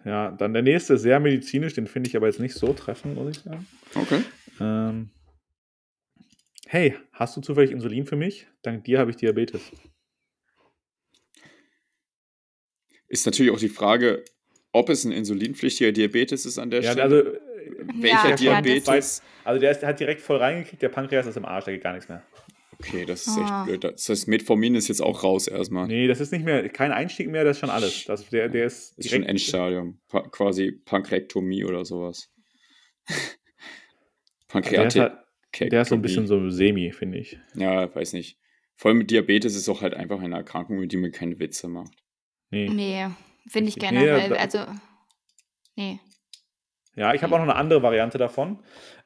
Ja, 0.04 0.30
dann 0.32 0.52
der 0.52 0.62
nächste, 0.62 0.98
sehr 0.98 1.20
medizinisch, 1.20 1.74
den 1.74 1.86
finde 1.86 2.08
ich 2.08 2.16
aber 2.16 2.26
jetzt 2.26 2.40
nicht 2.40 2.54
so 2.54 2.72
treffend, 2.72 3.14
muss 3.14 3.36
ich 3.36 3.42
sagen. 3.42 3.66
Okay. 3.94 4.22
Ähm, 4.60 5.10
hey, 6.66 6.96
hast 7.12 7.36
du 7.36 7.40
zufällig 7.40 7.70
Insulin 7.70 8.06
für 8.06 8.16
mich? 8.16 8.46
Dank 8.62 8.84
dir 8.84 8.98
habe 8.98 9.10
ich 9.10 9.16
Diabetes. 9.16 9.72
Ist 13.08 13.26
natürlich 13.26 13.52
auch 13.52 13.58
die 13.58 13.68
Frage, 13.68 14.24
ob 14.72 14.88
es 14.88 15.04
ein 15.04 15.12
insulinpflichtiger 15.12 15.92
Diabetes 15.92 16.46
ist 16.46 16.58
an 16.58 16.70
der 16.70 16.82
Ja, 16.82 16.92
Stelle. 16.92 17.02
also, 17.04 17.38
Welcher 18.00 18.30
ja, 18.30 18.36
Diabetes? 18.36 19.22
also 19.44 19.60
der, 19.60 19.70
ist, 19.70 19.82
hat 19.82 20.00
direkt 20.00 20.20
voll 20.20 20.38
reingekriegt, 20.38 20.82
der 20.82 20.88
Pankreas 20.88 21.26
ist 21.26 21.36
im 21.36 21.44
Arsch, 21.44 21.64
da 21.66 21.72
geht 21.72 21.82
gar 21.82 21.92
nichts 21.92 22.08
mehr. 22.08 22.22
Okay, 22.78 23.04
das 23.04 23.26
ist 23.26 23.38
Ah. 23.38 23.60
echt 23.62 23.66
blöd. 23.80 23.84
Das 23.84 24.08
heißt, 24.08 24.28
Metformin 24.28 24.74
ist 24.74 24.88
jetzt 24.88 25.00
auch 25.02 25.22
raus 25.22 25.46
erstmal. 25.48 25.86
Nee, 25.86 26.06
das 26.06 26.20
ist 26.20 26.32
nicht 26.32 26.44
mehr, 26.44 26.68
kein 26.68 26.92
Einstieg 26.92 27.28
mehr, 27.30 27.44
das 27.44 27.56
ist 27.56 27.60
schon 27.60 27.70
alles. 27.70 28.04
Das, 28.04 28.28
der, 28.28 28.48
der 28.48 28.66
ist, 28.66 28.98
ist 28.98 29.10
schon 29.10 29.22
Endstadium. 29.22 29.98
Pa 30.08 30.22
quasi 30.28 30.72
Pankrektomie 30.72 31.64
oder 31.64 31.84
sowas. 31.84 32.30
Der 34.54 34.60
ist, 34.62 34.70
Pankreatik. 34.70 35.02
halt, 35.60 35.72
der 35.72 35.82
ist 35.82 35.88
so 35.88 35.96
ein 35.96 36.02
bisschen 36.02 36.28
so 36.28 36.48
semi, 36.48 36.92
finde 36.92 37.18
ich. 37.18 37.38
Ja, 37.56 37.92
weiß 37.92 38.12
nicht. 38.12 38.38
Vor 38.76 38.88
allem 38.90 38.98
mit 38.98 39.10
Diabetes 39.10 39.56
ist 39.56 39.68
auch 39.68 39.82
halt 39.82 39.94
einfach 39.94 40.20
eine 40.20 40.36
Erkrankung, 40.36 40.78
mit 40.78 40.92
die 40.92 40.96
man 40.96 41.10
keine 41.10 41.38
Witze 41.40 41.66
macht. 41.68 41.92
Nee. 42.50 42.68
Nee, 42.68 43.06
finde 43.48 43.68
ich 43.70 43.76
generell. 43.76 44.28
Nee, 44.28 44.36
also, 44.36 44.64
nee. 45.74 45.98
Ja, 46.96 47.14
ich 47.14 47.22
habe 47.22 47.34
auch 47.34 47.38
noch 47.38 47.44
eine 47.44 47.56
andere 47.56 47.82
Variante 47.82 48.18
davon. 48.18 48.60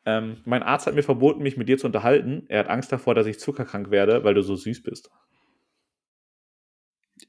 Ähm, 0.04 0.38
mein 0.44 0.62
Arzt 0.62 0.86
hat 0.86 0.94
mir 0.94 1.02
verboten, 1.02 1.42
mich 1.42 1.56
mit 1.56 1.68
dir 1.68 1.78
zu 1.78 1.86
unterhalten. 1.86 2.44
Er 2.48 2.60
hat 2.60 2.68
Angst 2.68 2.92
davor, 2.92 3.14
dass 3.14 3.26
ich 3.26 3.38
zuckerkrank 3.38 3.90
werde, 3.90 4.24
weil 4.24 4.34
du 4.34 4.42
so 4.42 4.56
süß 4.56 4.82
bist. 4.82 5.10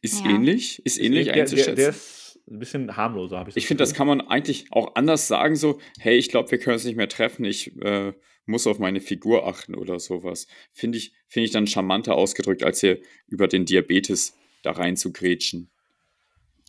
Ist 0.02 0.24
Ja. 0.24 0.32
ähnlich, 0.32 0.86
ist 0.86 1.00
ähnlich 1.00 1.26
der, 1.26 1.34
der, 1.34 1.44
einzuschätzen. 1.44 1.76
der 1.76 1.90
ist 1.90 2.40
ein 2.50 2.60
bisschen 2.60 2.96
harmloser, 2.96 3.38
habe 3.40 3.50
ich 3.50 3.58
ich 3.58 3.68
finde, 3.68 3.84
das 3.84 3.94
kann 3.94 4.08
man 4.08 4.22
eigentlich 4.22 4.72
auch 4.72 4.96
anders 4.96 5.28
sagen, 5.28 5.56
so, 5.56 5.80
hey, 6.00 6.18
ich 6.18 6.30
glaube, 6.30 6.52
wir 6.52 6.58
können 6.58 6.76
uns 6.76 6.86
nicht 6.86 6.96
mehr 6.96 7.10
treffen, 7.10 7.46
ich 7.46 7.76
äh, 7.82 8.14
muss 8.46 8.66
auf 8.68 8.80
meine 8.80 9.02
Figur 9.02 9.48
achten 9.48 9.76
oder 9.76 10.00
sowas. 10.00 10.48
Finde 10.72 10.98
ich, 10.98 11.14
finde 11.28 11.46
ich 11.46 11.52
dann 11.52 11.68
charmanter 11.68 12.16
ausgedrückt, 12.16 12.64
als 12.64 12.82
hier 12.82 13.00
über 13.28 13.48
den 13.48 13.66
Diabetes 13.66 14.36
da 14.64 14.72
rein 14.72 14.98
zu 14.98 15.14
grätschen. 15.14 15.70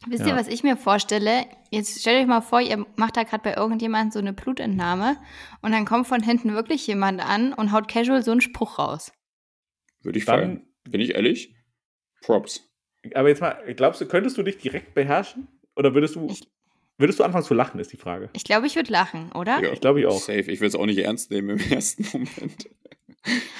Wisst 0.06 0.22
Ja. 0.22 0.28
ihr, 0.28 0.36
was 0.36 0.48
ich 0.48 0.62
mir 0.62 0.76
vorstelle? 0.76 1.44
Jetzt 1.70 2.00
stellt 2.00 2.22
euch 2.22 2.26
mal 2.26 2.40
vor, 2.40 2.60
ihr 2.60 2.86
macht 2.96 3.16
da 3.16 3.22
gerade 3.22 3.42
bei 3.42 3.54
irgendjemandem 3.54 4.10
so 4.12 4.18
eine 4.18 4.32
Blutentnahme 4.32 5.18
und 5.60 5.72
dann 5.72 5.84
kommt 5.84 6.06
von 6.06 6.22
hinten 6.22 6.54
wirklich 6.54 6.86
jemand 6.86 7.20
an 7.20 7.52
und 7.52 7.72
haut 7.72 7.86
casual 7.88 8.22
so 8.22 8.30
einen 8.30 8.40
Spruch 8.40 8.78
raus. 8.78 9.12
Würde 10.02 10.18
ich 10.18 10.24
Dann- 10.24 10.38
feiern. 10.38 10.66
Bin 10.88 11.00
ich 11.02 11.14
ehrlich? 11.14 11.54
Props. 12.22 12.66
Aber 13.14 13.28
jetzt 13.28 13.40
mal, 13.42 13.62
glaubst 13.76 14.00
du, 14.00 14.06
könntest 14.06 14.38
du 14.38 14.42
dich 14.42 14.56
direkt 14.56 14.94
beherrschen? 14.94 15.48
Oder 15.76 15.94
würdest 15.94 16.16
du, 16.16 16.26
Ich- 16.28 16.50
würdest 16.96 17.18
du 17.20 17.24
anfangen 17.24 17.44
zu 17.44 17.52
lachen, 17.54 17.78
ist 17.78 17.92
die 17.92 17.96
Frage. 17.98 18.30
Ich 18.32 18.44
glaube, 18.44 18.66
ich 18.66 18.76
würde 18.76 18.90
lachen, 18.90 19.30
oder? 19.32 19.62
Ja, 19.62 19.72
Ich 19.72 19.80
glaube 19.82 20.00
ich 20.00 20.06
auch. 20.06 20.18
Safe. 20.18 20.50
Ich 20.50 20.60
will 20.60 20.68
es 20.68 20.74
auch 20.74 20.86
nicht 20.86 20.98
ernst 20.98 21.30
nehmen 21.30 21.50
im 21.50 21.58
ersten 21.78 22.06
Moment. 22.12 22.68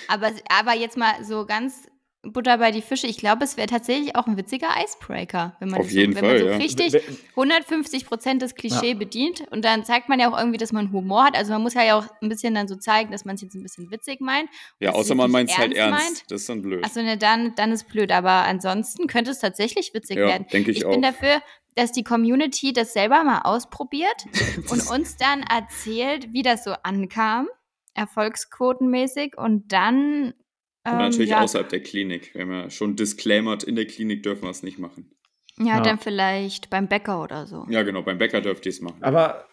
Aber, 0.09 0.31
aber 0.49 0.75
jetzt 0.75 0.97
mal 0.97 1.23
so 1.23 1.45
ganz 1.45 1.87
Butter 2.23 2.59
bei 2.59 2.71
die 2.71 2.83
Fische. 2.83 3.07
Ich 3.07 3.17
glaube, 3.17 3.45
es 3.45 3.57
wäre 3.57 3.67
tatsächlich 3.67 4.15
auch 4.15 4.27
ein 4.27 4.37
witziger 4.37 4.69
Icebreaker, 4.85 5.57
wenn 5.59 5.71
man 5.71 5.81
Auf 5.81 5.87
das 5.87 5.95
jeden 5.95 6.13
so, 6.13 6.21
wenn 6.21 6.25
Fall, 6.29 6.35
man 6.39 6.45
so 6.47 6.51
ja. 6.51 6.57
richtig 6.59 6.93
Wer- 6.93 7.03
150 7.31 8.05
Prozent 8.07 8.43
das 8.43 8.55
Klischee 8.55 8.93
bedient 8.95 9.45
und 9.51 9.65
dann 9.65 9.85
zeigt 9.85 10.09
man 10.11 10.21
ja 10.21 10.31
auch 10.31 10.39
irgendwie, 10.39 10.59
dass 10.59 10.71
man 10.73 10.93
Humor 10.93 11.25
hat. 11.25 11.35
Also 11.37 11.53
man 11.55 11.63
muss 11.63 11.73
ja 11.75 11.97
auch 11.99 12.07
ein 12.21 12.29
bisschen 12.29 12.55
dann 12.55 12.69
so 12.69 12.77
zeigen, 12.77 13.11
dass 13.11 13.25
man 13.25 13.37
es 13.37 13.41
jetzt 13.41 13.55
ein 13.55 13.63
bisschen 13.63 13.91
witzig 13.91 14.21
meint. 14.21 14.51
Ja, 14.81 14.91
außer 14.93 15.15
man 15.15 15.31
meint 15.31 15.51
es 15.51 15.57
halt 15.57 15.73
ernst 15.73 15.99
ernst. 15.99 16.05
meint? 16.21 16.31
Das 16.31 16.41
ist 16.43 16.49
dann 16.51 16.61
blöd. 16.61 16.85
Achso, 16.85 17.01
ne, 17.01 17.17
dann, 17.17 17.55
dann 17.55 17.73
ist 17.73 17.89
blöd. 17.89 18.13
Aber 18.13 18.31
ansonsten 18.31 19.07
könnte 19.07 19.31
es 19.31 19.39
tatsächlich 19.39 19.95
witzig 19.95 20.19
ja, 20.19 20.27
werden. 20.27 20.47
denke 20.53 20.71
ich, 20.73 20.79
Ich 20.79 20.85
auch. 20.85 20.91
bin 20.91 21.01
dafür, 21.03 21.41
dass 21.75 21.93
die 21.93 22.05
Community 22.05 22.75
das 22.75 22.93
selber 22.93 23.25
mal 23.25 23.41
ausprobiert 23.45 24.27
und 24.71 24.91
uns 24.91 25.17
dann 25.17 25.43
erzählt, 25.43 26.33
wie 26.35 26.43
das 26.43 26.65
so 26.65 26.73
ankam, 26.83 27.49
erfolgsquotenmäßig 27.95 29.39
und 29.39 29.73
dann. 29.73 30.35
Und 30.85 30.93
ähm, 30.93 30.99
natürlich 30.99 31.31
ja, 31.31 31.43
außerhalb 31.43 31.69
der 31.69 31.83
Klinik. 31.83 32.35
Wir 32.35 32.43
haben 32.43 32.53
ja 32.53 32.71
schon 32.71 32.97
disclaimert, 32.97 33.63
in 33.65 33.77
der 33.77 33.87
Klinik 33.87 34.23
dürfen 34.23 34.45
wir 34.45 34.51
es 34.51 34.63
nicht 34.63 34.79
machen. 34.79 35.11
ja, 35.59 35.77
Ja. 35.77 35.81
dann 35.81 35.99
vielleicht 35.99 36.71
beim 36.71 36.89
Bäcker 36.89 37.23
oder 37.23 37.47
so. 37.47 37.67
Ja, 37.69 37.83
genau, 37.83 38.03
beim 38.03 38.19
Bäcker 38.19 38.41
dürft 38.41 38.65
ihr 38.67 38.71
es 38.71 38.81
machen. 38.81 39.03
Aber 39.03 39.45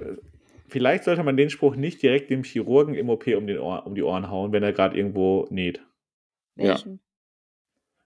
äh, 0.00 0.16
vielleicht 0.68 1.04
sollte 1.04 1.22
man 1.22 1.36
den 1.36 1.48
Spruch 1.50 1.76
nicht 1.76 2.02
direkt 2.02 2.30
dem 2.30 2.42
Chirurgen 2.44 2.94
im 2.94 3.08
OP 3.08 3.26
um, 3.28 3.46
den 3.46 3.58
Ohr, 3.58 3.86
um 3.86 3.94
die 3.94 4.02
Ohren 4.02 4.28
hauen, 4.30 4.52
wenn 4.52 4.62
er 4.62 4.72
gerade 4.72 4.96
irgendwo 4.96 5.46
näht. 5.50 5.80
Ja. 6.56 6.68
Welchen? 6.70 7.00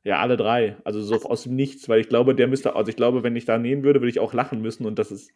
Ja, 0.04 0.20
alle 0.20 0.36
drei. 0.36 0.76
Also 0.84 1.02
so 1.02 1.16
aus 1.28 1.42
dem 1.42 1.56
Nichts, 1.56 1.88
weil 1.88 2.00
ich 2.00 2.08
glaube, 2.08 2.34
der 2.36 2.46
müsste, 2.46 2.76
also 2.76 2.88
ich 2.88 2.96
glaube, 2.96 3.24
wenn 3.24 3.34
ich 3.36 3.44
da 3.46 3.58
nähen 3.58 3.82
würde, 3.82 4.00
würde 4.00 4.10
ich 4.10 4.20
auch 4.20 4.32
lachen 4.32 4.62
müssen 4.62 4.86
und 4.86 4.98
das 4.98 5.10
ist. 5.10 5.32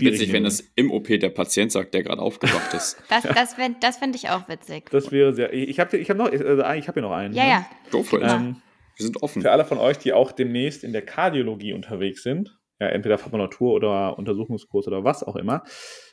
Witzig, 0.00 0.28
in 0.28 0.34
wenn 0.34 0.44
das 0.44 0.60
im 0.74 0.90
OP 0.90 1.06
der 1.06 1.30
Patient 1.30 1.72
sagt, 1.72 1.94
der 1.94 2.02
gerade 2.02 2.20
aufgewacht 2.20 2.74
ist. 2.74 3.02
Das, 3.08 3.22
das 3.24 3.54
fände 3.54 3.78
das 3.80 3.98
fänd 3.98 4.14
ich 4.16 4.30
auch 4.30 4.48
witzig. 4.48 4.90
Das 4.90 5.12
wäre 5.12 5.34
sehr. 5.34 5.52
Ich 5.52 5.78
habe 5.78 5.96
ich 5.96 6.08
hab 6.08 6.16
noch, 6.16 6.30
also 6.30 6.62
ich 6.62 6.88
habe 6.88 6.94
hier 6.94 7.02
noch 7.02 7.12
einen. 7.12 7.34
Ja, 7.34 7.44
ne? 7.44 7.50
ja. 7.50 7.66
Go 7.90 8.02
for 8.02 8.20
it. 8.22 8.30
Ähm, 8.30 8.56
wir 8.96 9.06
sind 9.06 9.22
offen. 9.22 9.42
für 9.42 9.50
alle 9.50 9.64
von 9.64 9.78
euch, 9.78 9.98
die 9.98 10.12
auch 10.12 10.32
demnächst 10.32 10.84
in 10.84 10.92
der 10.92 11.02
Kardiologie 11.02 11.72
unterwegs 11.72 12.22
sind, 12.22 12.58
ja, 12.80 12.88
entweder 12.88 13.18
Formulatur 13.18 13.72
oder 13.72 14.18
Untersuchungskurs 14.18 14.86
oder 14.86 15.04
was 15.04 15.22
auch 15.22 15.36
immer. 15.36 15.64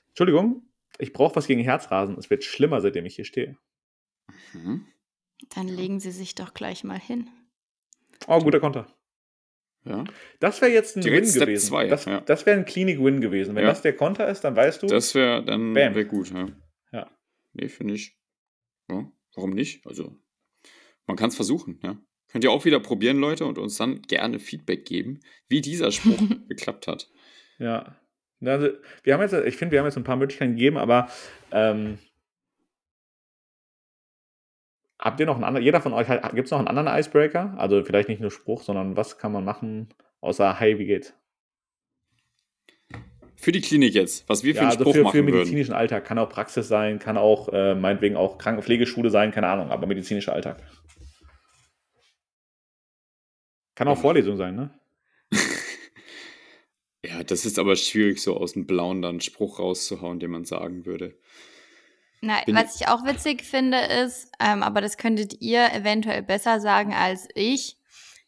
Entschuldigung, 0.10 0.64
Ich 0.98 1.14
brauche 1.14 1.36
was 1.36 1.48
gegen 1.48 1.62
Herzrasen. 1.62 2.18
Es 2.18 2.30
wird 2.30 2.44
schlimmer, 2.44 2.82
seitdem 2.82 3.06
ich 3.06 3.16
hier 3.16 3.26
stehe. 3.26 3.58
Mhm. 4.54 4.86
Dann 5.56 5.68
legen 5.68 6.00
Sie 6.00 6.12
sich 6.12 6.36
doch 6.36 6.54
gleich 6.54 6.84
mal 6.84 7.00
hin. 7.00 7.30
Oh, 8.28 8.40
guter 8.40 8.60
Konter. 8.60 8.88
Ja. 9.86 10.04
Das 10.40 10.62
wäre 10.62 10.72
jetzt 10.72 10.98
ein 10.98 11.02
Direkt 11.02 11.24
Win 11.26 11.30
Step 11.32 11.42
gewesen. 11.48 11.68
zwei, 11.68 11.88
das 11.88 12.06
ja. 12.06 12.22
das 12.22 12.46
wäre 12.46 12.58
ein 12.58 12.66
Klinik-Win 12.66 13.22
gewesen. 13.22 13.56
Wenn 13.56 13.64
Ja. 13.64 13.70
das 13.70 13.82
der 13.82 13.96
Konter 13.96 14.28
ist, 14.28 14.42
dann 14.42 14.56
weißt 14.56 14.84
du. 14.84 14.88
Das 14.88 15.16
wäre 15.16 15.44
dann 15.44 15.74
wär 15.74 16.06
gut, 16.06 16.32
ja. 16.32 16.50
Ja. 16.92 17.10
Nee, 17.54 17.70
finde 17.70 17.94
ich. 17.96 18.18
Warum 19.36 19.52
nicht? 19.54 19.86
Also, 19.86 20.16
man 21.08 21.16
kann 21.16 21.30
es 21.30 21.36
versuchen, 21.36 21.80
ja. 21.84 21.98
Könnt 22.28 22.44
ihr 22.44 22.52
auch 22.52 22.66
wieder 22.66 22.80
probieren, 22.80 23.18
Leute, 23.20 23.46
und 23.46 23.58
uns 23.58 23.78
dann 23.78 24.02
gerne 24.04 24.40
Feedback 24.40 24.86
geben, 24.86 25.22
wie 25.48 25.62
dieser 25.62 25.92
Spruch 25.92 26.20
geklappt 26.50 26.88
hat. 26.88 27.10
Ja. 27.58 27.96
Also, 28.42 28.70
wir 29.04 29.14
haben 29.14 29.22
jetzt, 29.22 29.34
ich 29.34 29.56
finde, 29.58 29.72
wir 29.74 29.80
haben 29.80 29.88
jetzt 29.88 29.98
ein 29.98 30.04
paar 30.04 30.16
Möglichkeiten 30.18 30.52
gegeben, 30.56 30.78
aber 30.78 31.10
ähm, 31.52 32.00
habt 35.00 35.20
ihr 35.20 35.26
noch 35.26 35.36
einen 35.36 35.44
anderen, 35.44 35.64
jeder 35.66 35.82
von 35.82 35.94
euch, 35.94 36.08
gibt 36.08 36.46
es 36.46 36.52
noch 36.52 36.60
einen 36.60 36.68
anderen 36.68 36.88
Icebreaker? 37.00 37.56
Also 37.58 37.84
vielleicht 37.84 38.10
nicht 38.10 38.22
nur 38.22 38.32
Spruch, 38.32 38.62
sondern 38.64 38.98
was 38.98 39.18
kann 39.18 39.32
man 39.32 39.46
machen, 39.46 39.90
außer 40.22 40.60
Hi, 40.60 40.78
wie 40.78 40.86
geht's? 40.86 41.14
Für 43.36 43.54
die 43.54 43.62
Klinik 43.62 43.94
jetzt, 43.94 44.28
was 44.28 44.44
wir 44.44 44.54
für 44.54 44.58
Ja, 44.58 44.62
einen 44.64 44.72
also 44.72 44.84
Spruch 44.84 44.92
für, 44.94 44.98
für 45.00 45.04
machen 45.06 45.20
würden. 45.26 45.36
medizinischen 45.38 45.74
Alltag. 45.74 46.04
Kann 46.04 46.20
auch 46.20 46.28
Praxis 46.30 46.68
sein, 46.68 47.00
kann 47.00 47.18
auch 47.18 47.48
äh, 47.54 47.74
meinetwegen 47.74 48.18
auch 48.18 48.38
Krankenpflegeschule 48.38 49.10
sein, 49.10 49.32
keine 49.32 49.48
Ahnung, 49.48 49.72
aber 49.72 49.88
medizinischer 49.88 50.34
Alltag. 50.34 50.62
Kann 53.76 53.88
auch 53.88 53.98
Vorlesung 53.98 54.36
sein, 54.36 54.56
ne? 54.56 54.78
Ja, 57.02 57.24
das 57.24 57.46
ist 57.46 57.60
aber 57.60 57.78
schwierig, 57.78 58.22
so 58.22 58.36
aus 58.36 58.52
dem 58.52 58.68
Blauen 58.68 59.02
dann 59.02 59.12
einen 59.12 59.22
Spruch 59.22 59.60
rauszuhauen, 59.60 60.20
den 60.20 60.32
man 60.32 60.44
sagen 60.44 60.86
würde. 60.86 61.18
Na, 62.22 62.42
Bin- 62.46 62.56
was 62.56 62.80
ich 62.80 62.88
auch 62.88 63.06
witzig 63.06 63.44
finde, 63.44 63.78
ist, 63.80 64.32
ähm, 64.40 64.62
aber 64.64 64.82
das 64.82 64.98
könntet 64.98 65.42
ihr 65.42 65.72
eventuell 65.74 66.22
besser 66.22 66.60
sagen 66.60 66.94
als 66.94 67.28
ich, 67.36 67.78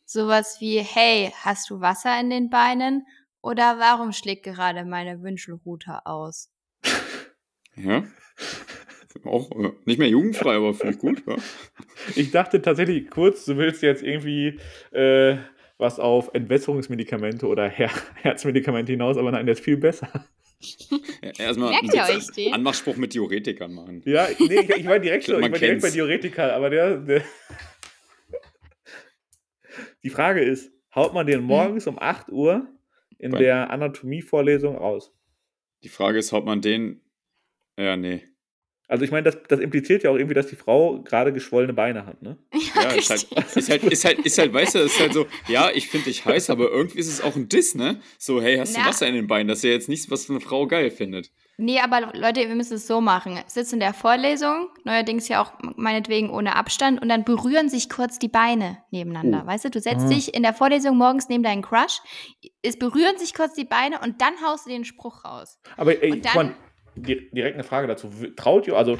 sowas 0.06 0.58
wie, 0.60 0.80
hey, 0.80 1.34
hast 1.44 1.70
du 1.70 1.82
Wasser 1.82 2.20
in 2.20 2.30
den 2.30 2.50
Beinen? 2.50 3.06
Oder 3.42 3.80
warum 3.80 4.12
schlägt 4.12 4.44
gerade 4.44 4.86
meine 4.86 5.22
Wünschelrute 5.22 6.06
aus? 6.06 6.50
Ja. 7.76 8.04
Auch 9.24 9.50
äh, 9.52 9.72
nicht 9.86 9.98
mehr 9.98 10.10
jugendfrei, 10.10 10.56
aber 10.56 10.74
finde 10.74 10.94
ich 10.96 11.00
gut. 11.00 11.24
Ja. 11.26 11.38
Ich 12.16 12.32
dachte 12.32 12.62
tatsächlich 12.62 13.10
kurz, 13.10 13.46
du 13.46 13.56
willst 13.58 13.82
jetzt 13.82 14.04
irgendwie 14.04 14.60
äh, 14.92 15.38
was 15.78 15.98
auf 16.00 16.32
Entwässerungsmedikamente 16.34 17.48
oder 17.48 17.68
Her 17.70 17.90
Herzmedikamente 18.16 18.92
hinaus, 18.92 19.16
aber 19.18 19.32
nein, 19.32 19.46
der 19.46 19.54
ist 19.54 19.64
viel 19.64 19.78
besser. 19.78 20.26
Erstmal 21.38 21.72
Merkt 21.72 21.96
einen 21.96 22.10
ihr 22.12 22.16
euch 22.18 22.28
den? 22.32 22.54
Anmachspruch 22.54 22.96
mit 22.98 23.14
Diuretikern 23.14 23.74
machen. 23.74 24.02
Ja, 24.06 24.28
nee, 24.40 24.60
ich, 24.62 24.70
ich 24.70 24.86
war 24.88 25.00
direkt 25.00 25.26
so, 25.26 25.34
ich 25.36 25.42
Man 25.42 25.52
war 25.52 25.60
direkt 25.60 25.82
bei. 25.82 25.90
Diuretika, 25.90 26.50
aber 26.56 26.70
der, 26.70 26.98
der 26.98 27.24
Die 30.04 30.10
Frage 30.10 30.44
ist, 30.44 30.72
haut 30.96 31.14
man 31.14 31.26
den 31.28 31.42
morgens 31.44 31.88
um 31.88 31.98
8 32.00 32.30
Uhr 32.30 32.68
in 33.18 33.32
Beim- 33.32 33.42
der 33.42 33.70
Anatomievorlesung 33.70 34.76
raus? 34.76 35.14
Die 35.84 35.90
Frage 35.90 36.20
ist, 36.20 36.32
haut 36.32 36.46
man 36.46 36.62
den. 36.62 37.02
Ja, 37.78 37.96
nee. 37.96 38.28
Also 38.92 39.06
ich 39.06 39.12
meine, 39.12 39.24
das, 39.24 39.38
das 39.48 39.60
impliziert 39.60 40.04
ja 40.04 40.10
auch 40.12 40.16
irgendwie, 40.16 40.34
dass 40.36 40.48
die 40.48 40.56
Frau 40.58 41.02
gerade 41.02 41.32
geschwollene 41.32 41.74
Beine 41.74 42.06
hat, 42.06 42.22
ne? 42.22 42.38
Ja, 42.76 42.90
ist 42.92 43.10
halt, 43.10 43.24
ist 43.56 43.70
halt, 43.70 43.84
ist 43.86 44.06
halt, 44.06 44.20
ist 44.20 44.38
halt, 44.38 44.54
weißt 44.54 44.76
du, 44.76 44.80
ist 44.80 45.00
halt 45.00 45.14
so, 45.14 45.26
ja, 45.48 45.70
ich 45.74 45.88
finde 45.88 46.06
dich 46.06 46.26
heiß, 46.26 46.50
aber 46.50 46.70
irgendwie 46.70 47.00
ist 47.00 47.08
es 47.08 47.22
auch 47.22 47.36
ein 47.36 47.48
Diss, 47.48 47.74
ne? 47.74 48.00
So, 48.18 48.42
hey, 48.42 48.58
hast 48.58 48.76
du 48.76 48.82
Na. 48.82 48.88
Wasser 48.88 49.08
in 49.08 49.16
den 49.16 49.28
Beinen? 49.28 49.48
Das 49.48 49.60
ist 49.60 49.64
ja 49.64 49.70
jetzt 49.72 49.88
nichts, 49.90 50.12
was 50.12 50.30
eine 50.30 50.42
Frau 50.42 50.68
geil 50.68 50.92
findet. 50.92 51.32
Nee, 51.58 51.80
aber 51.80 52.12
Leute, 52.16 52.42
wir 52.48 52.56
müssen 52.56 52.74
es 52.76 52.88
so 52.88 53.02
machen. 53.02 53.40
Sitzt 53.48 53.72
in 53.72 53.80
der 53.80 53.94
Vorlesung, 53.94 54.70
neuerdings 54.84 55.28
ja 55.28 55.42
auch 55.44 55.54
meinetwegen 55.78 56.30
ohne 56.32 56.56
Abstand, 56.56 57.02
und 57.02 57.08
dann 57.08 57.24
berühren 57.24 57.70
sich 57.70 57.88
kurz 57.90 58.20
die 58.20 58.30
Beine 58.30 58.80
nebeneinander. 58.92 59.44
Oh. 59.46 59.48
Weißt 59.48 59.66
du, 59.66 59.70
du 59.70 59.80
setzt 59.80 60.06
Ah. 60.06 60.10
dich 60.10 60.34
in 60.34 60.44
der 60.44 60.54
Vorlesung 60.54 60.98
morgens 60.98 61.30
neben 61.30 61.44
deinen 61.44 61.62
Crush, 61.62 62.00
es 62.64 62.78
berühren 62.80 63.18
sich 63.18 63.34
kurz 63.34 63.54
die 63.54 63.66
Beine 63.66 64.00
und 64.04 64.22
dann 64.22 64.34
haust 64.46 64.66
du 64.66 64.70
den 64.72 64.84
Spruch 64.86 65.24
raus. 65.24 65.60
Aber 65.78 66.02
ey, 66.04 66.12
Und 66.12 66.26
dann- 66.26 66.48
di- 66.50 66.54
direkt 66.96 67.56
eine 67.56 67.64
Frage 67.64 67.88
dazu. 67.88 68.10
Traut 68.36 68.68
ihr, 68.68 68.76
also 68.76 68.98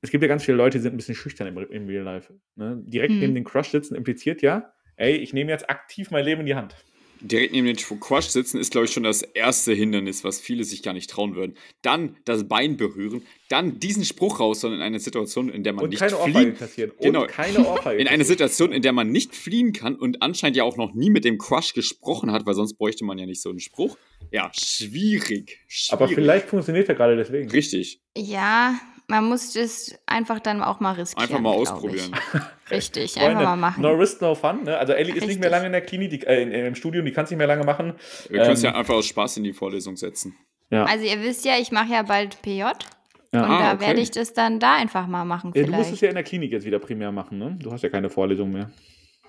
es 0.00 0.10
gibt 0.10 0.22
ja 0.22 0.28
ganz 0.28 0.44
viele 0.44 0.56
Leute, 0.56 0.78
die 0.78 0.82
sind 0.82 0.94
ein 0.94 0.96
bisschen 0.96 1.14
schüchtern 1.14 1.48
im, 1.48 1.58
im 1.70 1.86
Real 1.86 2.04
Life. 2.04 2.32
Ne? 2.54 2.80
Direkt 2.84 3.12
Hm. 3.12 3.20
neben 3.20 3.34
den 3.34 3.44
Crush 3.44 3.68
sitzen 3.68 3.94
impliziert 3.94 4.42
ja, 4.42 4.72
ey, 4.96 5.16
ich 5.16 5.32
nehme 5.32 5.50
jetzt 5.50 5.68
aktiv 5.68 6.10
mein 6.10 6.24
Leben 6.24 6.40
in 6.40 6.46
die 6.46 6.54
Hand. 6.54 6.76
Direkt 7.20 7.52
neben 7.52 7.66
den 7.66 7.76
Quatsch 7.76 8.28
sitzen 8.28 8.58
ist, 8.58 8.70
glaube 8.72 8.86
ich, 8.86 8.92
schon 8.92 9.02
das 9.02 9.22
erste 9.22 9.72
Hindernis, 9.72 10.24
was 10.24 10.40
viele 10.40 10.64
sich 10.64 10.82
gar 10.82 10.92
nicht 10.92 11.08
trauen 11.10 11.34
würden. 11.34 11.56
Dann 11.82 12.16
das 12.24 12.46
Bein 12.48 12.76
berühren, 12.76 13.22
dann 13.48 13.78
diesen 13.80 14.04
Spruch 14.04 14.40
raus, 14.40 14.60
sondern 14.60 14.80
in 14.80 14.86
einer 14.86 14.98
Situation, 14.98 15.48
in 15.48 15.62
der 15.64 15.72
man 15.72 15.84
Und 15.84 15.90
nicht 15.90 16.00
keine 16.00 16.16
fliehen 16.16 16.56
kassieren. 16.56 16.90
Und 16.92 17.00
Genau. 17.00 17.26
keine 17.26 17.66
Ohrfeige 17.66 18.00
In 18.00 18.08
einer. 18.08 18.24
Situation, 18.26 18.72
in 18.72 18.82
der 18.82 18.92
man 18.92 19.10
nicht 19.10 19.34
fliehen 19.36 19.72
kann 19.72 19.94
und 19.94 20.20
anscheinend 20.20 20.56
ja 20.56 20.64
auch 20.64 20.76
noch 20.76 20.94
nie 20.94 21.10
mit 21.10 21.24
dem 21.24 21.38
Crush 21.38 21.74
gesprochen 21.74 22.32
hat, 22.32 22.44
weil 22.44 22.54
sonst 22.54 22.74
bräuchte 22.74 23.04
man 23.04 23.18
ja 23.18 23.26
nicht 23.26 23.40
so 23.40 23.50
einen 23.50 23.60
Spruch. 23.60 23.96
Ja, 24.32 24.50
schwierig. 24.52 25.60
schwierig. 25.68 25.92
Aber 25.92 26.08
vielleicht 26.08 26.48
funktioniert 26.48 26.88
er 26.88 26.94
gerade 26.96 27.16
deswegen. 27.16 27.48
Richtig. 27.50 28.00
Ja, 28.16 28.78
man 29.08 29.24
muss 29.24 29.52
das 29.52 29.96
einfach 30.06 30.40
dann 30.40 30.62
auch 30.62 30.80
mal 30.80 30.92
riskieren. 30.92 31.28
Einfach 31.28 31.40
mal 31.40 31.50
ausprobieren. 31.50 32.12
Ich. 32.34 32.40
Richtig, 32.70 33.12
Freunde, 33.12 33.28
einfach 33.30 33.42
mal 33.44 33.56
machen. 33.56 33.80
No 33.82 33.92
risk, 33.94 34.20
no 34.20 34.34
fun. 34.34 34.64
Ne? 34.64 34.76
Also 34.76 34.92
Ellie 34.92 35.14
ist 35.14 35.26
nicht 35.26 35.38
mehr 35.40 35.50
lange 35.50 35.66
in 35.66 35.72
der 35.72 35.80
Klinik, 35.82 36.10
die, 36.10 36.26
äh, 36.26 36.42
in- 36.42 36.50
im 36.50 36.74
Studium, 36.74 37.04
die 37.04 37.12
kann 37.12 37.24
es 37.24 37.30
nicht 37.30 37.38
mehr 37.38 37.46
lange 37.46 37.62
machen. 37.64 37.94
Wir 38.28 38.40
können 38.40 38.52
es 38.54 38.64
Ähm, 38.64 38.72
ja 38.72 38.74
einfach 38.78 38.94
aus 38.94 39.06
Spaß 39.06 39.36
in 39.36 39.44
die 39.44 39.52
Vorlesung 39.52 39.96
setzen. 39.96 40.36
Ja. 40.70 40.84
Also 40.84 41.04
ihr 41.04 41.20
wisst 41.22 41.44
ja, 41.44 41.54
ich 41.60 41.70
mache 41.70 41.92
ja 41.92 42.02
bald 42.02 42.42
PJ 42.42 42.58
Ja. 42.58 42.72
und 42.72 43.34
Ah, 43.34 43.58
da 43.60 43.72
okay. 43.74 43.86
werde 43.86 44.00
ich 44.00 44.10
das 44.10 44.32
dann 44.32 44.58
da 44.58 44.74
einfach 44.74 45.06
mal 45.06 45.24
machen 45.24 45.52
Ja, 45.54 45.62
du 45.62 45.70
musst 45.72 45.92
es 45.92 46.00
ja 46.00 46.08
in 46.08 46.16
der 46.16 46.24
Klinik 46.24 46.50
jetzt 46.50 46.64
wieder 46.66 46.80
primär 46.80 47.12
machen, 47.12 47.38
ne? 47.38 47.56
Du 47.60 47.70
hast 47.70 47.82
ja 47.82 47.88
keine 47.88 48.10
Vorlesung 48.10 48.50
mehr. 48.50 48.70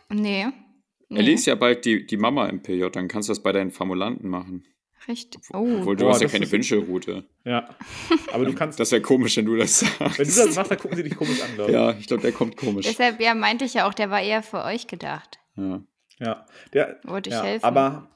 Nee. 0.09 0.47
nee. 1.09 1.19
Ellie 1.19 1.33
ist 1.35 1.45
ja 1.45 1.53
bald 1.53 1.85
die, 1.85 2.07
die 2.07 2.17
Mama 2.17 2.47
im 2.47 2.63
PJ, 2.63 2.87
dann 2.91 3.07
kannst 3.07 3.29
du 3.29 3.31
das 3.33 3.43
bei 3.43 3.51
deinen 3.51 3.69
Formulanten 3.71 4.27
machen. 4.29 4.63
Richtig. 5.07 5.41
Obwohl 5.53 5.93
Oh. 5.93 5.95
du 5.95 6.03
Boah, 6.05 6.13
hast 6.13 6.21
ja 6.21 6.27
keine 6.27 6.49
Wünschelroute. 6.51 7.23
Ja. 7.45 7.69
Aber 8.33 8.45
du 8.45 8.53
kannst, 8.53 8.79
Das 8.79 8.91
wäre 8.91 9.01
komisch, 9.01 9.37
wenn 9.37 9.45
du 9.45 9.55
das 9.55 9.79
sagst. 9.79 10.19
wenn 10.19 10.27
du 10.27 10.35
das 10.35 10.55
machst, 10.55 10.71
dann 10.71 10.77
gucken 10.79 10.97
sie 10.97 11.03
dich 11.03 11.15
komisch 11.15 11.41
an, 11.41 11.55
glaube 11.55 11.71
ich. 11.71 11.75
ja, 11.75 11.91
ich 11.91 12.07
glaube, 12.07 12.21
der 12.23 12.31
kommt 12.33 12.57
komisch. 12.57 12.85
Deshalb, 12.85 13.19
ja, 13.21 13.33
meinte 13.33 13.65
ich 13.65 13.73
ja 13.73 13.87
auch, 13.87 13.93
der 13.93 14.09
war 14.09 14.21
eher 14.21 14.43
für 14.43 14.63
euch 14.63 14.87
gedacht. 14.87 15.39
Ja. 15.55 15.81
Ja. 16.19 16.45
Der, 16.73 16.99
Wollte 17.03 17.29
ich 17.29 17.35
ja. 17.35 17.43
helfen. 17.43 17.63
Aber 17.65 18.09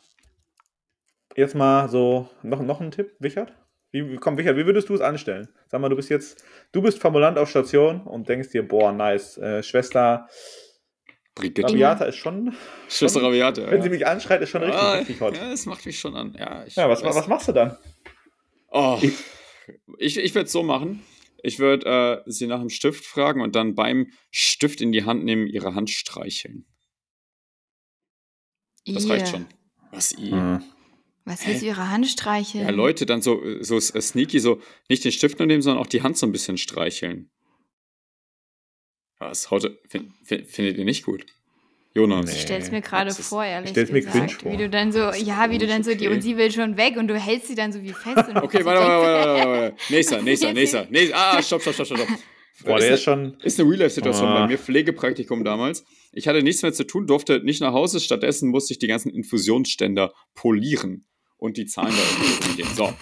jetzt 1.36 1.56
mal 1.56 1.88
so, 1.90 2.30
noch, 2.44 2.62
noch 2.62 2.82
ein 2.82 2.92
Tipp, 2.92 3.12
Wichert? 3.20 3.54
Wie, 3.92 4.16
komm, 4.18 4.38
Wichert, 4.38 4.58
wie 4.58 4.66
würdest 4.66 4.90
du 4.90 4.94
es 4.96 5.02
anstellen? 5.02 5.50
Sag 5.68 5.82
mal, 5.82 5.90
du 5.90 5.96
bist 5.96 6.10
jetzt, 6.10 6.44
du 6.72 6.82
bist 6.82 7.00
Formulant 7.00 7.38
auf 7.38 7.50
Station 7.50 8.02
und 8.02 8.28
denkst 8.30 8.50
dir, 8.50 8.68
boah, 8.68 8.92
nice, 8.92 9.38
äh, 9.38 9.62
Schwester 9.64 10.28
Brigitte. 11.36 11.68
Rabiata 11.70 12.06
ist 12.06 12.18
schon, 12.18 12.54
Schwester 12.90 13.24
Rabiate. 13.24 13.66
wenn 13.68 13.78
ja. 13.78 13.84
sie 13.84 13.90
mich 13.90 14.06
anschreit, 14.06 14.42
ist 14.42 14.50
schon 14.50 14.64
richtig, 14.64 14.82
Ah, 14.82 14.94
richtig 14.94 15.22
hot. 15.22 15.38
Ja, 15.38 15.50
das 15.50 15.66
macht 15.66 15.86
mich 15.86 15.98
schon 16.00 16.16
an. 16.16 16.36
Ja, 16.38 16.66
ich 16.66 16.76
Ja, 16.76 16.90
was, 16.90 17.04
was 17.04 17.28
machst 17.28 17.48
du 17.48 17.52
dann? 17.54 17.78
Oh, 18.70 19.00
ich 19.98 20.18
ich 20.18 20.36
würde 20.36 20.46
es 20.46 20.52
so 20.52 20.64
machen. 20.64 21.04
Ich 21.44 21.58
würde 21.60 22.24
äh, 22.26 22.30
sie 22.32 22.48
nach 22.48 22.60
dem 22.60 22.70
Stift 22.70 23.06
fragen 23.06 23.42
und 23.42 23.56
dann 23.56 23.74
beim 23.76 24.12
Stift 24.30 24.80
in 24.82 24.92
die 24.92 25.06
Hand 25.06 25.24
nehmen, 25.24 25.48
ihre 25.48 25.74
Hand 25.74 25.90
streicheln. 25.90 26.66
Das 28.86 29.06
Ihr. 29.06 29.12
reicht 29.12 29.30
schon. 29.30 29.46
Was 29.92 30.12
i? 30.18 30.32
Mhm. 30.32 30.64
Was 31.26 31.46
willst 31.46 31.62
du 31.62 31.68
ihre 31.68 31.90
Hand 31.90 32.08
streicheln? 32.08 32.66
Ja, 32.66 32.72
Leute, 32.72 33.06
dann 33.06 33.22
so, 33.22 33.42
so 33.62 33.78
s- 33.78 33.90
sneaky, 33.90 34.40
so 34.40 34.60
nicht 34.90 35.04
den 35.06 35.12
Stift 35.12 35.38
nur 35.40 35.46
nehmen, 35.48 35.62
sondern 35.62 35.82
auch 35.84 35.88
die 35.88 36.02
Hand 36.02 36.18
so 36.18 36.26
ein 36.26 36.32
bisschen 36.32 36.58
streicheln. 36.58 37.30
Was? 39.22 39.52
Heute 39.52 39.78
fin, 39.88 40.12
fin, 40.24 40.46
findet 40.46 40.78
ihr 40.80 40.86
nicht 40.86 41.06
gut? 41.06 41.26
Jonas. 41.94 42.26
Nee. 42.26 42.32
Ich 42.32 42.42
stell's 42.42 42.72
mir 42.72 42.82
gerade 42.82 43.12
vor, 43.14 43.46
ehrlich 43.46 43.70
stell's 43.70 43.92
mir 43.92 44.00
gesagt. 44.02 44.18
cringe 44.18 44.40
vor. 44.42 44.52
Wie 44.52 44.58
du 44.58 44.68
dann 44.70 44.92
so, 44.92 45.12
ja, 45.12 45.50
wie 45.52 45.60
du 45.60 45.68
dann 45.68 45.84
so, 45.84 45.94
die 45.94 46.08
und 46.08 46.22
sie 46.22 46.38
will 46.38 46.52
schon 46.52 46.76
weg 46.76 46.98
und 46.98 47.08
du 47.08 47.20
hältst 47.20 47.48
sie 47.50 47.56
dann 47.56 47.72
so 47.72 47.82
wie 47.84 47.94
fest. 47.94 48.30
Und 48.30 48.38
Okay, 48.44 48.66
warte, 48.66 48.82
warte, 48.82 49.06
warte, 49.06 49.30
warte, 49.40 49.62
warte. 49.62 49.76
Nächster, 49.94 50.22
nächster, 50.24 50.54
nächster, 50.54 50.88
nächster. 50.90 51.16
Ah, 51.16 51.42
stopp, 51.44 51.62
stopp, 51.62 51.76
stopp, 51.76 51.86
stopp, 51.86 52.00
stopp. 52.00 52.10
Boah, 52.66 52.78
ist, 52.78 52.82
der 52.82 52.88
eine, 52.88 52.94
ist 52.96 53.04
schon, 53.04 53.38
ist 53.44 53.60
eine 53.60 53.70
Real-Life-Situation 53.70 54.28
Ah. 54.28 54.40
bei 54.42 54.48
mir, 54.48 54.58
Pflegepraktikum 54.58 55.44
damals. 55.44 55.84
Ich 56.14 56.28
hatte 56.28 56.42
nichts 56.42 56.64
mehr 56.64 56.74
zu 56.74 56.86
tun, 56.86 57.06
durfte 57.06 57.42
nicht 57.44 57.62
nach 57.62 57.74
Hause, 57.74 58.00
stattdessen 58.00 58.50
musste 58.50 58.74
ich 58.74 58.80
die 58.80 58.88
ganzen 58.88 59.10
Infusionsständer 59.12 60.14
polieren 60.34 61.06
und 61.38 61.58
die 61.58 61.66
Zahlen 61.68 61.94
da 61.94 62.02
irgendwie 62.24 62.50
umgehen. 62.50 62.76
So, 62.76 62.94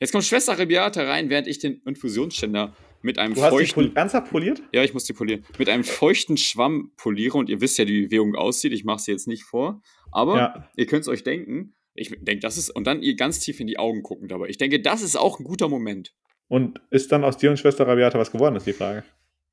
jetzt 0.00 0.12
kommt 0.12 0.24
Schwester 0.24 0.56
Rebiata 0.58 1.02
rein, 1.02 1.28
während 1.30 1.48
ich 1.48 1.58
den 1.58 1.80
Infusionsständer 1.84 2.74
mit 3.02 3.18
einem 3.18 3.34
du 3.34 3.42
hast 3.42 3.52
dich 3.52 3.72
feuchten... 3.72 3.88
pol 3.88 3.96
ernsthaft 3.96 4.30
poliert? 4.30 4.62
Ja, 4.72 4.82
ich 4.84 4.92
muss 4.94 5.04
die 5.04 5.12
polieren. 5.12 5.44
Mit 5.58 5.68
einem 5.68 5.84
feuchten 5.84 6.36
Schwamm 6.36 6.92
poliere 6.96 7.38
und 7.38 7.48
ihr 7.48 7.60
wisst 7.60 7.78
ja, 7.78 7.86
wie 7.86 7.92
die 7.92 8.02
Bewegung 8.06 8.34
aussieht. 8.34 8.72
Ich 8.72 8.84
mache 8.84 9.00
sie 9.00 9.12
jetzt 9.12 9.26
nicht 9.28 9.44
vor. 9.44 9.82
Aber 10.12 10.36
Ja. 10.36 10.70
ihr 10.76 10.86
könnt 10.86 11.02
es 11.02 11.08
euch 11.08 11.22
denken. 11.24 11.74
Ich 11.94 12.10
denke, 12.10 12.40
das 12.40 12.56
ist. 12.56 12.70
Und 12.70 12.86
dann 12.86 13.02
ihr 13.02 13.16
ganz 13.16 13.40
tief 13.40 13.60
in 13.60 13.66
die 13.66 13.78
Augen 13.78 14.02
gucken 14.02 14.28
dabei. 14.28 14.48
Ich 14.48 14.58
denke, 14.58 14.80
das 14.80 15.02
ist 15.02 15.16
auch 15.16 15.38
ein 15.40 15.44
guter 15.44 15.68
Moment. 15.68 16.14
Und 16.48 16.80
ist 16.90 17.12
dann 17.12 17.24
aus 17.24 17.36
dir 17.36 17.50
und 17.50 17.58
Schwester 17.58 17.86
Rabiata 17.86 18.18
was 18.18 18.32
geworden, 18.32 18.56
ist 18.56 18.66
die 18.66 18.72
Frage. 18.72 19.04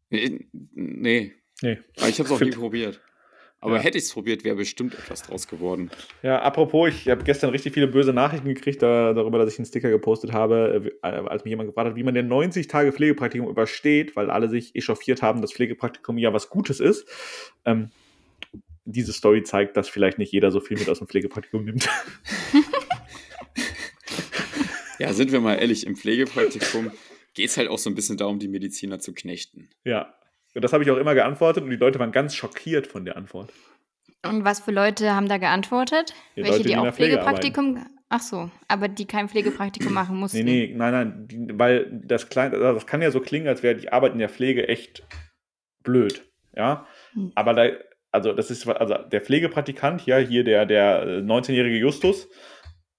Nee. 0.09 0.47
nee. 0.73 1.33
Nee. 1.61 1.79
Aber 1.97 2.09
ich 2.09 2.19
habe 2.19 2.29
es 2.29 2.31
auch 2.31 2.39
nie 2.39 2.49
probiert. 2.51 3.01
Aber 3.59 3.77
Ja. 3.77 3.81
hätte 3.81 3.97
ich 3.97 4.03
es 4.03 4.13
probiert, 4.13 4.43
wäre 4.43 4.55
bestimmt 4.55 4.93
etwas 4.93 5.23
draus 5.23 5.47
geworden. 5.47 5.89
Ja, 6.21 6.41
apropos, 6.41 6.89
ich 6.89 7.09
habe 7.09 7.23
gestern 7.23 7.49
richtig 7.49 7.73
viele 7.73 7.87
böse 7.87 8.13
Nachrichten 8.13 8.47
gekriegt 8.47 8.81
da, 8.83 9.13
darüber, 9.13 9.39
dass 9.39 9.51
ich 9.51 9.57
einen 9.59 9.65
Sticker 9.65 9.89
gepostet 9.89 10.31
habe, 10.31 10.91
äh, 11.01 11.07
als 11.07 11.43
mich 11.43 11.49
jemand 11.49 11.69
gefragt 11.69 11.89
hat, 11.89 11.95
wie 11.95 12.03
man 12.03 12.13
den 12.13 12.27
90 12.27 12.67
Tage 12.67 12.91
Pflegepraktikum 12.91 13.49
übersteht, 13.49 14.15
weil 14.15 14.29
alle 14.29 14.47
sich 14.49 14.75
echauffiert 14.75 15.21
haben, 15.23 15.41
dass 15.41 15.53
Pflegepraktikum 15.53 16.17
ja 16.19 16.31
was 16.33 16.49
Gutes 16.49 16.79
ist. 16.79 17.07
Ähm, 17.65 17.89
diese 18.85 19.11
Story 19.11 19.43
zeigt, 19.43 19.75
dass 19.75 19.89
vielleicht 19.89 20.17
nicht 20.19 20.31
jeder 20.31 20.51
so 20.51 20.59
viel 20.59 20.77
mit 20.77 20.87
aus 20.87 20.99
dem 20.99 21.07
Pflegepraktikum 21.07 21.65
nimmt. 21.65 21.89
Ja, 24.99 25.13
sind 25.13 25.31
wir 25.31 25.39
mal 25.41 25.55
ehrlich, 25.55 25.85
im 25.85 25.95
Pflegepraktikum 25.95 26.91
geht 27.35 27.49
es 27.49 27.57
halt 27.57 27.67
auch 27.69 27.77
so 27.77 27.87
ein 27.89 27.93
bisschen 27.95 28.17
darum, 28.17 28.39
die 28.39 28.47
Mediziner 28.47 28.99
zu 28.99 29.13
knechten. 29.13 29.69
ja. 29.83 30.13
Und 30.57 30.63
das 30.63 30.73
habe 30.73 30.83
ich 30.83 30.89
auch 30.89 30.97
immer 30.97 31.13
geantwortet 31.13 31.63
und 31.63 31.69
die 31.69 31.75
Leute 31.75 31.99
waren 31.99 32.11
ganz 32.11 32.33
schockiert 32.33 32.87
von 32.87 33.05
der 33.05 33.15
Antwort. 33.15 33.53
Und 34.25 34.43
was 34.43 34.59
für 34.59 34.71
Leute 34.71 35.13
haben 35.13 35.29
da 35.29 35.37
geantwortet? 35.37 36.15
Die 36.35 36.41
Welche, 36.41 36.51
Leute, 36.51 36.63
die, 36.63 36.67
die 36.69 36.73
in 36.73 36.79
auch 36.79 36.83
der 36.85 36.93
Pflege 36.93 37.13
Pflegepraktikum. 37.17 37.85
Ach 38.09 38.21
so, 38.21 38.49
aber 38.67 38.87
die 38.87 39.05
kein 39.05 39.29
Pflegepraktikum 39.29 39.93
machen 39.93 40.17
mussten. 40.19 40.43
Nee, 40.43 40.69
nee, 40.69 40.73
nein, 40.75 40.91
nein, 40.93 41.27
die, 41.27 41.59
weil 41.59 42.01
das, 42.03 42.29
klein, 42.29 42.55
also 42.55 42.73
das 42.73 42.87
kann 42.87 43.03
ja 43.03 43.11
so 43.11 43.19
klingen, 43.19 43.47
als 43.47 43.61
wäre 43.61 43.75
die 43.75 43.93
Arbeit 43.93 44.13
in 44.13 44.17
der 44.17 44.29
Pflege 44.29 44.67
echt 44.67 45.03
blöd, 45.83 46.27
ja. 46.55 46.87
Hm. 47.13 47.33
Aber 47.35 47.53
da, 47.53 47.67
also 48.11 48.33
das 48.33 48.49
ist, 48.49 48.67
also 48.67 48.95
der 48.95 49.21
Pflegepraktikant, 49.21 50.07
ja, 50.07 50.17
hier 50.17 50.43
der, 50.43 50.65
der 50.65 51.03
äh, 51.03 51.19
19-jährige 51.19 51.77
Justus, 51.77 52.29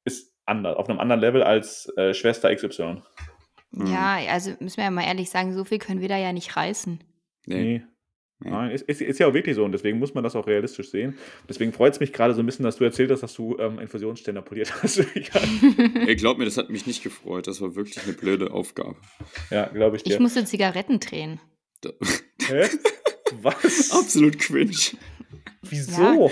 ist 0.05 0.33
anders, 0.47 0.77
auf 0.77 0.89
einem 0.89 1.01
anderen 1.01 1.21
Level 1.21 1.43
als 1.43 1.93
äh, 1.97 2.15
Schwester 2.15 2.55
XY. 2.55 3.03
Ja, 3.73 4.19
also 4.31 4.53
müssen 4.61 4.77
wir 4.77 4.85
ja 4.85 4.93
mal 4.93 5.05
ehrlich 5.05 5.29
sagen, 5.29 5.53
so 5.53 5.65
viel 5.65 5.81
können 5.81 6.01
wir 6.01 6.09
da 6.09 6.17
ja 6.17 6.33
nicht 6.33 6.57
reißen. 6.57 7.03
Nee. 7.49 7.63
Nee. 7.63 7.83
Nee. 8.41 8.51
Nein, 8.51 8.71
ist, 8.71 8.83
ist, 8.83 9.01
ist 9.01 9.19
ja 9.19 9.27
auch 9.27 9.35
wirklich 9.35 9.57
so 9.57 9.65
und 9.65 9.73
deswegen 9.73 9.99
muss 9.99 10.15
man 10.15 10.23
das 10.23 10.37
auch 10.37 10.47
realistisch 10.47 10.91
sehen. 10.93 11.19
Deswegen 11.49 11.73
freut 11.73 11.95
es 11.95 11.99
mich 11.99 12.13
gerade 12.13 12.35
so 12.35 12.41
ein 12.41 12.47
bisschen, 12.47 12.63
dass 12.63 12.77
du 12.77 12.85
erzählt 12.85 13.11
hast, 13.11 13.25
dass 13.25 13.35
du 13.35 13.59
ähm, 13.59 13.81
Infusionsständer 13.81 14.43
poliert 14.43 14.73
hast. 14.83 14.99
ja, 14.99 15.41
Ey, 16.07 16.15
glaub 16.15 16.39
mir, 16.39 16.45
das 16.45 16.57
hat 16.57 16.71
mich 16.71 16.87
nicht 16.87 17.03
gefreut. 17.03 17.49
Das 17.49 17.61
war 17.61 17.75
wirklich 17.75 18.01
eine 18.01 18.13
blöde 18.13 18.53
Aufgabe. 18.53 18.95
ja 19.51 19.67
glaube 19.67 19.97
ich 19.97 20.05
dir. 20.05 20.13
Ich 20.15 20.21
musste 20.21 20.45
Zigaretten 20.45 21.01
drehen. 21.01 21.41
Da- 21.81 21.91
Hä? 22.47 22.69
Was? 23.43 23.91
Absolut 23.99 24.39
cringe. 24.39 24.77
Wieso? 25.63 26.31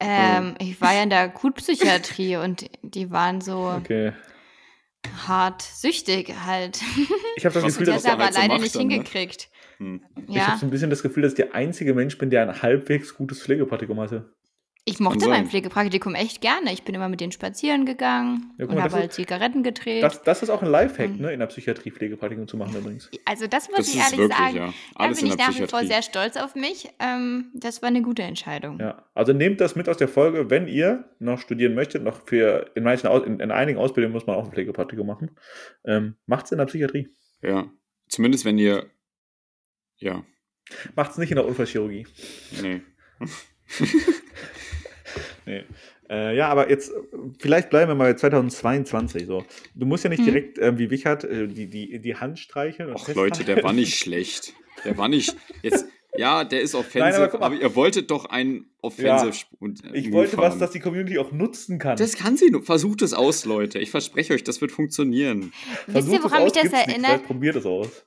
Ähm, 0.00 0.56
ich 0.60 0.78
war 0.80 0.94
ja 0.94 1.02
in 1.04 1.10
der 1.10 1.20
Akutpsychiatrie 1.20 2.36
und 2.44 2.66
die 2.82 3.10
waren 3.10 3.40
so 3.40 3.72
Okay. 3.78 4.12
hart 5.26 5.62
süchtig 5.62 6.34
halt. 6.44 6.80
Ich 7.36 7.46
habe 7.46 7.54
das 7.54 7.64
Gefühl, 7.64 7.86
das 7.86 8.04
er 8.04 8.12
aber 8.12 8.30
leider 8.30 8.58
nicht 8.58 8.74
dann, 8.76 8.86
ne? 8.86 8.94
hingekriegt. 8.94 9.48
Hm. 9.78 10.02
Ich 10.16 10.38
habe 10.38 10.52
Ja, 10.52 10.56
so 10.58 10.66
ein 10.66 10.70
bisschen 10.70 10.90
das 10.90 11.02
Gefühl, 11.02 11.22
dass 11.22 11.32
ich 11.32 11.36
der 11.36 11.54
einzige 11.54 11.94
Mensch 11.94 12.18
bin, 12.18 12.30
der 12.30 12.42
ein 12.48 12.62
halbwegs 12.62 13.14
gutes 13.14 13.42
Pflegepraktikum 13.42 13.98
hatte. 14.00 14.32
ich 14.84 15.00
mochte 15.00 15.28
mein 15.28 15.46
Pflegepraktikum 15.46 16.14
echt 16.14 16.40
gerne. 16.40 16.72
Ich 16.72 16.82
bin 16.82 16.94
immer 16.94 17.10
mit 17.10 17.20
denen 17.20 17.30
spazieren 17.30 17.84
gegangen 17.84 18.54
Ja, 18.56 18.64
und 18.64 18.74
mal, 18.74 18.84
habe 18.84 18.94
halt 18.94 19.12
Zigaretten 19.12 19.62
gedreht. 19.62 20.02
Das, 20.02 20.22
das 20.22 20.42
ist 20.42 20.48
auch 20.48 20.62
ein 20.62 20.70
Lifehack, 20.70 21.10
Mhm. 21.10 21.20
ne, 21.20 21.32
in 21.34 21.40
der 21.40 21.46
Psychiatrie 21.48 21.90
Pflegepraktikum 21.90 22.48
zu 22.48 22.56
machen 22.56 22.74
übrigens. 22.74 23.10
also 23.26 23.46
das 23.46 23.68
muss 23.68 23.76
Das 23.80 23.88
ich 23.88 23.96
ehrlich 24.00 24.18
wirklich, 24.18 24.38
sagen. 24.38 24.56
ja. 24.56 24.72
Da 24.98 25.08
bin 25.08 25.18
in 25.18 25.26
ich 25.26 25.36
nach 25.36 25.58
wie 25.58 25.66
vor 25.66 25.84
sehr 25.84 26.00
stolz 26.00 26.36
auf 26.38 26.54
mich. 26.54 26.88
Ähm, 27.00 27.50
das 27.52 27.82
war 27.82 27.88
eine 27.88 28.00
gute 28.00 28.22
Entscheidung. 28.22 28.80
Ja. 28.80 29.04
Also 29.14 29.34
nehmt 29.34 29.60
das 29.60 29.76
mit 29.76 29.90
aus 29.90 29.98
der 29.98 30.08
Folge, 30.08 30.48
wenn 30.48 30.66
ihr 30.68 31.04
noch 31.18 31.38
studieren 31.38 31.74
möchtet, 31.74 32.02
noch 32.02 32.26
für 32.26 32.70
in 32.74 32.82
manchen 32.82 33.08
Aus, 33.08 33.26
in, 33.26 33.40
in 33.40 33.50
einigen 33.50 33.78
Ausbildungen 33.78 34.14
muss 34.14 34.26
man 34.26 34.36
auch 34.36 34.46
ein 34.46 34.52
Pflegepraktikum 34.52 35.06
machen. 35.06 35.36
Ähm, 35.84 36.14
macht's 36.24 36.50
in 36.50 36.56
der 36.56 36.64
Psychiatrie. 36.66 37.08
Ja. 37.42 37.70
Zumindest 38.08 38.46
wenn 38.46 38.56
ihr. 38.56 38.86
Ja. 39.98 40.24
Macht's 40.96 41.18
nicht 41.18 41.30
in 41.30 41.36
der 41.36 41.46
Unfallchirurgie. 41.46 42.06
Nee. 42.62 42.80
Nee. 45.46 45.64
Äh, 46.10 46.36
ja, 46.36 46.48
aber 46.48 46.68
jetzt, 46.70 46.90
äh, 46.90 46.94
vielleicht 47.38 47.70
bleiben 47.70 47.90
wir 47.90 47.94
mal 47.94 48.12
bei 48.12 48.14
2022 48.14 49.26
so. 49.26 49.44
Du 49.74 49.86
musst 49.86 50.04
ja 50.04 50.10
nicht 50.10 50.20
Mhm. 50.20 50.24
direkt, 50.26 50.58
ähm, 50.58 50.78
wie 50.78 50.90
Wichert, 50.90 51.24
äh, 51.24 51.46
die, 51.48 51.66
die, 51.68 51.98
die 52.00 52.16
Hand 52.16 52.38
streicheln. 52.38 52.92
Och, 52.94 53.08
Leute, 53.14 53.44
der 53.44 53.62
war 53.62 53.72
nicht 53.72 53.98
schlecht. 53.98 54.52
Der 54.84 54.96
war 54.98 55.08
nicht. 55.08 55.34
Jetzt. 55.62 55.86
Ja, 56.16 56.44
der 56.44 56.62
ist 56.62 56.74
offensive, 56.74 57.00
Nein, 57.04 57.14
aber 57.14 57.42
aber, 57.42 57.54
ihr 57.56 57.74
wolltet 57.74 58.10
doch 58.10 58.24
einen 58.26 58.70
offensive 58.80 59.46
und 59.58 59.84
äh, 59.84 59.96
Ich 59.96 60.10
wollte 60.12 60.36
was, 60.38 60.52
haben. 60.52 60.60
das 60.60 60.70
die 60.70 60.80
Community 60.80 61.18
auch 61.18 61.32
nutzen 61.32 61.78
kann. 61.78 61.96
Das 61.96 62.16
kann 62.16 62.36
sie 62.36 62.50
nur. 62.50 62.62
Versucht 62.62 63.02
es 63.02 63.12
aus, 63.12 63.44
Leute. 63.44 63.78
Ich 63.78 63.90
verspreche 63.90 64.32
euch, 64.34 64.42
das 64.44 64.60
wird 64.60 64.72
funktionieren. 64.72 65.52
Wisst 65.86 66.08
ihr, 66.10 66.22
woran 66.22 66.44
mich 66.44 66.52
das 66.52 66.72
erinnert? 66.72 67.24
Probiert 67.24 67.56
es 67.56 67.66
aus. 67.66 68.04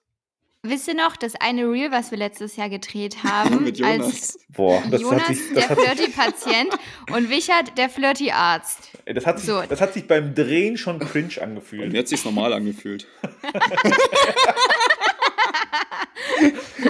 Wisst 0.63 0.87
ihr 0.87 0.93
noch, 0.93 1.15
das 1.17 1.33
eine 1.35 1.63
Reel, 1.63 1.89
was 1.91 2.11
wir 2.11 2.19
letztes 2.19 2.55
Jahr 2.55 2.69
gedreht 2.69 3.17
haben, 3.23 3.63
Mit 3.63 3.81
als 3.81 3.97
Jonas. 3.97 4.39
Boah, 4.49 4.83
das 4.91 5.01
Jonas 5.01 5.21
hat 5.23 5.35
sich, 5.35 5.53
der 5.53 5.55
das 5.55 5.69
hat, 5.69 5.79
Flirty-Patient 5.79 6.73
und 7.15 7.29
Wichert 7.31 7.77
der 7.79 7.89
Flirty-Arzt. 7.89 8.91
das, 9.05 9.25
hat 9.25 9.39
sich, 9.39 9.47
So. 9.47 9.63
das 9.67 9.81
hat 9.81 9.93
sich 9.95 10.07
beim 10.07 10.35
Drehen 10.35 10.77
schon 10.77 10.99
cringe 10.99 11.29
Und 11.37 11.41
angefühlt. 11.41 11.91
mir 11.91 11.97
hat 11.99 12.07
sich's 12.07 12.25
normal 12.25 12.53
angefühlt. 12.53 13.07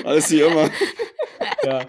Alles 0.04 0.30
wie 0.32 0.42
immer. 0.42 0.70
Ja. 1.64 1.86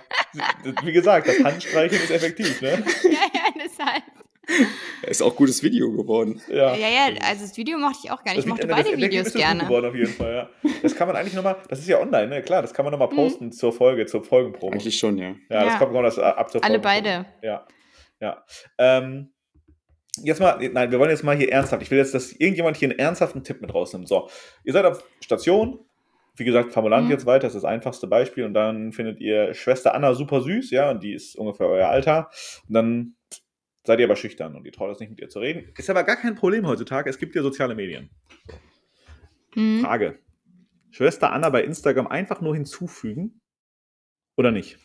Wie 0.84 0.92
gesagt, 0.92 1.26
das 1.26 1.42
Handstreicheln 1.42 2.00
ist 2.02 2.10
effektiv, 2.10 2.60
ne? 2.60 2.84
ja, 3.04 3.10
ja, 3.34 3.44
deshalb. 3.56 4.02
Ist 5.06 5.22
auch 5.22 5.36
gutes 5.36 5.62
Video 5.62 5.90
geworden. 5.92 6.40
Ja. 6.48 6.74
Ja, 6.74 6.88
ja, 6.88 7.14
also 7.28 7.42
das 7.42 7.56
Video 7.56 7.78
mochte 7.78 7.98
ich 8.04 8.10
auch 8.10 8.22
gar 8.24 8.32
nicht. 8.32 8.40
Ich 8.40 8.46
mochte 8.46 8.66
das 8.66 8.76
beide 8.76 8.90
Ergebnis 8.90 9.10
Videos 9.10 9.26
ist 9.28 9.32
gut 9.34 9.42
gerne. 9.42 9.62
geworden 9.64 9.86
auf 9.86 9.94
jeden 9.94 10.12
Fall, 10.12 10.34
ja. 10.62 10.70
Das 10.82 10.94
kann 10.96 11.06
man 11.08 11.16
eigentlich 11.16 11.34
nochmal, 11.34 11.56
das 11.68 11.78
ist 11.78 11.88
ja 11.88 12.00
online, 12.00 12.26
ne? 12.28 12.42
Klar, 12.42 12.60
das 12.62 12.74
kann 12.74 12.84
man 12.84 12.90
nochmal 12.92 13.08
Mhm. 13.08 13.14
posten 13.16 13.52
zur 13.52 13.72
Folge, 13.72 14.06
zur 14.06 14.24
Folgenprobe. 14.24 14.74
Eigentlich 14.74 14.98
schon, 14.98 15.16
ja. 15.18 15.28
Ja, 15.48 15.64
das 15.64 15.74
Ja. 15.74 15.78
kommt 15.78 15.92
kommt 15.92 16.06
das 16.06 16.18
ab 16.18 16.50
zur 16.50 16.64
Alle 16.64 16.78
beide. 16.80 17.26
Ja. 17.42 17.66
Ja. 18.20 18.44
Ähm, 18.78 19.32
jetzt 20.22 20.40
mal, 20.40 20.58
nein, 20.72 20.90
wir 20.90 20.98
wollen 20.98 21.10
jetzt 21.10 21.24
mal 21.24 21.36
hier 21.36 21.50
ernsthaft. 21.52 21.82
Ich 21.82 21.90
will 21.90 21.98
jetzt, 21.98 22.14
dass 22.14 22.32
irgendjemand 22.32 22.76
hier 22.76 22.90
einen 22.90 22.98
ernsthaften 22.98 23.44
Tipp 23.44 23.60
mit 23.60 23.72
rausnimmt. 23.72 24.08
So, 24.08 24.28
ihr 24.64 24.72
seid 24.72 24.84
auf 24.84 25.04
Station. 25.20 25.80
Wie 26.36 26.44
gesagt, 26.44 26.72
Formulant 26.72 27.04
Mhm. 27.06 27.10
jetzt 27.10 27.26
weiter, 27.26 27.46
das 27.46 27.54
ist 27.54 27.62
das 27.62 27.70
einfachste 27.70 28.06
Beispiel. 28.06 28.44
Und 28.44 28.54
dann 28.54 28.92
findet 28.92 29.20
ihr 29.20 29.52
Schwester 29.54 29.94
Anna 29.94 30.14
super 30.14 30.40
süß, 30.40 30.70
ja, 30.70 30.90
und 30.90 31.02
die 31.02 31.12
ist 31.12 31.36
ungefähr 31.36 31.66
euer 31.68 31.88
Alter. 31.88 32.30
Und 32.68 32.74
dann 32.74 33.16
seid 33.84 33.98
ihr 33.98 34.04
aber 34.06 34.16
schüchtern 34.16 34.54
und 34.56 34.64
ihr 34.64 34.72
traut 34.72 34.90
euch 34.90 35.00
nicht 35.00 35.10
mit 35.10 35.20
ihr 35.20 35.28
zu 35.28 35.40
reden. 35.40 35.72
Ist 35.76 35.90
aber 35.90 36.04
gar 36.04 36.16
kein 36.16 36.34
Problem 36.34 36.66
heutzutage. 36.66 37.08
Es 37.10 37.18
gibt 37.18 37.34
ja 37.34 37.42
soziale 37.42 37.74
Medien. 37.74 38.10
Hm. 39.54 39.80
Frage. 39.80 40.18
Schwester 40.90 41.32
Anna 41.32 41.48
bei 41.50 41.64
Instagram 41.64 42.06
einfach 42.06 42.40
nur 42.40 42.54
hinzufügen 42.54 43.40
oder 44.36 44.50
nicht? 44.50 44.78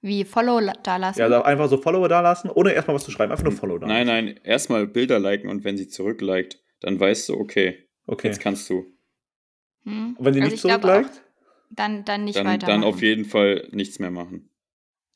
Wie 0.00 0.24
Follow 0.24 0.60
da 0.82 0.96
lassen. 0.96 1.18
Ja, 1.18 1.26
also 1.26 1.42
einfach 1.42 1.68
so 1.68 1.76
Follower 1.78 2.08
da 2.08 2.20
lassen, 2.20 2.50
ohne 2.50 2.72
erstmal 2.72 2.94
was 2.96 3.04
zu 3.04 3.10
schreiben. 3.10 3.32
Einfach 3.32 3.44
nur 3.44 3.52
Follow 3.52 3.78
da 3.78 3.86
Nein, 3.86 4.06
nein, 4.06 4.40
erstmal 4.44 4.86
Bilder 4.86 5.18
liken 5.18 5.48
und 5.50 5.64
wenn 5.64 5.76
sie 5.76 5.88
zurückliked, 5.88 6.62
dann 6.80 6.98
weißt 7.00 7.28
du, 7.30 7.34
okay, 7.40 7.88
Okay. 8.06 8.28
jetzt 8.28 8.40
kannst 8.40 8.70
du. 8.70 8.86
Hm. 9.84 10.14
Und 10.16 10.24
wenn 10.24 10.34
sie 10.34 10.40
Also 10.40 10.52
nicht 10.52 10.60
zurückliked, 10.62 11.22
Dann, 11.70 12.04
dann 12.04 12.24
nicht 12.24 12.36
Dann, 12.38 12.46
weitermachen. 12.46 12.80
dann 12.82 12.84
auf 12.88 13.02
jeden 13.02 13.24
Fall 13.24 13.68
nichts 13.72 13.98
mehr 13.98 14.10
machen. 14.10 14.50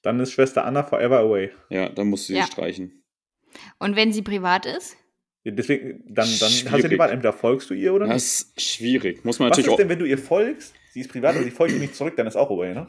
dann 0.02 0.18
ist 0.18 0.32
Schwester 0.32 0.64
Anna 0.64 0.82
forever 0.82 1.20
away. 1.20 1.52
Ja, 1.70 1.88
dann 1.88 2.08
musst 2.08 2.28
du 2.28 2.32
sie 2.32 2.38
Ja. 2.40 2.46
streichen. 2.46 3.01
Und 3.78 3.96
wenn 3.96 4.12
sie 4.12 4.22
privat 4.22 4.66
ist? 4.66 4.96
Deswegen, 5.44 6.04
dann, 6.06 6.14
dann 6.14 6.24
hast 6.26 6.40
du 6.40 6.46
ja 6.66 6.70
Schwierig. 6.72 6.90
die 6.90 6.98
Wahl, 6.98 7.10
entweder 7.10 7.32
folgst 7.32 7.68
du 7.70 7.74
ihr 7.74 7.92
oder 7.92 8.06
nicht. 8.06 8.14
Das 8.16 8.42
ist 8.42 8.60
schwierig. 8.60 9.24
Muss 9.24 9.38
man 9.40 9.50
Was 9.50 9.58
natürlich 9.58 9.66
ist 9.68 9.72
auch. 9.72 9.76
denn, 9.78 9.88
wenn 9.88 9.98
du 9.98 10.04
ihr 10.04 10.18
folgst? 10.18 10.72
Sie 10.92 11.00
ist 11.00 11.10
privat 11.10 11.36
und 11.36 11.42
sie 11.44 11.50
folgt 11.50 11.74
dir 11.74 11.80
nicht 11.80 11.96
zurück, 11.96 12.14
dann 12.16 12.26
ist 12.28 12.36
auch 12.36 12.50
away, 12.50 12.74
ne? 12.74 12.86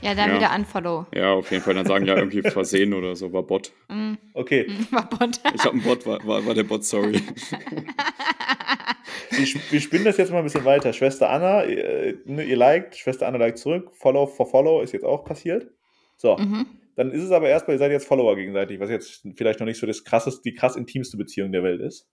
Ja, 0.00 0.16
dann 0.16 0.30
Ja. 0.30 0.36
wieder 0.36 0.52
Unfollow. 0.56 1.06
Ja, 1.14 1.34
auf 1.34 1.48
jeden 1.52 1.62
Fall 1.62 1.74
dann 1.74 1.86
sagen, 1.86 2.04
ja, 2.06 2.16
irgendwie 2.16 2.42
versehen 2.50 2.92
oder 2.92 3.14
so, 3.14 3.32
war 3.32 3.44
Bot. 3.44 3.70
Hm. 3.88 4.18
Okay, 4.34 4.66
Hm, 4.66 4.86
War 4.90 5.08
Bot. 5.08 5.38
Ich 5.54 5.60
habe 5.64 5.74
einen 5.74 5.82
Bot, 5.82 6.04
war, 6.04 6.26
war, 6.26 6.44
war 6.44 6.54
der 6.54 6.64
Bot, 6.64 6.84
sorry. 6.84 7.22
wir, 9.30 9.44
sp- 9.46 9.62
wir 9.70 9.80
spinnen 9.80 10.04
das 10.04 10.16
jetzt 10.16 10.32
mal 10.32 10.38
ein 10.38 10.44
bisschen 10.44 10.64
weiter. 10.64 10.92
Schwester 10.92 11.30
Anna, 11.30 11.64
ihr, 11.64 12.18
ne, 12.24 12.42
ihr 12.44 12.56
liked, 12.56 12.96
Schwester 12.96 13.28
Anna 13.28 13.38
liked 13.38 13.58
zurück, 13.58 13.90
Follow 13.94 14.26
for 14.26 14.46
Follow 14.50 14.82
ist 14.82 14.92
jetzt 14.92 15.04
auch 15.04 15.24
passiert. 15.24 15.70
So, 16.16 16.36
mhm. 16.36 16.66
Dann 16.96 17.10
ist 17.10 17.22
es 17.22 17.30
aber 17.30 17.48
erstmal, 17.48 17.76
ihr 17.76 17.78
seid 17.78 17.90
jetzt 17.92 18.06
Follower 18.06 18.36
gegenseitig, 18.36 18.78
was 18.80 18.90
jetzt 18.90 19.22
vielleicht 19.36 19.60
noch 19.60 19.66
nicht 19.66 19.78
so 19.78 19.86
das 19.86 20.04
krasseste, 20.04 20.42
die 20.44 20.54
krass 20.54 20.76
intimste 20.76 21.16
Beziehung 21.16 21.52
der 21.52 21.62
Welt 21.62 21.80
ist. 21.80 22.08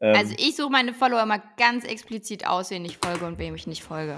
Ähm, 0.00 0.14
Also 0.16 0.34
ich 0.38 0.56
suche 0.56 0.70
meine 0.70 0.94
Follower 0.94 1.24
mal 1.26 1.42
ganz 1.56 1.84
explizit 1.84 2.46
aus, 2.46 2.70
wen 2.70 2.84
ich 2.84 2.98
folge 2.98 3.24
und 3.26 3.38
wem 3.38 3.54
ich 3.54 3.66
nicht 3.66 3.82
folge. 3.82 4.16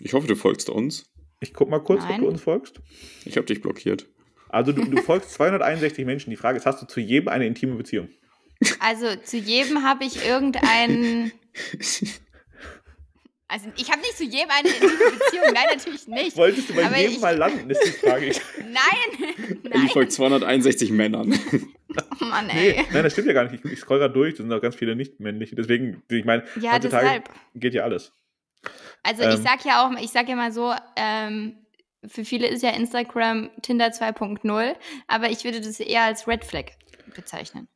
Ich 0.00 0.12
hoffe, 0.14 0.26
du 0.26 0.36
folgst 0.36 0.68
uns. 0.70 1.10
ich 1.40 1.54
guck 1.54 1.70
mal 1.70 1.78
kurz, 1.80 2.02
ob 2.02 2.08
Nein. 2.10 2.20
du 2.22 2.28
uns 2.28 2.42
folgst. 2.42 2.80
Ich 3.24 3.36
habe 3.36 3.46
dich 3.46 3.60
blockiert. 3.60 4.06
Also 4.48 4.72
du, 4.72 4.84
du 4.84 5.00
folgst 5.02 5.30
261 5.34 6.04
Menschen. 6.04 6.30
Die 6.30 6.36
Frage 6.36 6.58
ist, 6.58 6.66
hast 6.66 6.82
du 6.82 6.86
zu 6.86 7.00
jedem 7.00 7.28
eine 7.28 7.46
intime 7.46 7.76
Beziehung? 7.76 8.08
Also 8.80 9.14
zu 9.16 9.38
jedem 9.38 9.84
habe 9.84 10.04
ich 10.04 10.26
irgendeinen. 10.26 11.32
Also 13.52 13.66
ich 13.76 13.90
habe 13.90 14.00
nicht 14.00 14.16
zu 14.16 14.22
jedem 14.24 14.48
eine 14.50 14.68
intime 14.68 14.90
Beziehung, 14.90 15.52
nein, 15.52 15.66
natürlich 15.74 16.06
nicht. 16.06 16.36
Wolltest 16.36 16.70
du 16.70 16.74
bei 16.74 16.86
Aber 16.86 16.96
jedem 16.98 17.12
ich- 17.14 17.20
mal 17.20 17.36
landen, 17.36 17.68
ist 17.68 17.82
die 17.84 17.90
Frage. 17.90 18.26
Nein, 18.58 19.34
Ich 19.64 19.70
nein, 19.70 19.88
folge 19.88 20.08
261 20.10 20.90
Männern. 20.92 21.36
oh 22.20 22.24
Mann, 22.24 22.46
Nee, 22.46 22.70
ey. 22.70 22.86
nein, 22.92 23.02
das 23.02 23.12
stimmt 23.12 23.26
ja 23.26 23.32
gar 23.32 23.44
nicht. 23.50 23.64
Ich, 23.64 23.72
ich 23.72 23.78
scroll 23.80 23.98
gerade 23.98 24.14
durch, 24.14 24.34
da 24.36 24.44
sind 24.44 24.52
auch 24.52 24.60
ganz 24.60 24.76
viele 24.76 24.94
nicht-männliche. 24.94 25.56
Deswegen, 25.56 26.02
ich 26.08 26.24
meine, 26.24 26.44
Ja, 26.60 26.74
heutzutage 26.74 27.04
deshalb. 27.06 27.30
geht 27.56 27.74
ja 27.74 27.82
alles. 27.82 28.12
Also 29.02 29.22
Ähm. 29.22 29.30
ich 29.30 29.38
sag 29.38 29.64
ja 29.64 29.84
auch, 29.84 29.90
ich 30.00 30.10
sag 30.10 30.28
ja 30.28 30.36
mal 30.36 30.52
so, 30.52 30.72
ähm, 30.96 31.56
für 32.06 32.24
viele 32.24 32.46
ist 32.46 32.62
ja 32.62 32.70
Instagram 32.70 33.50
Tinder 33.62 33.88
2.0, 33.88 34.76
aber 35.08 35.30
ich 35.30 35.42
würde 35.44 35.60
das 35.60 35.80
eher 35.80 36.02
als 36.04 36.28
Red 36.28 36.44
Flag 36.44 36.66
bezeichnen. 37.16 37.66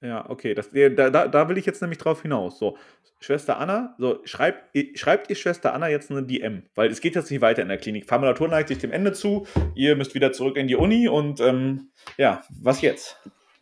Ja, 0.00 0.28
okay. 0.30 0.54
Das, 0.54 0.70
da, 0.70 1.10
da, 1.10 1.28
da 1.28 1.48
will 1.48 1.58
ich 1.58 1.66
jetzt 1.66 1.82
nämlich 1.82 1.98
drauf 1.98 2.22
hinaus. 2.22 2.58
So, 2.58 2.76
Schwester 3.20 3.58
Anna, 3.58 3.94
so, 3.98 4.20
schreibt, 4.24 4.76
schreibt 4.96 5.28
ihr 5.28 5.36
Schwester 5.36 5.74
Anna 5.74 5.88
jetzt 5.88 6.10
eine 6.10 6.22
DM, 6.22 6.62
weil 6.74 6.90
es 6.90 7.00
geht 7.00 7.16
jetzt 7.16 7.30
nicht 7.30 7.40
weiter 7.40 7.62
in 7.62 7.68
der 7.68 7.78
Klinik. 7.78 8.06
Formulatur 8.06 8.48
neigt 8.48 8.68
sich 8.68 8.78
dem 8.78 8.92
Ende 8.92 9.12
zu, 9.12 9.46
ihr 9.74 9.96
müsst 9.96 10.14
wieder 10.14 10.32
zurück 10.32 10.56
in 10.56 10.68
die 10.68 10.76
Uni 10.76 11.08
und 11.08 11.40
ähm, 11.40 11.90
ja, 12.16 12.42
was 12.62 12.80
jetzt? 12.80 13.16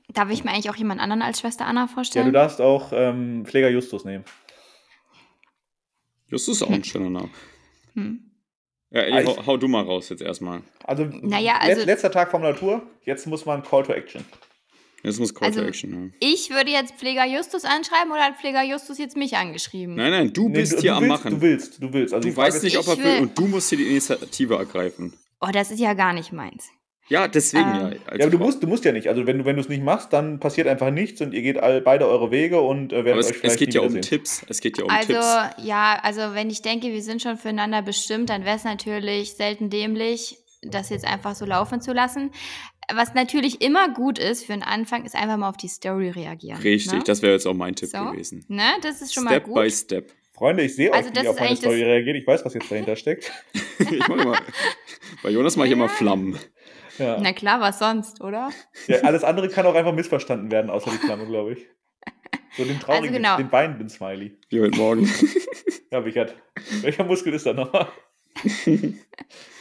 Darf 0.08 0.30
ich 0.30 0.44
mir 0.44 0.50
eigentlich 0.50 0.70
auch 0.70 0.76
jemand 0.76 1.00
anderen 1.00 1.22
als 1.22 1.40
Schwester 1.40 1.66
Anna 1.66 1.86
vorstellen? 1.86 2.26
Ja, 2.26 2.32
du 2.32 2.38
darfst 2.38 2.60
auch 2.60 2.92
ähm, 2.92 3.44
Pfleger 3.46 3.70
Justus 3.70 4.04
nehmen. 4.04 4.24
Justus 6.26 6.56
ist 6.56 6.62
auch 6.62 6.70
ein 6.70 6.84
schöner 6.84 7.10
Name. 7.10 7.30
Hm. 7.94 8.30
Ja, 8.90 9.00
ey, 9.00 9.24
hau, 9.24 9.46
hau, 9.46 9.56
du 9.56 9.68
mal 9.68 9.82
raus 9.82 10.10
jetzt 10.10 10.22
erstmal. 10.22 10.62
Also, 10.84 11.04
naja, 11.04 11.56
also 11.60 11.84
letzter 11.84 12.10
Tag 12.10 12.30
Formulatur, 12.30 12.82
jetzt 13.02 13.26
muss 13.26 13.44
man 13.46 13.62
Call 13.62 13.82
to 13.82 13.92
Action. 13.92 14.24
Jetzt 15.02 15.20
muss 15.20 15.34
Call 15.34 15.48
also, 15.48 15.60
to 15.60 15.66
Action, 15.66 16.12
ja. 16.20 16.28
Ich 16.28 16.50
würde 16.50 16.70
jetzt 16.70 16.94
Pfleger 16.94 17.26
Justus 17.26 17.64
anschreiben 17.64 18.10
oder 18.10 18.22
hat 18.22 18.38
Pfleger 18.38 18.64
Justus 18.64 18.98
jetzt 18.98 19.16
mich 19.16 19.36
angeschrieben? 19.36 19.94
Nein, 19.94 20.10
nein, 20.10 20.32
du 20.32 20.48
bist 20.48 20.72
nee, 20.72 20.76
du, 20.76 20.82
hier 20.82 20.90
du 20.92 20.96
am 20.96 21.02
willst, 21.02 21.16
Machen. 21.16 21.30
Du 21.34 21.40
willst, 21.42 21.82
du 21.82 21.92
willst. 21.92 22.14
Also 22.14 22.28
du 22.28 22.36
weißt 22.36 22.62
nicht, 22.64 22.78
ob 22.78 22.88
er 22.88 22.98
will 22.98 23.22
und 23.22 23.38
du 23.38 23.46
musst 23.46 23.68
hier 23.68 23.78
die 23.78 23.86
Initiative 23.86 24.56
ergreifen. 24.56 25.12
Oh, 25.40 25.50
das 25.52 25.70
ist 25.70 25.80
ja 25.80 25.94
gar 25.94 26.12
nicht 26.12 26.32
meins. 26.32 26.70
Ja, 27.08 27.28
deswegen 27.28 27.68
ähm, 27.68 27.74
ja. 27.74 28.16
ja, 28.16 28.24
aber 28.24 28.30
du 28.30 28.38
musst, 28.38 28.62
du 28.62 28.66
musst 28.66 28.84
ja 28.84 28.90
nicht. 28.90 29.08
Also 29.08 29.26
wenn 29.26 29.38
du 29.38 29.44
wenn 29.44 29.58
es 29.58 29.68
nicht 29.68 29.82
machst, 29.82 30.12
dann 30.12 30.40
passiert 30.40 30.66
einfach 30.66 30.90
nichts 30.90 31.20
und 31.20 31.34
ihr 31.34 31.42
geht 31.42 31.58
all, 31.58 31.80
beide 31.80 32.08
eure 32.08 32.32
Wege 32.32 32.60
und 32.60 32.92
äh, 32.92 33.04
werdet 33.04 33.12
aber 33.12 33.20
es, 33.20 33.26
euch 33.28 33.36
vielleicht 33.36 33.54
Es 33.54 33.58
geht 33.60 33.74
ja 33.74 33.80
um 33.82 33.90
sehen. 33.90 34.02
Tipps. 34.02 34.44
Es 34.48 34.60
geht 34.60 34.78
ja 34.78 34.84
um 34.84 34.90
also, 34.90 35.12
Tipps. 35.12 35.24
Also 35.24 35.68
ja, 35.68 36.00
also 36.02 36.20
wenn 36.34 36.50
ich 36.50 36.62
denke, 36.62 36.88
wir 36.88 37.02
sind 37.02 37.22
schon 37.22 37.36
füreinander 37.36 37.82
bestimmt, 37.82 38.30
dann 38.30 38.44
wäre 38.44 38.56
es 38.56 38.64
natürlich 38.64 39.34
selten 39.34 39.70
dämlich, 39.70 40.38
das 40.62 40.90
jetzt 40.90 41.06
einfach 41.06 41.36
so 41.36 41.44
laufen 41.44 41.80
zu 41.80 41.92
lassen. 41.92 42.32
Was 42.94 43.14
natürlich 43.14 43.62
immer 43.62 43.92
gut 43.92 44.18
ist 44.18 44.44
für 44.44 44.52
einen 44.52 44.62
Anfang, 44.62 45.04
ist 45.04 45.16
einfach 45.16 45.36
mal 45.36 45.48
auf 45.48 45.56
die 45.56 45.68
Story 45.68 46.10
reagieren. 46.10 46.60
Richtig, 46.60 46.92
ne? 46.92 47.02
das 47.04 47.20
wäre 47.20 47.32
jetzt 47.32 47.46
auch 47.46 47.54
mein 47.54 47.74
Tipp 47.74 47.88
so, 47.88 48.10
gewesen. 48.10 48.44
Ne, 48.48 48.62
das 48.82 49.02
ist 49.02 49.12
schon 49.12 49.26
step 49.26 49.48
mal 49.48 49.64
gut. 49.64 49.72
Step 49.72 50.06
by 50.06 50.06
step. 50.06 50.26
Freunde, 50.32 50.62
ich 50.64 50.76
sehe 50.76 50.92
also 50.92 51.08
euch, 51.08 51.22
wie 51.22 51.28
auf 51.28 51.40
meine 51.40 51.56
Story 51.56 51.82
reagiert. 51.82 52.16
Ich 52.16 52.26
weiß, 52.26 52.44
was 52.44 52.54
jetzt 52.54 52.70
dahinter 52.70 52.94
steckt. 52.94 53.32
ich 53.78 54.06
mache 54.06 54.20
immer, 54.20 54.38
bei 55.22 55.30
Jonas 55.30 55.56
mache 55.56 55.68
ich 55.68 55.72
immer 55.72 55.88
Flammen. 55.88 56.38
Ja. 56.98 57.18
Na 57.20 57.32
klar, 57.32 57.60
was 57.60 57.78
sonst, 57.78 58.20
oder? 58.20 58.50
Ja, 58.86 59.00
alles 59.00 59.24
andere 59.24 59.48
kann 59.48 59.66
auch 59.66 59.74
einfach 59.74 59.92
missverstanden 59.92 60.50
werden, 60.50 60.70
außer 60.70 60.90
die 60.90 60.98
Flamme, 60.98 61.26
glaube 61.26 61.54
ich. 61.54 61.66
So 62.56 62.64
den 62.64 62.80
traurigen, 62.80 63.08
also 63.08 63.16
genau. 63.16 63.36
den 63.36 63.52
weinenden 63.52 63.88
Smiley. 63.88 64.38
Wie 64.48 64.60
heute 64.60 64.78
Morgen. 64.78 65.10
ja, 65.90 66.04
Wichert. 66.04 66.34
Welcher 66.80 67.04
Muskel 67.04 67.34
ist 67.34 67.44
da 67.44 67.52
nochmal? 67.52 67.88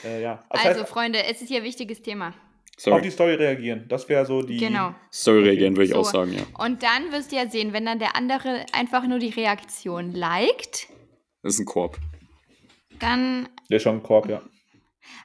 äh, 0.03 0.21
ja. 0.21 0.43
also, 0.49 0.81
heißt, 0.81 0.89
Freunde, 0.89 1.23
es 1.25 1.41
ist 1.41 1.49
hier 1.49 1.57
ein 1.57 1.63
wichtiges 1.63 2.01
Thema. 2.01 2.33
Sorry. 2.77 2.97
Auf 2.97 3.01
die 3.01 3.09
Story 3.09 3.35
reagieren. 3.35 3.85
Das 3.87 4.07
wäre 4.09 4.25
so 4.25 4.41
die. 4.41 4.57
Genau. 4.57 4.93
Story 5.11 5.43
reagieren, 5.43 5.75
würde 5.75 5.85
ich 5.85 5.91
so. 5.91 5.99
auch 5.99 6.11
sagen, 6.11 6.33
ja. 6.33 6.43
Und 6.63 6.83
dann 6.83 7.11
wirst 7.11 7.31
du 7.31 7.37
ja 7.37 7.47
sehen, 7.47 7.71
wenn 7.71 7.85
dann 7.85 7.99
der 7.99 8.15
andere 8.15 8.65
einfach 8.73 9.07
nur 9.07 9.19
die 9.19 9.29
Reaktion 9.29 10.11
liked. 10.11 10.87
Das 11.41 11.53
ist 11.53 11.59
ein 11.59 11.65
Korb. 11.65 11.97
Dann. 12.99 13.47
Der 13.69 13.77
ist 13.77 13.83
schon 13.83 13.95
ein 13.95 14.03
Korb, 14.03 14.27
ja. 14.29 14.41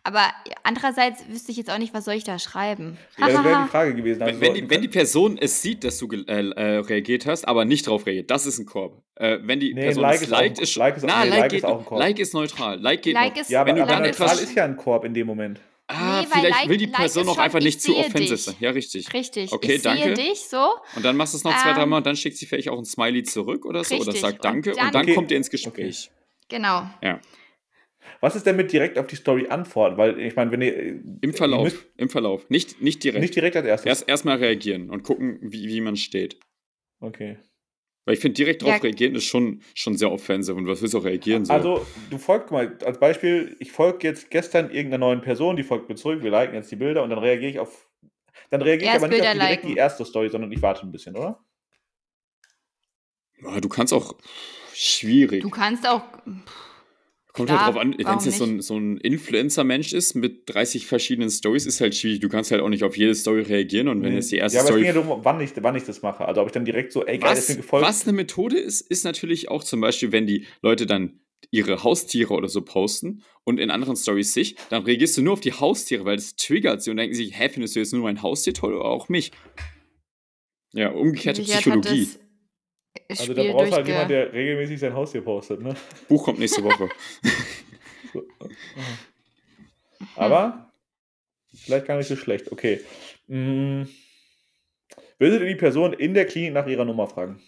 Aber 0.03 0.23
andererseits 0.63 1.29
wüsste 1.29 1.51
ich 1.51 1.59
jetzt 1.59 1.71
auch 1.71 1.79
nicht, 1.79 1.93
was 1.93 2.05
soll 2.05 2.15
ich 2.15 2.25
da 2.25 2.39
schreiben. 2.39 2.97
Ja, 3.19 3.29
das 3.29 3.45
wäre 3.45 3.63
die 3.65 3.69
Frage 3.69 3.95
gewesen. 3.95 4.23
Also 4.23 4.41
wenn, 4.41 4.55
die, 4.55 4.71
wenn, 4.71 4.83
die, 4.83 4.89
Person 4.89 5.39
es 5.39 5.61
sieht, 5.61 5.85
dass 5.85 5.99
du 5.99 6.09
äh, 6.11 6.51
äh, 6.51 6.79
reagiert 6.79 7.27
hast, 7.27 7.47
aber 7.47 7.65
nicht 7.65 7.87
drauf 7.87 8.07
reagiert, 8.07 8.31
das 8.31 8.47
ist 8.47 8.59
ein 8.59 8.67
Korb. 8.67 9.03
Äh, 9.17 9.39
wenn 9.43 9.61
die 9.61 9.75
nee, 9.75 9.83
Person 9.83 10.03
like 10.03 10.23
es 10.23 10.29
liked, 10.29 10.59
ist, 10.59 10.77
like 10.77 10.97
ist, 10.97 11.05
na, 11.05 11.25
nee, 11.25 11.31
like, 11.31 11.41
like 11.41 11.53
ist 11.53 11.65
auch 11.65 11.79
ein 11.81 11.85
Korb. 11.85 12.01
Like 12.01 12.19
ist 12.19 12.35
neutral. 12.35 12.81
Like 12.81 13.03
geht 13.03 13.15
like 13.15 13.35
noch. 13.35 13.43
Ist, 13.43 13.51
ja, 13.51 13.61
aber, 13.61 13.75
wenn 13.75 13.83
aber 13.83 14.01
neutral 14.01 14.39
ist 14.39 14.55
ja 14.55 14.65
ein 14.65 14.77
Korb 14.77 15.05
in 15.05 15.13
dem 15.13 15.27
Moment. 15.27 15.61
Ah, 15.93 16.21
nee, 16.21 16.29
vielleicht 16.31 16.51
like, 16.51 16.69
will 16.69 16.77
die 16.77 16.87
Person 16.87 17.27
like 17.27 17.37
auch 17.37 17.39
einfach 17.39 17.61
nicht 17.61 17.83
zu 17.83 17.97
offensiv 17.97 18.41
sein. 18.41 18.55
Ja, 18.61 18.71
richtig. 18.71 19.13
Richtig. 19.13 19.53
Okay, 19.53 19.75
ich 19.75 19.83
danke. 19.83 20.15
sehe 20.15 20.15
dich 20.15 20.41
so. 20.41 20.71
Und 20.95 21.05
dann 21.05 21.17
machst 21.17 21.35
du 21.35 21.39
es 21.39 21.45
noch 21.45 21.57
zwei, 21.61 21.71
ähm, 21.71 21.77
dreimal 21.77 21.99
und 21.99 22.07
dann 22.07 22.17
schickt 22.17 22.37
sie 22.37 22.47
vielleicht 22.47 22.69
auch 22.69 22.79
ein 22.79 22.85
Smiley 22.85 23.25
zurück 23.25 23.65
oder 23.67 23.83
so. 23.83 23.97
Richtig. 23.97 24.09
Oder 24.09 24.19
sagt 24.19 24.45
Danke 24.45 24.71
und 24.71 24.79
dann, 24.79 24.87
und 24.87 24.95
dann 24.95 25.03
okay. 25.03 25.15
kommt 25.15 25.31
ihr 25.31 25.37
ins 25.37 25.51
Gespräch. 25.51 26.11
Okay. 26.11 26.57
Genau. 26.57 26.89
Ja. 27.03 27.21
Was 28.21 28.37
ist 28.37 28.47
denn 28.47 28.57
mit 28.57 28.71
direkt 28.73 28.99
auf 28.99 29.07
die 29.07 29.17
Story 29.17 29.47
antworten? 29.49 29.97
Weil 29.97 30.21
ich 30.21 30.37
meine, 30.37 30.51
wenn 30.53 30.63
ihr. 30.63 31.01
Im 31.23 31.33
Verlauf. 31.33 31.65
Müsst, 31.65 31.87
Im 31.97 32.09
Verlauf. 32.09 32.49
Nicht, 32.51 32.81
nicht 32.81 33.03
direkt. 33.03 33.23
Nicht 33.23 33.35
direkt 33.35 33.57
als 33.57 33.67
erstes. 33.67 33.87
Erst 33.87 34.09
erstmal 34.09 34.37
reagieren 34.37 34.91
und 34.91 35.03
gucken, 35.03 35.39
wie, 35.43 35.69
wie 35.69 35.81
man 35.81 35.97
steht. 35.97 36.39
Okay. 37.01 37.39
Weil 38.11 38.15
ich 38.15 38.23
finde, 38.23 38.35
direkt 38.35 38.63
darauf 38.63 38.75
ja. 38.75 38.81
reagieren 38.81 39.15
ist 39.15 39.27
schon, 39.27 39.63
schon 39.73 39.97
sehr 39.97 40.11
offensiv. 40.11 40.57
Und 40.57 40.67
was 40.67 40.83
willst 40.83 40.95
du 40.95 40.99
auch 40.99 41.05
reagieren? 41.05 41.45
So? 41.45 41.53
Also, 41.53 41.87
du 42.11 42.19
folgst 42.19 42.51
mal, 42.51 42.77
als 42.85 42.99
Beispiel, 42.99 43.55
ich 43.61 43.71
folge 43.71 44.09
jetzt 44.09 44.33
gestern 44.33 44.69
irgendeiner 44.69 45.07
neuen 45.07 45.21
Person, 45.21 45.55
die 45.55 45.63
folgt 45.63 45.89
mir 45.89 45.95
zurück, 45.95 46.21
wir 46.21 46.33
liken 46.33 46.57
jetzt 46.57 46.73
die 46.73 46.77
Bilder 46.77 47.05
und 47.05 47.11
dann 47.11 47.21
reagiere 47.21 47.53
ich 47.53 47.61
auf. 47.61 47.89
Dann 48.51 48.63
reagiere 48.63 48.91
ich 48.91 48.97
aber 48.97 49.07
nicht 49.07 49.19
Bilder 49.19 49.29
auf 49.29 49.35
die, 49.35 49.39
direkt 49.39 49.65
die 49.65 49.77
erste 49.77 50.05
Story, 50.05 50.29
sondern 50.29 50.51
ich 50.51 50.61
warte 50.61 50.83
ein 50.83 50.91
bisschen, 50.91 51.15
oder? 51.15 51.39
Ja, 53.45 53.61
du 53.61 53.69
kannst 53.69 53.95
auch. 53.95 54.17
Schwierig. 54.75 55.43
Du 55.43 55.51
kannst 55.51 55.89
auch. 55.89 56.03
Kommt 57.33 57.49
Klar, 57.49 57.67
halt 57.67 57.75
drauf 57.75 57.83
an, 57.83 57.95
wenn 57.97 58.19
es 58.19 58.25
jetzt 58.25 58.39
so 58.39 58.45
ein, 58.45 58.61
so 58.61 58.77
ein 58.77 58.97
Influencer-Mensch 58.97 59.93
ist 59.93 60.15
mit 60.15 60.53
30 60.53 60.87
verschiedenen 60.87 61.31
Stories, 61.31 61.65
ist 61.65 61.81
halt 61.81 61.95
schwierig. 61.95 62.21
Du 62.21 62.29
kannst 62.29 62.51
halt 62.51 62.61
auch 62.61 62.69
nicht 62.69 62.83
auf 62.83 62.97
jede 62.97 63.15
Story 63.15 63.43
reagieren 63.43 63.89
und 63.89 64.03
wenn 64.03 64.11
nee. 64.11 64.17
jetzt 64.17 64.33
die 64.33 64.37
erste 64.37 64.57
ja, 64.57 64.63
aber 64.63 64.69
Story. 64.71 64.83
Ja, 64.83 64.89
es 64.89 64.95
ging 64.95 65.03
ja 65.03 65.09
darum, 65.09 65.25
wann 65.25 65.41
ich, 65.41 65.51
wann 65.61 65.77
ich 65.77 65.85
das 65.85 66.03
mache. 66.03 66.25
Also 66.25 66.41
ob 66.41 66.49
ich 66.49 66.53
dann 66.53 66.65
direkt 66.65 66.93
so, 66.93 67.07
ey, 67.07 67.19
geil, 67.19 67.31
was, 67.31 67.57
gefolgt. 67.57 67.87
Was 67.87 68.03
eine 68.05 68.15
Methode 68.15 68.59
ist, 68.59 68.81
ist 68.81 69.05
natürlich 69.05 69.49
auch 69.49 69.63
zum 69.63 69.81
Beispiel, 69.81 70.11
wenn 70.11 70.27
die 70.27 70.47
Leute 70.61 70.87
dann 70.87 71.21
ihre 71.51 71.85
Haustiere 71.85 72.35
oder 72.35 72.49
so 72.49 72.63
posten 72.63 73.23
und 73.45 73.59
in 73.59 73.71
anderen 73.71 73.97
Stories 73.97 74.35
sich, 74.35 74.57
dann 74.69 74.83
reagierst 74.83 75.17
du 75.17 75.23
nur 75.23 75.35
auf 75.35 75.41
die 75.41 75.53
Haustiere, 75.53 76.05
weil 76.05 76.17
das 76.17 76.37
triggert 76.37 76.83
sie 76.83 76.91
und 76.91 76.97
denken 76.97 77.15
sich, 77.15 77.39
hä, 77.39 77.49
findest 77.49 77.77
du 77.77 77.81
jetzt 77.81 77.93
nur 77.93 78.03
mein 78.03 78.23
Haustier 78.23 78.55
toll 78.55 78.75
oder 78.75 78.87
auch 78.87 79.09
mich? 79.09 79.33
Ja, 80.73 80.91
umgekehrte 80.91 81.43
Psychologie. 81.43 82.09
Also 83.19 83.35
da 83.35 83.43
brauchst 83.43 83.73
du 83.73 83.77
halt 83.77 83.89
jemand, 83.89 84.11
der 84.11 84.33
regelmäßig 84.33 84.79
sein 84.81 84.95
Haustier 84.95 85.23
postet, 85.23 85.61
ne? 85.61 85.75
Buch 86.09 86.25
kommt 86.25 86.39
nächste 86.39 86.63
Woche. 86.63 86.89
Aber 90.17 90.73
vielleicht 91.55 91.87
gar 91.87 91.97
nicht 91.97 92.09
so 92.09 92.17
schlecht. 92.17 92.53
Okay. 92.53 92.81
Hm. 93.29 93.89
Würdet 95.19 95.41
ihr 95.43 95.49
die 95.49 95.57
Person 95.57 95.93
in 95.93 96.15
der 96.15 96.27
Klinik 96.27 96.53
nach 96.53 96.67
ihrer 96.67 96.85
Nummer 96.85 97.07
fragen? 97.07 97.43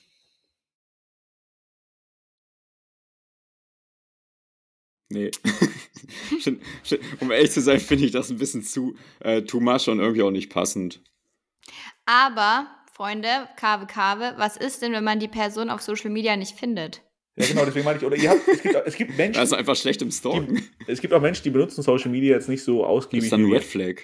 Nee. 5.08 5.30
um 7.20 7.30
ehrlich 7.30 7.50
zu 7.50 7.60
sein, 7.60 7.78
finde 7.78 8.06
ich 8.06 8.12
das 8.12 8.30
ein 8.30 8.38
bisschen 8.38 8.62
zu 8.62 8.96
äh, 9.20 9.42
too 9.42 9.60
much 9.60 9.88
und 9.88 10.00
irgendwie 10.00 10.22
auch 10.22 10.30
nicht 10.30 10.50
passend. 10.50 11.02
Aber 12.06 12.66
Freunde, 12.94 13.48
Kave 13.56 13.86
Kave, 13.86 14.34
was 14.36 14.58
ist 14.58 14.82
denn, 14.82 14.92
wenn 14.92 15.04
man 15.04 15.18
die 15.18 15.28
Person 15.28 15.70
auf 15.70 15.80
Social 15.80 16.10
Media 16.10 16.36
nicht 16.36 16.58
findet? 16.58 17.00
Ja, 17.36 17.46
genau, 17.46 17.64
deswegen 17.64 17.86
meine 17.86 17.98
ich, 17.98 18.04
oder 18.04 18.16
ihr 18.16 18.28
habt, 18.28 18.46
es 18.46 18.62
gibt, 18.62 18.74
es 18.74 18.96
gibt 18.96 19.16
Menschen. 19.16 19.40
Das 19.40 19.50
ist 19.50 19.54
einfach 19.54 19.76
schlecht 19.76 20.02
im 20.02 20.10
Stalken. 20.10 20.56
Die, 20.56 20.62
es 20.86 21.00
gibt 21.00 21.14
auch 21.14 21.22
Menschen, 21.22 21.42
die 21.44 21.50
benutzen 21.50 21.82
Social 21.82 22.10
Media 22.10 22.34
jetzt 22.34 22.50
nicht 22.50 22.62
so 22.62 22.84
ausgiebig. 22.84 23.20
Das 23.20 23.24
ist 23.24 23.32
dann 23.32 23.46
ein 23.46 23.52
Red 23.52 23.64
Flag. 23.64 23.94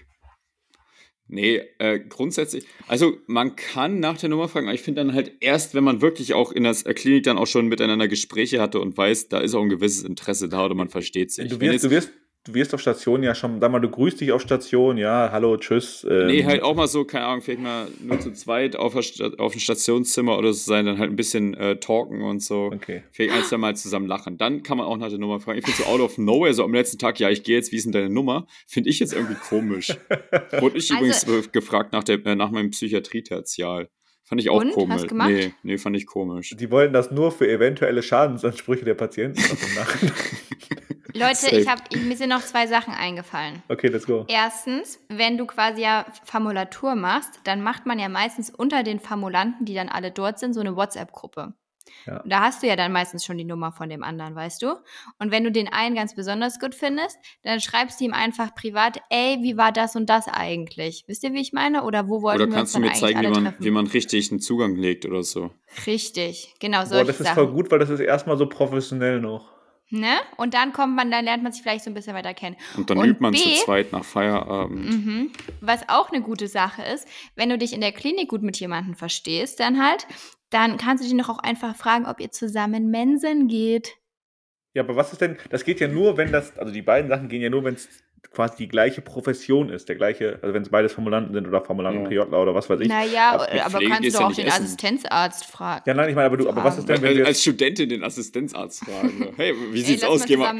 Nee, 1.27 1.61
äh, 1.79 2.01
grundsätzlich, 2.01 2.65
also 2.87 3.19
man 3.27 3.55
kann 3.55 4.01
nach 4.01 4.17
der 4.17 4.31
Nummer 4.31 4.49
fragen, 4.49 4.67
aber 4.67 4.75
ich 4.75 4.81
finde 4.81 5.03
dann 5.03 5.13
halt 5.13 5.33
erst, 5.41 5.75
wenn 5.75 5.85
man 5.85 6.01
wirklich 6.01 6.33
auch 6.33 6.51
in 6.53 6.63
der 6.63 6.73
Klinik 6.73 7.25
dann 7.25 7.37
auch 7.37 7.47
schon 7.47 7.67
miteinander 7.67 8.09
Gespräche 8.09 8.63
hatte 8.63 8.81
und 8.81 8.97
weiß, 8.97 9.29
da 9.29 9.41
ist 9.41 9.55
auch 9.55 9.61
ein 9.61 9.69
gewisses 9.69 10.05
Interesse 10.05 10.49
da 10.49 10.65
oder 10.65 10.75
man 10.75 10.89
versteht 10.89 11.31
sich. 11.31 11.49
Du 11.49 11.61
wirst, 11.61 11.85
du 11.85 11.91
wirst, 11.91 12.11
du 12.49 12.55
wirst 12.55 12.75
auf 12.75 12.81
Station 12.81 13.23
ja 13.23 13.35
schon, 13.35 13.61
sag 13.61 13.71
mal, 13.71 13.79
du 13.79 13.91
grüßt 13.91 14.21
dich 14.21 14.33
auf 14.33 14.43
Station, 14.43 14.97
ja, 14.97 15.31
hallo, 15.31 15.57
tschüss. 15.57 16.07
Ähm. 16.09 16.27
Nee, 16.27 16.45
halt 16.45 16.63
auch 16.63 16.75
mal 16.75 16.89
so, 16.89 17.05
keine 17.05 17.27
Ahnung, 17.27 17.43
vielleicht 17.43 17.61
mal 17.61 17.89
nur 18.01 18.19
zu 18.21 18.33
zweit 18.33 18.77
auf, 18.77 18.97
auf 18.97 19.55
ein 19.55 19.61
Stationszimmer 19.61 20.39
oder 20.39 20.53
so 20.53 20.71
sein, 20.71 20.87
dann 20.87 20.99
halt 20.99 21.11
ein 21.11 21.17
bisschen 21.17 21.55
äh, 21.55 21.77
talken 21.77 22.23
und 22.23 22.43
so. 22.43 22.71
Okay. 22.75 23.03
Vielleicht 23.13 23.35
ein, 23.35 23.45
zwei 23.45 23.59
Mal 23.59 23.77
zusammen 23.77 24.07
lachen. 24.07 24.39
Dann 24.39 24.63
kann 24.63 24.79
man 24.79 24.87
auch 24.87 24.97
nach 24.97 25.11
der 25.11 25.19
Nummer 25.19 25.41
fragen. 25.41 25.59
Ich 25.59 25.65
finde 25.65 25.83
so 25.83 25.89
out 25.89 26.01
of 26.01 26.19
nowhere, 26.19 26.55
so 26.55 26.65
am 26.65 26.73
letzten 26.73 26.99
Tag, 26.99 27.21
ja, 27.21 27.29
ich 27.31 27.43
gehe 27.43 27.57
jetzt, 27.57 27.71
wie 27.71 27.77
ist 27.77 27.85
denn 27.85 27.93
deine 27.93 28.11
Nummer? 28.11 28.47
Finde 28.67 28.91
ich 28.91 28.99
jetzt 28.99 29.13
irgendwie 29.13 29.37
komisch. 29.37 29.97
Wurde 30.59 30.79
ich 30.79 30.91
also, 30.91 31.05
übrigens 31.05 31.53
gefragt 31.53 31.93
nach, 31.93 32.05
der, 32.05 32.25
äh, 32.25 32.35
nach 32.35 32.51
meinem 32.51 32.71
Psychiatrie-Tertial. 32.71 33.89
Fand 34.25 34.43
ich 34.43 34.51
auch 34.51 34.61
und? 34.61 34.73
komisch. 34.73 34.95
Hast 34.95 35.09
gemacht? 35.09 35.31
Nee, 35.31 35.55
nee, 35.63 35.79
fand 35.79 35.97
ich 35.97 36.07
komisch. 36.07 36.55
Die 36.59 36.71
wollten 36.71 36.93
das 36.93 37.11
nur 37.11 37.33
für 37.33 37.49
eventuelle 37.49 38.03
Schadensansprüche 38.03 38.85
der 38.85 38.95
Patienten 38.95 39.41
machen. 39.75 40.13
Leute, 41.19 41.57
ich 41.57 41.69
hab, 41.69 41.83
ich, 41.93 42.01
mir 42.03 42.17
sind 42.17 42.31
noch 42.31 42.43
zwei 42.43 42.67
Sachen 42.67 42.95
eingefallen. 42.95 43.63
Okay, 43.69 43.89
let's 43.89 44.07
go. 44.07 44.25
Erstens, 44.29 45.01
wenn 45.09 45.39
du 45.39 45.47
quasi 45.47 45.83
ja 45.83 46.07
Formulatur 46.25 46.95
machst, 46.95 47.41
dann 47.45 47.63
macht 47.63 47.87
man 47.87 47.99
ja 47.99 48.09
meistens 48.09 48.51
unter 48.51 48.83
den 48.83 49.01
Formulanten, 49.01 49.67
die 49.67 49.75
dann 49.75 49.89
alle 49.89 50.11
dort 50.11 50.39
sind, 50.39 50.55
so 50.55 50.61
eine 50.61 50.77
WhatsApp-Gruppe. 50.77 51.55
Ja. 52.07 52.23
Da 52.25 52.41
hast 52.41 52.63
du 52.63 52.67
ja 52.67 52.77
dann 52.77 52.93
meistens 52.93 53.25
schon 53.25 53.39
die 53.39 53.45
Nummer 53.45 53.73
von 53.73 53.89
dem 53.89 54.03
anderen, 54.03 54.35
weißt 54.35 54.63
du? 54.63 54.77
Und 55.19 55.31
wenn 55.31 55.45
du 55.45 55.53
den 55.53 55.69
einen 55.69 55.95
ganz 55.95 56.15
besonders 56.15 56.59
gut 56.59 56.75
findest, 56.75 57.19
dann 57.43 57.61
schreibst 57.61 58.01
du 58.01 58.05
ihm 58.05 58.15
einfach 58.15 58.55
privat, 58.55 59.01
ey, 59.11 59.39
wie 59.43 59.57
war 59.57 59.73
das 59.73 59.97
und 59.97 60.09
das 60.09 60.29
eigentlich? 60.29 61.05
Wisst 61.07 61.25
ihr, 61.25 61.33
wie 61.33 61.41
ich 61.41 61.53
meine? 61.53 61.85
Oder 61.85 62.09
wo 62.09 62.23
wollten 62.23 62.43
oder 62.43 62.53
wir 62.53 62.61
uns 62.61 62.75
Oder 62.75 62.87
kannst 62.87 63.03
du 63.03 63.07
mir 63.07 63.13
zeigen, 63.13 63.21
wie 63.21 63.41
man, 63.41 63.55
wie 63.59 63.71
man 63.71 63.87
richtig 63.87 64.31
einen 64.31 64.41
Zugang 64.41 64.77
legt 64.77 65.07
oder 65.07 65.23
so? 65.23 65.51
Richtig, 65.87 66.55
genau, 66.61 66.85
solche 66.85 67.05
Boah, 67.05 67.07
das 67.07 67.21
ist 67.21 67.29
voll 67.31 67.49
gut, 67.49 67.71
weil 67.71 67.79
das 67.79 67.91
ist 67.91 68.01
erstmal 68.01 68.37
so 68.39 68.47
professionell 68.47 69.21
noch. 69.21 69.58
Ne? 69.91 70.17
Und 70.37 70.53
dann 70.53 70.73
kommt 70.75 70.95
man, 70.95 71.11
dann 71.11 71.25
lernt 71.25 71.43
man 71.43 71.53
sich 71.53 71.63
vielleicht 71.63 71.83
so 71.85 71.91
ein 71.91 71.95
bisschen 71.95 72.15
weiter 72.15 72.35
kennen. 72.35 72.57
Und 72.77 72.91
dann 72.91 72.99
Und 72.99 73.09
übt 73.09 73.21
man 73.23 73.33
B- 73.33 73.39
zu 73.39 73.65
zweit 73.65 73.91
nach 73.93 74.05
Feierabend. 74.05 74.85
Mhm. 74.85 75.33
Was 75.63 75.89
auch 75.89 76.11
eine 76.11 76.21
gute 76.21 76.47
Sache 76.47 76.83
ist, 76.83 77.09
wenn 77.37 77.49
du 77.49 77.57
dich 77.57 77.73
in 77.73 77.81
der 77.81 77.93
Klinik 77.93 78.29
gut 78.29 78.43
mit 78.43 78.61
jemandem 78.61 78.95
verstehst, 78.97 79.61
dann 79.61 79.83
halt, 79.83 80.07
dann 80.51 80.77
kannst 80.77 81.03
du 81.03 81.09
dich 81.09 81.17
noch 81.17 81.31
auch 81.31 81.39
einfach 81.39 81.75
fragen, 81.75 82.05
ob 82.07 82.21
ihr 82.21 82.31
zusammen 82.31 82.91
Mensen 82.91 83.49
geht. 83.49 83.95
Ja, 84.75 84.83
aber 84.83 84.95
was 84.97 85.13
ist 85.13 85.23
denn, 85.23 85.39
das 85.49 85.65
geht 85.65 85.81
ja 85.81 85.89
nur, 85.89 86.19
wenn 86.19 86.33
das, 86.33 86.59
also 86.59 86.73
die 86.73 86.83
beiden 86.83 87.09
Sachen 87.09 87.29
gehen 87.29 87.41
ja 87.41 87.49
nur, 87.49 87.65
wenn 87.65 87.75
es 87.75 87.89
quasi 88.33 88.57
die 88.57 88.69
gleiche 88.69 89.01
Profession 89.01 89.69
ist, 89.71 89.89
der 89.89 89.97
gleiche, 89.97 90.39
also 90.43 90.53
wenn 90.55 90.63
es 90.63 90.69
beides 90.69 90.93
Formulanten 90.93 91.35
sind 91.35 91.47
oder 91.47 91.61
Formulanten 91.65 92.11
Ja. 92.11 92.25
PJler 92.25 92.41
oder 92.43 92.55
was 92.55 92.69
weiß 92.69 92.81
ich. 92.81 92.89
Naja, 92.89 93.33
Aber 93.65 93.81
kannst 93.81 94.05
du 94.05 94.09
ja 94.09 94.27
auch 94.27 94.33
den 94.33 94.47
Essen. 94.47 94.63
Assistenzarzt 94.65 95.47
fragen. 95.47 95.83
Ja, 95.87 95.95
nein, 95.95 96.09
ich 96.11 96.15
meine, 96.15 96.27
aber 96.27 96.37
du, 96.37 96.49
aber 96.49 96.65
was 96.65 96.79
ist 96.79 96.89
denn, 96.89 97.01
wenn 97.03 97.09
Als, 97.09 97.17
wir 97.19 97.27
als 97.27 97.43
Studentin 97.43 97.89
den 97.89 98.03
Assistenzarzt 98.05 98.85
fragen. 98.85 99.33
Hey, 99.37 99.55
wie 99.73 99.81
sieht's 99.83 100.03
lass 100.03 100.11
aus? 100.11 100.25
Geh 100.27 100.37
mal, 100.37 100.55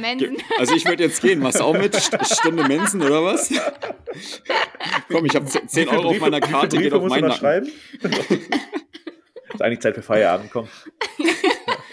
also 0.59 0.75
ich 0.75 0.85
würde 0.87 1.05
jetzt 1.05 1.21
gehen. 1.21 1.41
Machst 1.41 1.61
du 1.61 1.65
auch 1.65 1.77
mit? 1.77 1.95
St- 1.95 2.35
Stunde 2.39 2.65
Mensen 2.65 3.03
oder 3.03 3.23
was? 3.25 3.51
Komm, 5.11 5.25
ich 5.27 5.35
habe 5.35 5.47
10 5.47 5.63
wie 5.65 5.69
viele 5.69 5.91
Euro 5.91 6.09
auf 6.11 6.21
meiner 6.21 6.41
Karte, 6.41 6.79
geht 6.79 6.93
auf 6.93 7.03
du 7.03 7.09
meinen 7.09 7.23
Nacken. 7.29 7.39
schreiben? 7.39 7.69
ist 9.55 9.63
eigentlich 9.63 9.81
Zeit 9.81 9.95
für 9.95 10.03
Feierabend, 10.03 10.51
komm. 10.53 10.69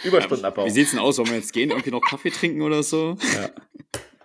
Ja, 0.03 0.09
Überstunden 0.09 0.45
abbauen. 0.45 0.67
Wie 0.67 0.71
sieht's 0.71 0.91
denn 0.91 0.99
aus? 0.99 1.17
Wollen 1.17 1.29
wir 1.29 1.37
jetzt 1.37 1.51
gehen? 1.51 1.71
Irgendwie 1.71 1.89
noch 1.89 2.01
Kaffee 2.01 2.29
trinken 2.29 2.61
oder 2.61 2.83
so? 2.83 3.17
Ja. 3.33 3.49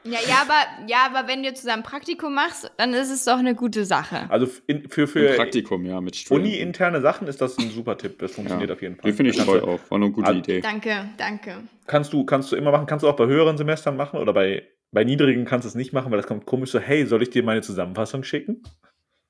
Ja, 0.03 0.19
ja, 0.27 0.43
aber, 0.43 0.89
ja, 0.89 1.07
aber 1.07 1.29
wenn 1.29 1.43
du 1.43 1.53
zusammen 1.53 1.83
Praktikum 1.83 2.35
machst, 2.35 2.71
dann 2.79 2.95
ist 2.95 3.11
es 3.11 3.25
doch 3.27 3.39
eine 3.39 3.55
gute 3.55 3.85
Sache. 3.85 4.31
Also 4.31 4.47
in, 4.67 4.89
für, 4.89 5.03
Ein 5.03 5.09
für 5.09 5.35
Praktikum, 5.37 5.85
ja, 5.85 6.01
mit 6.01 6.17
Studenten. 6.17 6.49
Uni-interne 6.49 7.01
Sachen 7.03 7.29
ist 7.29 7.41
das 7.43 7.59
ein 7.59 7.71
super 7.71 7.99
Tipp. 7.99 8.19
Das 8.19 8.33
funktioniert 8.33 8.71
Ja. 8.71 8.77
auf 8.77 8.81
jeden 8.83 8.97
Fall. 8.97 9.11
Den 9.11 9.17
finde 9.17 9.31
ich 9.33 9.37
Da 9.37 9.45
toll 9.45 9.61
auch. 9.61 9.79
War 9.91 9.97
eine 9.97 10.11
gute 10.11 10.27
Also- 10.29 10.39
Idee. 10.39 10.61
Danke, 10.63 11.11
danke. 11.19 11.57
kannst, 11.87 12.13
du, 12.15 12.25
kannst 12.25 12.51
du 12.51 12.57
immer 12.57 12.71
machen, 12.71 12.87
kannst 12.87 13.03
du 13.03 13.09
auch 13.09 13.17
bei 13.17 13.27
höheren 13.27 13.59
Semestern 13.59 13.97
machen 13.97 14.19
oder 14.19 14.33
bei, 14.33 14.67
bei 14.91 15.05
niedrigen 15.05 15.45
kannst 15.45 15.67
du 15.67 15.69
es 15.69 15.75
nicht 15.75 15.93
machen, 15.93 16.11
weil 16.11 16.19
das 16.19 16.27
kommt 16.27 16.47
komisch 16.47 16.71
so, 16.71 16.79
hey, 16.81 17.05
soll 17.05 17.23
ich 17.23 17.29
dir 17.31 17.43
meine 17.43 17.61
Zusammenfassung 17.61 18.23
schicken? 18.25 18.63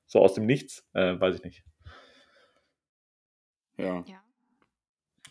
So 0.07 0.19
aus 0.19 0.35
dem 0.35 0.45
Nichts? 0.45 0.85
Äh, 0.93 1.19
weiß 1.19 1.35
ich 1.35 1.43
nicht. 1.43 1.63
Ja. 3.77 4.03
Ja. 4.07 4.21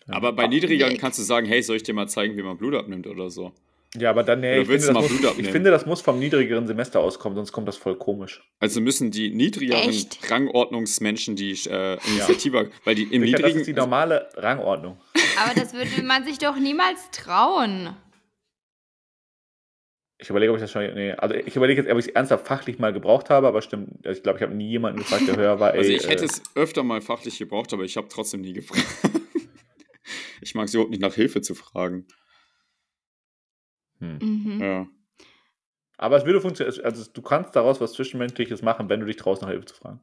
Aber 0.08 0.32
bei 0.32 0.46
niedrigeren 0.48 0.92
Nee. 0.92 0.98
kannst 0.98 1.18
du 1.18 1.22
sagen, 1.22 1.46
hey, 1.46 1.62
soll 1.62 1.76
ich 1.76 1.82
dir 1.82 1.94
mal 1.94 2.08
zeigen, 2.08 2.36
wie 2.36 2.42
man 2.42 2.58
Blut 2.58 2.74
abnimmt 2.74 3.06
oder 3.06 3.30
so? 3.30 3.52
Ja, 3.96 4.10
aber 4.10 4.22
dann, 4.22 4.40
nee, 4.40 4.60
ich 4.60 4.68
finde, 4.68 4.86
das 4.86 4.94
mal 4.94 5.02
muss, 5.02 5.18
Blut 5.18 5.38
ich 5.38 5.48
finde, 5.48 5.70
das 5.72 5.84
muss 5.84 6.00
vom 6.00 6.20
niedrigeren 6.20 6.66
Semester 6.68 7.00
auskommen, 7.00 7.34
sonst 7.34 7.50
kommt 7.50 7.66
das 7.66 7.76
voll 7.76 7.96
komisch. 7.96 8.40
Also 8.60 8.80
müssen 8.80 9.10
die 9.10 9.30
niedrigeren 9.34 9.88
Echt? 9.88 10.30
Rangordnungsmenschen 10.30 11.34
die 11.34 11.58
äh, 11.68 11.98
Initiative, 12.06 12.70
weil 12.84 12.94
die 12.94 13.02
im 13.02 13.22
Sicher, 13.22 13.38
das 13.38 13.46
niedrigen, 13.46 13.60
ist 13.60 13.66
die 13.66 13.72
normale 13.72 14.28
Rangordnung. 14.36 15.00
Aber 15.42 15.58
das 15.58 15.72
würde 15.72 15.90
man 16.04 16.24
sich 16.24 16.38
doch 16.38 16.56
niemals 16.56 17.10
trauen. 17.10 17.96
Ich 20.18 20.28
überlege, 20.28 20.52
ob 20.52 20.58
ich 20.58 20.62
das 20.62 20.70
schon. 20.70 20.82
Nee, 20.94 21.12
also 21.12 21.34
ich 21.34 21.56
überlege 21.56 21.80
jetzt, 21.80 21.90
ob 21.90 21.98
ich 21.98 22.08
es 22.08 22.12
ernsthaft 22.12 22.46
fachlich 22.46 22.78
mal 22.78 22.92
gebraucht 22.92 23.30
habe, 23.30 23.48
aber 23.48 23.62
stimmt. 23.62 24.06
Ich 24.06 24.22
glaube, 24.22 24.38
ich 24.38 24.42
habe 24.42 24.54
nie 24.54 24.68
jemanden 24.68 24.98
gefragt, 25.00 25.26
der 25.26 25.36
höher 25.36 25.58
war. 25.58 25.70
Ey, 25.74 25.78
also 25.78 25.90
ich 25.90 26.08
hätte 26.08 26.24
äh, 26.24 26.26
es 26.26 26.42
öfter 26.54 26.84
mal 26.84 27.00
fachlich 27.00 27.38
gebraucht, 27.38 27.72
aber 27.72 27.84
ich 27.84 27.96
habe 27.96 28.06
trotzdem 28.08 28.42
nie 28.42 28.52
gefragt. 28.52 28.86
ich 30.42 30.54
mag 30.54 30.66
es 30.66 30.74
überhaupt 30.74 30.90
nicht 30.90 31.00
nach 31.00 31.14
Hilfe 31.14 31.40
zu 31.40 31.54
fragen. 31.54 32.06
Hm. 34.00 34.18
Mhm. 34.20 34.60
Ja. 34.60 34.86
Aber 35.98 36.16
es 36.16 36.24
würde 36.24 36.40
funktionieren. 36.40 36.84
Also 36.84 37.10
du 37.12 37.22
kannst 37.22 37.54
daraus 37.54 37.80
was 37.80 37.92
Zwischenmenschliches 37.92 38.62
machen, 38.62 38.88
wenn 38.88 39.00
du 39.00 39.06
dich 39.06 39.16
traust, 39.16 39.42
nach 39.42 39.48
Hilfe 39.50 39.66
zu 39.66 39.74
fragen. 39.74 40.00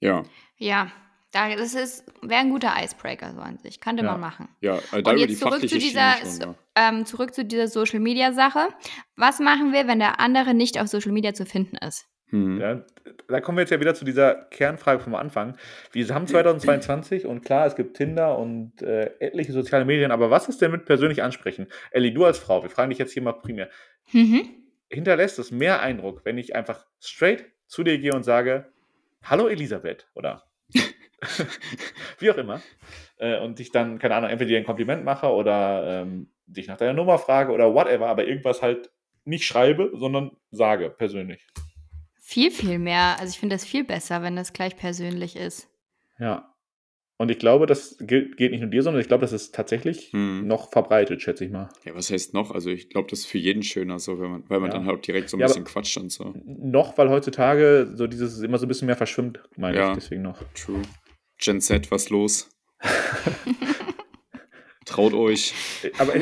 Ja, 0.00 0.24
Ja, 0.58 0.90
da, 1.32 1.54
das 1.56 1.74
ist 1.74 2.04
wäre 2.22 2.40
ein 2.40 2.50
guter 2.50 2.72
Icebreaker 2.80 3.32
so 3.34 3.40
an 3.40 3.58
sich. 3.58 3.80
Könnte 3.80 4.04
Ja. 4.04 4.12
man 4.12 4.20
machen. 4.20 4.48
ja, 4.60 4.74
also 4.74 5.00
da 5.00 5.10
Und 5.10 5.16
über 5.16 5.18
jetzt 5.18 5.30
die 5.30 5.36
zurück 5.36 5.60
zu 5.68 5.78
dieser, 5.78 6.12
schon, 6.18 6.30
so- 6.30 6.42
ja. 6.44 6.54
ähm, 6.76 7.06
zurück 7.06 7.34
zu 7.34 7.44
dieser 7.44 7.68
Social 7.68 8.00
Media 8.00 8.32
Sache. 8.32 8.68
Was 9.16 9.40
machen 9.40 9.72
wir, 9.72 9.88
wenn 9.88 9.98
der 9.98 10.20
andere 10.20 10.52
nicht 10.54 10.78
auf 10.80 10.88
Social 10.88 11.12
Media 11.12 11.32
zu 11.34 11.46
finden 11.46 11.76
ist? 11.78 12.06
Hm. 12.30 12.60
Ja, 12.60 12.84
da 13.28 13.40
kommen 13.40 13.58
wir 13.58 13.62
jetzt 13.62 13.70
ja 13.70 13.80
wieder 13.80 13.94
zu 13.94 14.04
dieser 14.04 14.34
Kernfrage 14.34 15.00
vom 15.00 15.14
Anfang. 15.14 15.56
Wir 15.92 16.06
haben 16.08 16.26
2022 16.26 17.26
und 17.26 17.44
klar, 17.44 17.66
es 17.66 17.76
gibt 17.76 17.96
Tinder 17.96 18.38
und 18.38 18.82
äh, 18.82 19.10
etliche 19.20 19.52
soziale 19.52 19.84
Medien, 19.84 20.10
aber 20.10 20.30
was 20.30 20.48
ist 20.48 20.62
denn 20.62 20.70
mit 20.70 20.84
persönlich 20.84 21.22
ansprechen? 21.22 21.68
Ellie, 21.90 22.12
du 22.12 22.24
als 22.24 22.38
Frau, 22.38 22.62
wir 22.62 22.70
fragen 22.70 22.90
dich 22.90 22.98
jetzt 22.98 23.12
hier 23.12 23.22
mal 23.22 23.32
primär. 23.32 23.68
Mhm. 24.12 24.48
Hinterlässt 24.90 25.38
es 25.38 25.50
mehr 25.50 25.80
Eindruck, 25.80 26.24
wenn 26.24 26.38
ich 26.38 26.54
einfach 26.54 26.86
straight 27.00 27.44
zu 27.66 27.82
dir 27.82 27.98
gehe 27.98 28.12
und 28.12 28.22
sage, 28.22 28.66
hallo 29.22 29.48
Elisabeth 29.48 30.08
oder 30.14 30.44
wie 32.18 32.30
auch 32.30 32.36
immer 32.36 32.60
äh, 33.18 33.38
und 33.40 33.58
dich 33.58 33.70
dann, 33.70 33.98
keine 33.98 34.14
Ahnung, 34.16 34.30
entweder 34.30 34.48
dir 34.48 34.58
ein 34.58 34.64
Kompliment 34.64 35.04
mache 35.04 35.28
oder 35.28 36.02
ähm, 36.02 36.30
dich 36.46 36.68
nach 36.68 36.76
deiner 36.76 36.92
Nummer 36.92 37.18
frage 37.18 37.52
oder 37.52 37.74
whatever, 37.74 38.08
aber 38.08 38.26
irgendwas 38.26 38.62
halt 38.62 38.90
nicht 39.24 39.44
schreibe, 39.44 39.90
sondern 39.94 40.32
sage 40.50 40.90
persönlich. 40.90 41.46
Viel, 42.34 42.50
viel 42.50 42.80
mehr. 42.80 43.16
Also 43.20 43.30
ich 43.30 43.38
finde 43.38 43.54
das 43.54 43.64
viel 43.64 43.84
besser, 43.84 44.20
wenn 44.22 44.34
das 44.34 44.52
gleich 44.52 44.76
persönlich 44.76 45.36
ist. 45.36 45.68
Ja. 46.18 46.52
Und 47.16 47.30
ich 47.30 47.38
glaube, 47.38 47.66
das 47.66 47.96
gilt, 48.00 48.36
geht 48.36 48.50
nicht 48.50 48.60
nur 48.60 48.70
dir, 48.70 48.82
sondern 48.82 49.00
ich 49.00 49.06
glaube, 49.06 49.20
das 49.20 49.30
ist 49.32 49.54
tatsächlich 49.54 50.12
Hm. 50.12 50.44
noch 50.48 50.72
verbreitet, 50.72 51.22
schätze 51.22 51.44
ich 51.44 51.52
mal. 51.52 51.68
Ja, 51.84 51.94
was 51.94 52.10
heißt 52.10 52.34
noch? 52.34 52.50
Also 52.50 52.70
ich 52.70 52.88
glaube, 52.90 53.08
das 53.08 53.20
ist 53.20 53.26
für 53.26 53.38
jeden 53.38 53.62
schöner, 53.62 54.00
so, 54.00 54.18
wenn 54.18 54.32
man, 54.32 54.50
weil 54.50 54.58
man 54.58 54.72
Ja. 54.72 54.78
dann 54.78 54.86
halt 54.88 55.06
direkt 55.06 55.30
so 55.30 55.36
ein 55.36 55.40
Ja, 55.42 55.46
bisschen 55.46 55.62
quatscht 55.62 55.96
und 55.96 56.10
so. 56.10 56.34
Noch, 56.44 56.98
weil 56.98 57.08
heutzutage 57.08 57.92
so 57.94 58.08
dieses 58.08 58.40
immer 58.40 58.58
so 58.58 58.66
ein 58.66 58.68
bisschen 58.68 58.86
mehr 58.86 58.96
verschwimmt, 58.96 59.38
meine 59.56 59.78
Ja. 59.78 59.90
ich, 59.90 59.94
deswegen 59.94 60.22
noch. 60.22 60.42
True. 60.54 60.82
Gen 61.38 61.60
Z, 61.60 61.88
was 61.92 62.10
los? 62.10 62.50
Traut 64.84 65.14
euch. 65.14 65.54
Aber 65.98 66.12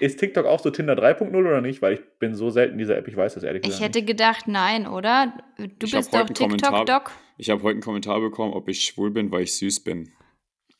ist 0.00 0.18
TikTok 0.20 0.46
auch 0.46 0.60
so 0.60 0.70
Tinder 0.70 0.94
3.0 0.94 1.34
oder 1.36 1.60
nicht? 1.60 1.82
Weil 1.82 1.94
ich 1.94 2.00
bin 2.18 2.34
so 2.34 2.50
selten 2.50 2.74
in 2.74 2.78
dieser 2.78 2.96
App, 2.96 3.08
ich 3.08 3.16
weiß 3.16 3.34
das 3.34 3.42
ehrlich 3.42 3.62
Ich 3.64 3.70
gesagt 3.70 3.84
hätte 3.84 4.02
gedacht, 4.04 4.46
nein, 4.48 4.86
oder? 4.86 5.32
Du 5.56 5.64
Ich 5.86 5.92
bist 5.92 6.12
doch 6.14 6.20
heute 6.20 6.28
einen 6.28 6.34
Kommentar- 6.50 6.84
TikTok-Doc. 6.84 7.12
Ich 7.36 7.50
habe 7.50 7.62
heute 7.62 7.72
einen 7.72 7.82
Kommentar 7.82 8.20
bekommen, 8.20 8.52
ob 8.52 8.68
ich 8.68 8.84
schwul 8.84 9.10
bin, 9.10 9.30
weil 9.32 9.42
ich 9.42 9.54
süß 9.54 9.80
bin. 9.80 10.12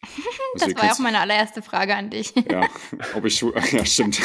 Also 0.54 0.66
Das 0.66 0.68
ihr 0.68 0.76
war 0.76 0.84
ja 0.86 0.92
auch 0.92 0.98
meine 0.98 1.20
allererste 1.20 1.62
Frage 1.62 1.94
an 1.94 2.10
dich. 2.10 2.32
Ja, 2.50 2.66
ob 3.14 3.24
ich 3.24 3.36
schwul. 3.36 3.54
Ja, 3.72 3.84
stimmt. 3.84 4.20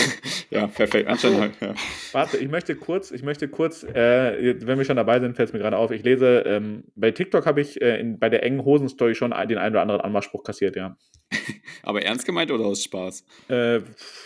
Ja, 0.49 0.67
perfekt. 0.67 1.07
Anscheinend 1.07 1.59
ja. 1.61 1.76
Warte, 2.13 2.38
ich 2.38 2.49
möchte 2.49 2.76
kurz, 2.76 3.11
ich 3.11 3.21
möchte 3.21 3.47
kurz, 3.47 3.84
äh, 3.84 4.55
wenn 4.65 4.78
wir 4.78 4.86
schon 4.86 4.95
dabei 4.95 5.19
sind, 5.19 5.36
fällt 5.36 5.49
es 5.49 5.53
mir 5.53 5.59
gerade 5.59 5.78
auf. 5.78 5.91
Ich 5.91 6.03
lese, 6.03 6.39
ähm, 6.47 6.86
bei 6.95 7.11
TikTok 7.11 7.45
habe 7.45 7.61
ich 7.61 7.80
äh, 7.82 7.99
in, 7.99 8.17
bei 8.17 8.30
der 8.30 8.43
engen 8.43 8.65
Hosenstory 8.65 9.13
schon 9.13 9.32
den 9.32 9.57
einen 9.57 9.76
oder 9.76 9.82
anderen 9.82 10.01
Anmachspruch 10.01 10.43
kassiert, 10.43 10.76
ja. 10.76 10.97
Aber 11.84 12.01
ernst 12.01 12.26
gemeint 12.26 12.51
oder 12.51 12.65
aus 12.65 12.84
Spaß? 12.84 13.26
Äh, 13.49 13.82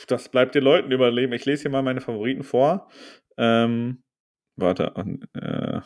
das 0.08 0.30
bleibt 0.30 0.56
den 0.56 0.64
Leuten 0.64 0.91
überleben. 0.91 1.34
Ich 1.34 1.45
lese 1.45 1.64
hier 1.64 1.72
mal 1.72 1.84
meine 1.84 2.02
Favoriten 2.02 2.43
vor. 2.43 2.89
Ähm, 3.38 4.04
warte. 4.56 4.93
Äh, 5.34 5.82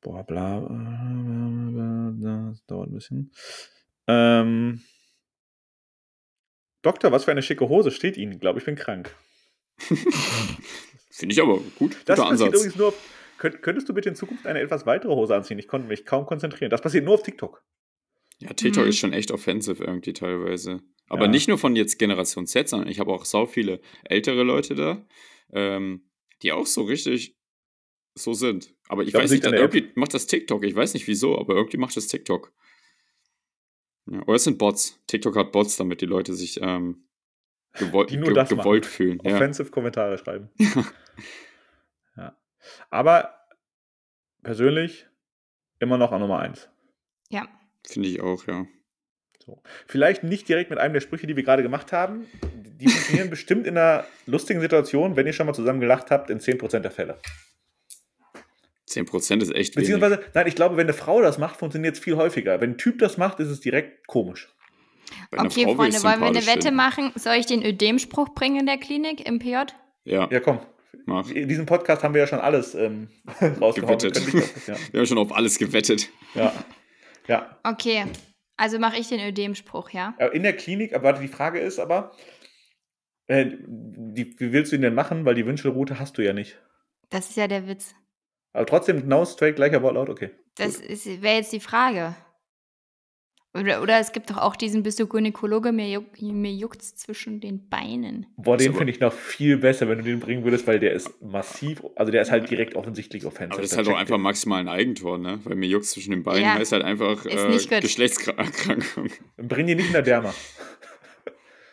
boah, 0.00 0.24
bla, 0.24 0.60
bla, 0.60 0.68
bla, 0.68 2.12
bla, 2.18 2.48
das 2.50 2.64
dauert 2.66 2.90
ein 2.90 2.94
bisschen. 2.94 3.30
Ähm, 4.08 4.82
Doktor, 6.82 7.12
was 7.12 7.24
für 7.24 7.30
eine 7.30 7.42
schicke 7.42 7.68
Hose 7.68 7.90
steht 7.90 8.16
Ihnen? 8.16 8.32
Ich 8.32 8.40
glaube, 8.40 8.58
ich 8.58 8.64
bin 8.64 8.74
krank. 8.74 9.14
Finde 11.10 11.32
ich 11.34 11.40
aber 11.40 11.58
gut. 11.78 11.96
Das 12.06 12.18
Guter 12.18 12.30
passiert 12.30 12.30
Ansatz. 12.30 12.54
übrigens 12.54 12.76
nur. 12.76 12.88
Auf, 12.88 12.94
könnt, 13.38 13.62
könntest 13.62 13.88
du 13.88 13.94
bitte 13.94 14.08
in 14.08 14.16
Zukunft 14.16 14.46
eine 14.46 14.60
etwas 14.60 14.86
weitere 14.86 15.12
Hose 15.14 15.34
anziehen? 15.34 15.58
Ich 15.58 15.68
konnte 15.68 15.86
mich 15.88 16.04
kaum 16.04 16.26
konzentrieren. 16.26 16.70
Das 16.70 16.80
passiert 16.80 17.04
nur 17.04 17.14
auf 17.14 17.22
TikTok. 17.22 17.62
Ja, 18.38 18.52
TikTok 18.52 18.84
Mhm. 18.84 18.88
ist 18.90 18.98
schon 18.98 19.12
echt 19.12 19.30
offensive 19.30 19.84
irgendwie 19.84 20.12
teilweise. 20.12 20.80
Aber 21.08 21.26
Ja. 21.26 21.30
nicht 21.30 21.48
nur 21.48 21.58
von 21.58 21.76
jetzt 21.76 21.98
Generation 21.98 22.46
Z, 22.46 22.68
sondern 22.68 22.88
ich 22.88 22.98
habe 22.98 23.12
auch 23.12 23.24
sau 23.24 23.46
viele 23.46 23.80
ältere 24.04 24.42
Leute 24.42 24.74
da, 24.74 25.06
ähm, 25.52 26.10
die 26.42 26.50
auch 26.52 26.66
so 26.66 26.82
richtig 26.82 27.36
so 28.14 28.34
sind. 28.34 28.74
Aber 28.88 29.02
ich, 29.04 29.10
glaub, 29.10 29.22
weiß 29.22 29.30
nicht, 29.30 29.44
irgendwie 29.44 29.90
macht 29.94 30.14
das 30.14 30.26
TikTok. 30.26 30.64
Ich 30.64 30.74
weiß 30.74 30.94
nicht 30.94 31.06
wieso, 31.06 31.38
aber 31.38 31.54
irgendwie 31.54 31.76
macht 31.76 31.96
das 31.96 32.08
TikTok. 32.08 32.52
Ja, 34.06 34.20
oder 34.22 34.34
es 34.34 34.44
sind 34.44 34.58
Bots. 34.58 35.00
TikTok 35.06 35.36
hat 35.36 35.52
Bots, 35.52 35.76
damit 35.76 36.00
die 36.00 36.06
Leute 36.06 36.34
sich 36.34 36.60
ähm, 36.60 37.04
gewol 37.74 38.06
Die 38.06 38.16
nur 38.16 38.28
ge 38.28 38.34
das 38.34 38.48
gewollt 38.48 38.84
machen. 38.84 38.92
fühlen. 38.92 39.18
Ja. 39.22 39.34
Offensive 39.34 39.70
Kommentare 39.70 40.18
schreiben. 40.18 40.50
ja. 42.16 42.36
Aber 42.90 43.34
persönlich 44.42 45.06
immer 45.78 45.98
noch 45.98 46.12
an 46.12 46.20
Nummer 46.20 46.40
1. 46.40 46.68
Ja. 47.30 47.46
Finde 47.86 48.08
ich 48.08 48.20
auch, 48.20 48.46
ja. 48.46 48.66
So. 49.44 49.60
Vielleicht 49.86 50.22
nicht 50.22 50.48
direkt 50.48 50.70
mit 50.70 50.78
einem 50.78 50.94
der 50.94 51.00
Sprüche, 51.00 51.26
die 51.26 51.34
wir 51.36 51.42
gerade 51.42 51.62
gemacht 51.64 51.92
haben. 51.92 52.26
Die 52.54 52.88
funktionieren 52.88 53.30
bestimmt 53.30 53.66
in 53.66 53.76
einer 53.76 54.04
lustigen 54.26 54.60
Situation, 54.60 55.16
wenn 55.16 55.26
ihr 55.26 55.32
schon 55.32 55.46
mal 55.46 55.54
zusammen 55.54 55.80
gelacht 55.80 56.10
habt, 56.10 56.30
in 56.30 56.38
10% 56.38 56.80
der 56.80 56.90
Fälle. 56.92 57.18
10% 58.92 59.42
ist 59.42 59.54
echt 59.54 59.76
wenig. 59.76 59.88
Beziehungsweise, 59.88 60.22
nein, 60.34 60.46
ich 60.46 60.54
glaube, 60.54 60.76
wenn 60.76 60.86
eine 60.86 60.92
Frau 60.94 61.20
das 61.22 61.38
macht, 61.38 61.56
funktioniert 61.56 61.94
es 61.96 62.00
viel 62.00 62.16
häufiger. 62.16 62.60
Wenn 62.60 62.70
ein 62.72 62.78
Typ 62.78 62.98
das 62.98 63.16
macht, 63.18 63.40
ist 63.40 63.48
es 63.48 63.60
direkt 63.60 64.06
komisch. 64.06 64.48
Okay, 65.36 65.64
Frau 65.64 65.74
Freunde, 65.74 66.02
wollen 66.02 66.20
wir 66.20 66.26
eine 66.28 66.46
Wette 66.46 66.62
finden. 66.62 66.76
machen? 66.76 67.12
Soll 67.16 67.34
ich 67.34 67.46
den 67.46 67.64
Ödem-Spruch 67.64 68.30
bringen 68.34 68.60
in 68.60 68.66
der 68.66 68.78
Klinik 68.78 69.26
im 69.26 69.38
PJ? 69.38 69.56
Ja, 70.04 70.28
Ja, 70.30 70.40
komm. 70.40 70.60
mach. 71.06 71.28
In 71.30 71.48
diesem 71.48 71.66
Podcast 71.66 72.02
haben 72.02 72.14
wir 72.14 72.20
ja 72.22 72.26
schon 72.26 72.38
alles 72.40 72.74
ähm, 72.74 73.08
rausgehauen. 73.60 74.00
Wir 74.00 74.10
Gewettet. 74.10 74.16
das- 74.16 74.66
Ja. 74.66 74.76
Wir 74.92 75.00
haben 75.00 75.06
schon 75.06 75.18
auf 75.18 75.32
alles 75.32 75.58
gewettet. 75.58 76.08
ja. 76.34 76.52
ja. 77.28 77.58
Okay, 77.64 78.04
also 78.56 78.78
mache 78.78 78.98
ich 78.98 79.08
den 79.08 79.20
Ödem-Spruch, 79.20 79.90
ja? 79.90 80.14
In 80.32 80.42
der 80.44 80.54
Klinik, 80.56 80.94
aber 80.94 81.04
warte, 81.04 81.20
die 81.20 81.28
Frage 81.28 81.58
ist 81.60 81.78
aber, 81.78 82.12
Äh, 83.28 83.46
die, 83.66 84.34
wie 84.38 84.52
willst 84.52 84.72
du 84.72 84.76
ihn 84.76 84.82
denn 84.82 84.94
machen? 84.94 85.24
Weil 85.24 85.34
die 85.36 85.46
Wünschelroute 85.46 85.98
hast 85.98 86.18
du 86.18 86.22
ja 86.22 86.32
nicht. 86.32 86.60
Das 87.10 87.28
ist 87.30 87.36
ja 87.36 87.46
der 87.48 87.68
Witz. 87.68 87.94
Aber 88.52 88.66
trotzdem 88.66 89.00
genau 89.00 89.24
straight 89.24 89.56
gleicher 89.56 89.82
Wortlaut, 89.82 90.08
okay. 90.08 90.30
Das 90.56 90.82
wäre 90.82 91.36
jetzt 91.36 91.52
die 91.52 91.60
Frage. 91.60 92.14
Oder, 93.54 93.82
oder 93.82 93.98
es 93.98 94.12
gibt 94.12 94.30
doch 94.30 94.38
auch 94.38 94.56
diesen, 94.56 94.82
bist 94.82 94.98
du 94.98 95.06
Gynäkologe, 95.06 95.72
mir, 95.72 95.86
juck, 95.90 96.22
mir 96.22 96.52
juckt's 96.52 96.96
zwischen 96.96 97.38
den 97.40 97.68
Beinen. 97.68 98.26
Boah, 98.36 98.56
den 98.56 98.72
finde 98.74 98.90
ich 98.90 99.00
noch 99.00 99.12
viel 99.12 99.58
besser, 99.58 99.88
wenn 99.88 99.98
du 99.98 100.04
den 100.04 100.20
bringen 100.20 100.42
würdest, 100.42 100.66
weil 100.66 100.78
der 100.78 100.92
ist 100.92 101.20
massiv, 101.20 101.82
also 101.94 102.10
der 102.10 102.22
ist 102.22 102.30
halt 102.30 102.48
direkt 102.48 102.76
offensichtlich 102.76 103.26
offensiv. 103.26 103.52
Aber 103.52 103.60
das 103.60 103.72
ist 103.72 103.76
halt 103.76 103.88
auch 103.88 103.96
einfach 103.96 104.16
maximal 104.16 104.60
ein 104.60 104.68
Eigentor, 104.68 105.18
ne? 105.18 105.38
Weil 105.44 105.56
mir 105.56 105.68
juckt 105.68 105.84
zwischen 105.84 106.12
den 106.12 106.22
Beinen 106.22 106.42
Ja. 106.42 106.54
heißt 106.54 106.72
halt 106.72 106.82
einfach 106.82 107.26
äh. 107.26 107.80
Geschlechtserkrankung. 107.80 109.10
Bring 109.36 109.66
die 109.66 109.74
nicht 109.74 109.88
in 109.88 109.92
der 109.92 110.02
Derma. 110.02 110.34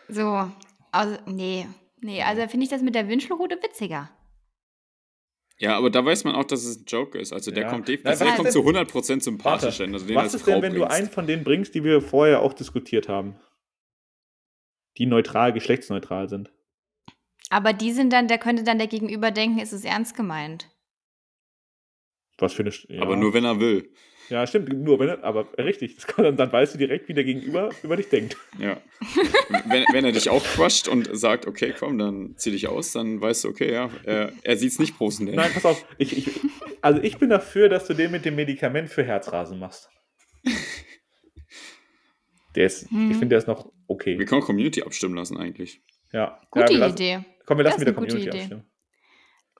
So, 0.09 0.51
also, 0.91 1.17
nee. 1.27 1.65
Nee, 2.01 2.23
also 2.23 2.41
finde 2.47 2.65
ich 2.65 2.69
das 2.69 2.82
mit 2.82 2.95
der 2.95 3.07
Wünschelrute 3.07 3.57
witziger. 3.61 4.09
Ja, 5.62 5.78
aber 5.78 5.89
da 5.89 6.03
weiß 6.05 6.24
man 6.24 6.36
auch, 6.36 6.45
dass 6.45 6.64
es 6.64 6.80
ein 6.80 6.86
Joke 6.88 7.18
ist. 7.20 7.34
Also 7.34 7.51
der 7.51 7.64
Ja. 7.64 7.70
kommt 7.70 7.88
definitiv, 7.88 8.20
der 8.20 8.36
kommt 8.36 8.51
zu 8.51 8.64
100% 8.64 9.24
sympathisch 9.24 9.78
hin. 9.78 9.93
Also 9.93 10.07
Was 10.10 10.16
als 10.24 10.34
ist 10.36 10.41
Frau 10.43 10.51
denn, 10.53 10.62
wenn 10.62 10.74
du 10.74 10.80
bringst. 10.80 10.95
einen 10.95 11.10
von 11.10 11.28
denen 11.28 11.43
bringst, 11.43 11.76
die 11.76 11.84
wir 11.84 12.01
vorher 12.01 12.41
auch 12.41 12.53
diskutiert 12.53 13.10
haben? 13.10 13.36
Die 14.97 15.05
neutral, 15.05 15.51
geschlechtsneutral 15.53 16.30
sind. 16.30 16.51
Aber 17.49 17.74
die 17.74 17.91
sind 17.91 18.14
dann, 18.14 18.28
der 18.28 18.38
könnte 18.38 18.64
dann 18.64 18.78
der 18.78 18.88
Gegenüber 18.88 19.32
denken, 19.32 19.60
ist 19.60 19.74
es 19.74 19.84
ernst 19.84 20.16
gemeint. 20.16 20.70
Was 22.38 22.53
für 22.53 22.64
eine. 22.64 22.72
Ja. 22.88 23.01
Aber 23.01 23.18
nur 23.18 23.34
wenn 23.34 23.43
er 23.43 23.60
will. 23.60 23.91
Ja, 24.30 24.45
stimmt, 24.45 24.71
nur 24.71 24.99
wenn 24.99 25.09
er, 25.09 25.23
aber 25.23 25.47
richtig. 25.57 25.95
Das 25.95 26.07
kann, 26.07 26.23
dann, 26.23 26.38
dann 26.38 26.51
weißt 26.51 26.75
du 26.75 26.77
direkt, 26.77 27.09
wie 27.09 27.13
der 27.13 27.23
Gegenüber 27.23 27.69
über 27.84 27.95
dich 27.95 28.09
denkt. 28.09 28.38
Ja. 28.59 28.77
wenn, 29.65 29.86
wenn 29.91 30.05
er 30.05 30.11
dich 30.11 30.30
auch 30.30 30.43
crusht 30.43 30.88
und 30.88 31.09
sagt, 31.11 31.47
okay, 31.47 31.73
komm, 31.77 31.97
dann 31.97 32.36
zieh 32.38 32.51
dich 32.51 32.67
aus, 32.67 32.91
dann 32.91 33.19
weißt 33.19 33.43
du, 33.43 33.49
okay, 33.49 33.71
ja, 33.71 33.89
er, 34.03 34.32
er 34.43 34.57
sieht's 34.57 34.77
nicht 34.80 34.97
professionell. 34.97 35.36
Nein, 35.36 35.51
pass 35.53 35.65
auf. 35.65 35.86
Ich, 35.97 36.15
ich, 36.17 36.30
also 36.82 37.01
ich 37.01 37.17
bin 37.17 37.30
dafür, 37.30 37.69
dass 37.69 37.88
du 37.88 37.93
den 37.93 38.11
mit 38.11 38.25
dem 38.25 38.36
Medikament 38.36 38.89
für 38.89 39.03
Herzrasen 39.03 39.57
machst. 39.59 39.89
Der 42.55 42.65
ist, 42.65 42.89
Hm. 42.89 43.11
ich 43.11 43.17
finde, 43.17 43.30
der 43.30 43.38
ist 43.39 43.47
noch 43.47 43.65
Wir 43.65 43.71
okay. 43.88 44.25
können 44.25 44.41
auch 44.41 44.45
Community 44.45 44.82
abstimmen 44.82 45.15
lassen 45.15 45.38
eigentlich. 45.38 45.82
Ja. 46.11 46.39
Gute 46.49 46.65
ja, 46.65 46.71
wir 46.71 46.77
lassen, 46.80 46.95
Idee. 46.95 47.19
Komm, 47.45 47.57
wir 47.57 47.63
lassen 47.63 47.82
ist 47.82 47.86
mit 47.86 47.88
der 47.88 47.97
eine 47.97 48.05
gute 48.07 48.17
Community 48.17 48.38
abstimmen. 48.38 48.65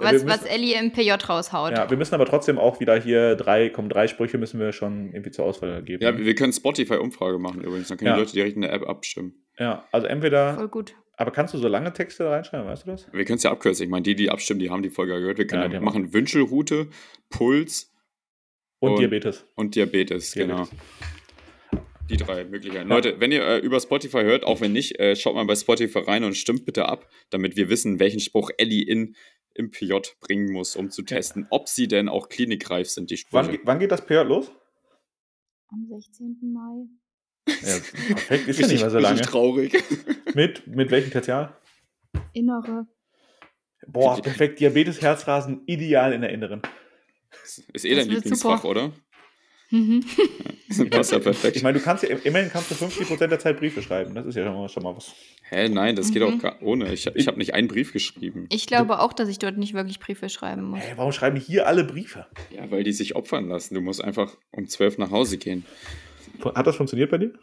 Was, 0.02 0.14
wir 0.14 0.26
was 0.28 0.41
müssen- 0.41 0.47
Ellie 0.54 0.80
im 0.80 0.91
PJ 0.93 1.12
raushaut. 1.28 1.72
Ja, 1.74 1.89
wir 1.89 1.97
müssen 1.97 2.16
aber 2.16 2.26
trotzdem 2.26 2.58
auch 2.58 2.80
wieder 2.80 3.00
hier 3.00 3.36
drei, 3.36 3.70
kommen 3.70 3.89
drei 3.89 4.08
Sprüche 4.08 4.38
müssen 4.38 4.60
wir 4.60 4.72
schon 4.72 5.12
irgendwie 5.12 5.32
zur 5.32 5.43
Auswahl 5.45 5.84
geben. 5.84 6.02
Ja, 6.02 6.18
wir 6.18 6.36
können 6.36 6.54
Spotify-Umfrage 6.54 7.38
machen 7.38 7.62
übrigens. 7.62 7.89
Dann 7.89 7.97
können 7.97 8.08
Ja. 8.10 8.14
die 8.16 8.22
Leute 8.22 8.34
direkt 8.34 8.56
in 8.56 8.62
der 8.62 8.72
App 8.74 8.88
abstimmen. 8.88 9.34
ja, 9.60 9.86
also 9.91 10.08
entweder, 10.08 10.56
Voll 10.56 10.70
gut. 10.70 10.95
aber 11.18 11.32
kannst 11.32 11.54
du 11.54 11.58
so 11.58 11.68
lange 11.68 11.91
Texte 11.91 12.24
da 12.24 12.30
reinschreiben, 12.32 12.66
weißt 12.66 12.88
du 12.88 12.91
das? 12.91 13.12
Wir 13.12 13.26
können 13.26 13.38
es 13.38 13.43
ja 13.43 13.52
abkürzen. 13.52 13.84
Ich 13.84 13.89
meine, 13.89 14.04
die, 14.04 14.16
die 14.16 14.30
abstimmen, 14.30 14.62
die 14.62 14.70
haben 14.70 14.84
die 14.84 14.89
Folge 14.89 15.20
gehört. 15.20 15.38
Wir 15.38 15.47
können 15.47 15.70
Ja, 15.72 15.82
machen 15.82 16.14
Wünschelroute, 16.14 16.88
Puls 17.30 17.91
Und, 18.82 18.91
Und- 18.93 19.00
Diabetes. 19.02 19.45
und 19.56 19.76
Diabetes. 19.76 20.32
Diabetes. 20.32 20.34
Genau. 20.34 20.68
Die 22.10 22.18
drei 22.18 22.43
Möglichkeiten. 22.45 22.89
Leute, 22.89 23.20
wenn 23.20 23.32
ihr 23.32 23.43
äh, 23.45 23.60
über 23.60 23.80
Spotify 23.80 24.22
hört, 24.24 24.43
auch 24.43 24.62
wenn 24.62 24.72
nicht, 24.74 24.99
äh, 24.99 25.16
schaut 25.16 25.36
mal 25.36 25.45
bei 25.45 25.55
Spotify 25.55 25.99
rein 25.99 26.24
und 26.24 26.36
stimmt 26.36 26.66
bitte 26.66 26.86
ab, 26.88 27.07
damit 27.30 27.55
wir 27.55 27.70
wissen, 27.70 27.99
welchen 27.99 28.20
Spruch 28.20 28.49
Ellie 28.57 28.84
in, 28.84 29.16
im 29.53 29.70
PJ 29.72 29.93
bringen 30.20 30.51
muss, 30.51 30.76
um 30.76 30.89
zu 30.89 31.03
testen, 31.03 31.45
ob 31.51 31.68
sie 31.70 31.88
denn 31.88 32.10
auch 32.10 32.30
klinikreif 32.30 32.89
sind, 32.89 33.12
die 33.12 33.20
Wann, 33.32 33.45
Sprüche. 33.45 33.60
ge- 33.60 33.68
wann 33.68 33.80
geht 33.80 33.91
das 33.91 34.05
PJ 34.05 34.16
los? 34.24 34.51
Am 35.68 35.86
16. 35.88 36.38
Mai. 36.51 36.88
Ja, 37.47 37.55
perfekt, 38.07 38.47
ist 38.47 38.60
ja 38.60 38.68
nicht 38.68 38.82
mehr 38.82 38.89
so 38.89 38.99
lange. 38.99 39.22
traurig. 39.22 39.74
Mit, 40.36 40.66
mit 40.68 40.91
welchem 40.91 41.12
Tertial? 41.12 41.55
Innere. 42.34 42.86
Boah, 43.88 44.22
perfekt. 44.22 44.60
Diabetes, 44.60 45.01
Herzrasen, 45.01 45.64
ideal 45.66 46.14
in 46.14 46.22
der 46.22 46.30
Inneren. 46.32 46.62
Ist 47.74 47.86
eh 47.86 47.95
dein 47.95 48.07
wird 48.10 48.24
Lieblingsfach, 48.24 48.57
super. 48.62 48.70
oder? 48.70 48.93
Mhm. 49.72 50.03
Passt 50.89 51.11
ja 51.11 51.20
perfekt. 51.20 51.55
Ich 51.55 51.63
meine, 51.63 51.78
du 51.78 51.84
kannst 51.84 52.03
ja, 52.03 52.09
immerhin 52.24 52.49
kannst 52.49 52.72
du 52.72 52.76
50% 52.76 53.28
der 53.28 53.39
Zeit 53.39 53.57
Briefe 53.59 53.82
schreiben. 53.82 54.15
Das 54.15 54.26
ist 54.26 54.36
ja 54.36 54.45
schon 54.45 54.55
mal, 54.55 54.70
schon 54.70 54.84
mal 54.84 54.95
was. 54.95 55.13
Hä, 55.49 55.70
nein, 55.70 55.95
das 55.95 56.11
geht 56.11 56.22
Mhm. 56.22 56.28
auch 56.36 56.39
gar 56.41 56.61
ohne. 56.61 56.91
Ich, 56.93 57.07
ich 57.15 57.28
habe 57.28 57.38
nicht 57.38 57.53
einen 57.53 57.67
Brief 57.67 57.91
geschrieben. 57.93 58.47
Ich 58.51 58.67
glaube 58.67 58.99
auch, 58.99 59.13
dass 59.13 59.30
ich 59.30 59.39
dort 59.39 59.57
nicht 59.57 59.74
wirklich 59.74 59.99
Briefe 59.99 60.30
schreiben 60.30 60.63
muss. 60.63 60.80
Hey, 60.80 60.93
warum 60.95 61.11
schreiben 61.11 61.38
hier 61.38 61.67
alle 61.67 61.84
Briefe? 61.84 62.26
Ja, 62.49 62.70
weil 62.72 62.84
die 62.84 62.91
sich 62.93 63.15
opfern 63.15 63.47
lassen. 63.49 63.74
Du 63.76 63.82
musst 63.82 64.03
einfach 64.03 64.36
um 64.51 64.67
12 64.67 64.97
nach 64.97 65.11
Hause 65.11 65.38
gehen. 65.38 65.65
Hat 66.55 66.65
das 66.67 66.76
funktioniert 66.76 67.11
bei 67.11 67.17
dir? 67.17 67.34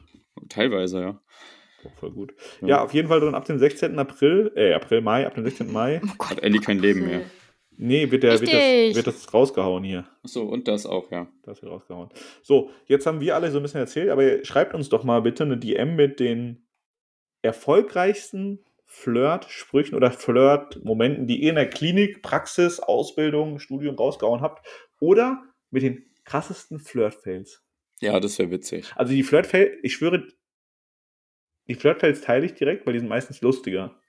Teilweise, 0.49 1.01
ja. 1.01 1.21
Oh, 1.85 1.91
voll 2.01 2.11
gut. 2.13 2.35
Ja. 2.63 2.69
Ja. 2.69 2.85
auf 2.85 2.95
jeden 2.95 3.09
Fall 3.09 3.21
dann 3.21 3.35
ab 3.35 3.45
dem 3.45 3.59
16. 3.59 3.99
April, 3.99 4.51
äh, 4.57 4.73
April, 4.73 5.01
Mai, 5.01 5.27
ab 5.27 5.35
dem 5.35 5.45
16. 5.45 5.73
Mai. 5.73 6.01
Oh 6.05 6.09
Gott. 6.19 6.31
Hat 6.31 6.43
Ellie 6.43 6.61
kein 6.61 6.79
Leben 6.79 7.07
mehr. 7.07 7.21
Nee, 7.79 8.11
wird, 8.11 8.23
der, 8.23 8.41
wird, 8.41 8.53
das, 8.53 8.97
wird 8.97 9.07
das 9.07 9.35
rausgehauen 9.35 9.85
hier. 9.85 10.09
Achso, 10.23 10.43
und 10.43 10.67
das 10.67 10.87
auch, 10.87 11.11
ja. 11.11 11.29
Das 11.43 11.63
wird 11.63 11.73
rausgehauen. 11.73 12.09
So, 12.43 12.71
jetzt 12.87 13.07
haben 13.07 13.21
wir 13.21 13.35
alle 13.35 13.51
so 13.51 13.59
ein 13.59 13.63
bisschen 13.63 13.81
erzählt, 13.81 14.09
aber 14.09 14.45
schreibt 14.45 14.75
uns 14.75 14.89
doch 14.89 15.05
mal 15.05 15.21
bitte 15.21 15.45
eine 15.45 15.59
DM 15.59 15.95
mit 15.95 16.21
den 16.21 16.67
erfolgreichsten 17.43 18.65
Flirt-Sprüchen 18.87 19.95
oder 19.95 20.11
Flirt-Momenten, 20.11 21.27
die 21.27 21.43
ihr 21.43 21.51
in 21.51 21.57
der 21.57 21.69
Klinik, 21.69 22.23
Praxis, 22.23 22.81
Ausbildung, 22.81 23.59
Studium 23.59 23.97
rausgehauen 23.97 24.41
habt. 24.41 24.67
Oder 25.01 25.43
mit 25.71 25.83
den 25.83 26.07
krassesten 26.25 26.79
Flirt-Fails. 26.79 27.63
Ja, 28.01 28.19
das 28.21 28.39
wäre 28.39 28.51
witzig. 28.51 28.93
Also 28.95 29.13
die 29.13 29.23
Flirt-Fails, 29.23 29.79
ich 29.83 29.95
schwöre, 29.95 30.27
die 31.69 31.75
Flirt-Fails 31.75 32.21
teile 32.21 32.47
ich 32.47 32.55
direkt, 32.55 32.87
weil 32.87 32.95
die 32.95 33.01
sind 33.01 33.09
meistens 33.09 33.41
lustiger. 33.43 34.01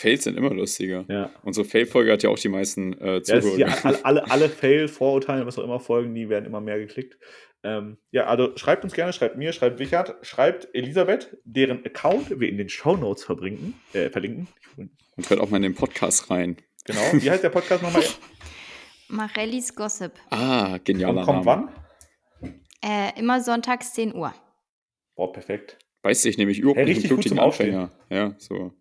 Fails 0.00 0.24
sind 0.24 0.38
immer 0.38 0.50
lustiger. 0.50 1.04
Ja. 1.08 1.30
Unsere 1.42 1.66
Fail-Folge 1.66 2.12
hat 2.12 2.22
ja 2.22 2.30
auch 2.30 2.38
die 2.38 2.48
meisten 2.48 2.94
äh, 3.00 3.22
Zuhörer. 3.22 3.58
ja 3.58 3.68
alle, 3.82 4.04
alle, 4.04 4.30
alle 4.30 4.48
Fail, 4.48 4.88
Vorurteile, 4.88 5.44
was 5.46 5.58
auch 5.58 5.64
immer 5.64 5.78
folgen, 5.80 6.14
die 6.14 6.28
werden 6.28 6.46
immer 6.46 6.60
mehr 6.60 6.78
geklickt. 6.78 7.18
Ähm, 7.62 7.98
ja, 8.10 8.24
also 8.24 8.56
schreibt 8.56 8.84
uns 8.84 8.94
gerne, 8.94 9.12
schreibt 9.12 9.36
mir, 9.36 9.52
schreibt 9.52 9.78
Wichert, 9.78 10.16
schreibt 10.22 10.68
Elisabeth, 10.74 11.36
deren 11.44 11.84
Account 11.84 12.40
wir 12.40 12.48
in 12.48 12.56
den 12.56 12.70
Shownotes 12.70 13.24
verbringen, 13.24 13.74
äh, 13.92 14.08
verlinken. 14.08 14.48
Und 14.76 15.28
hört 15.28 15.40
auch 15.40 15.50
mal 15.50 15.58
in 15.58 15.64
den 15.64 15.74
Podcast 15.74 16.30
rein. 16.30 16.56
Genau. 16.86 17.00
Wie 17.12 17.30
heißt 17.30 17.44
der 17.44 17.50
Podcast 17.50 17.82
nochmal? 17.82 18.02
Marellis 19.08 19.74
Gossip. 19.74 20.12
Ah, 20.30 20.78
genialer 20.82 21.20
Und 21.20 21.26
kommt 21.26 21.44
Name. 21.44 21.68
wann? 22.42 22.50
Äh, 22.82 23.18
immer 23.18 23.42
sonntags 23.42 23.92
10 23.92 24.14
Uhr. 24.14 24.32
Boah, 25.14 25.30
perfekt. 25.30 25.76
Weiß 26.02 26.24
ich 26.24 26.38
nämlich 26.38 26.58
überhaupt 26.60 26.78
Hey, 26.78 26.86
nicht 26.86 26.96
richtig 26.96 27.10
gut 27.10 27.16
blutigen 27.18 27.36
zum 27.36 27.44
Aufstehen. 27.44 27.90
Ja, 28.08 28.34
so. 28.38 28.72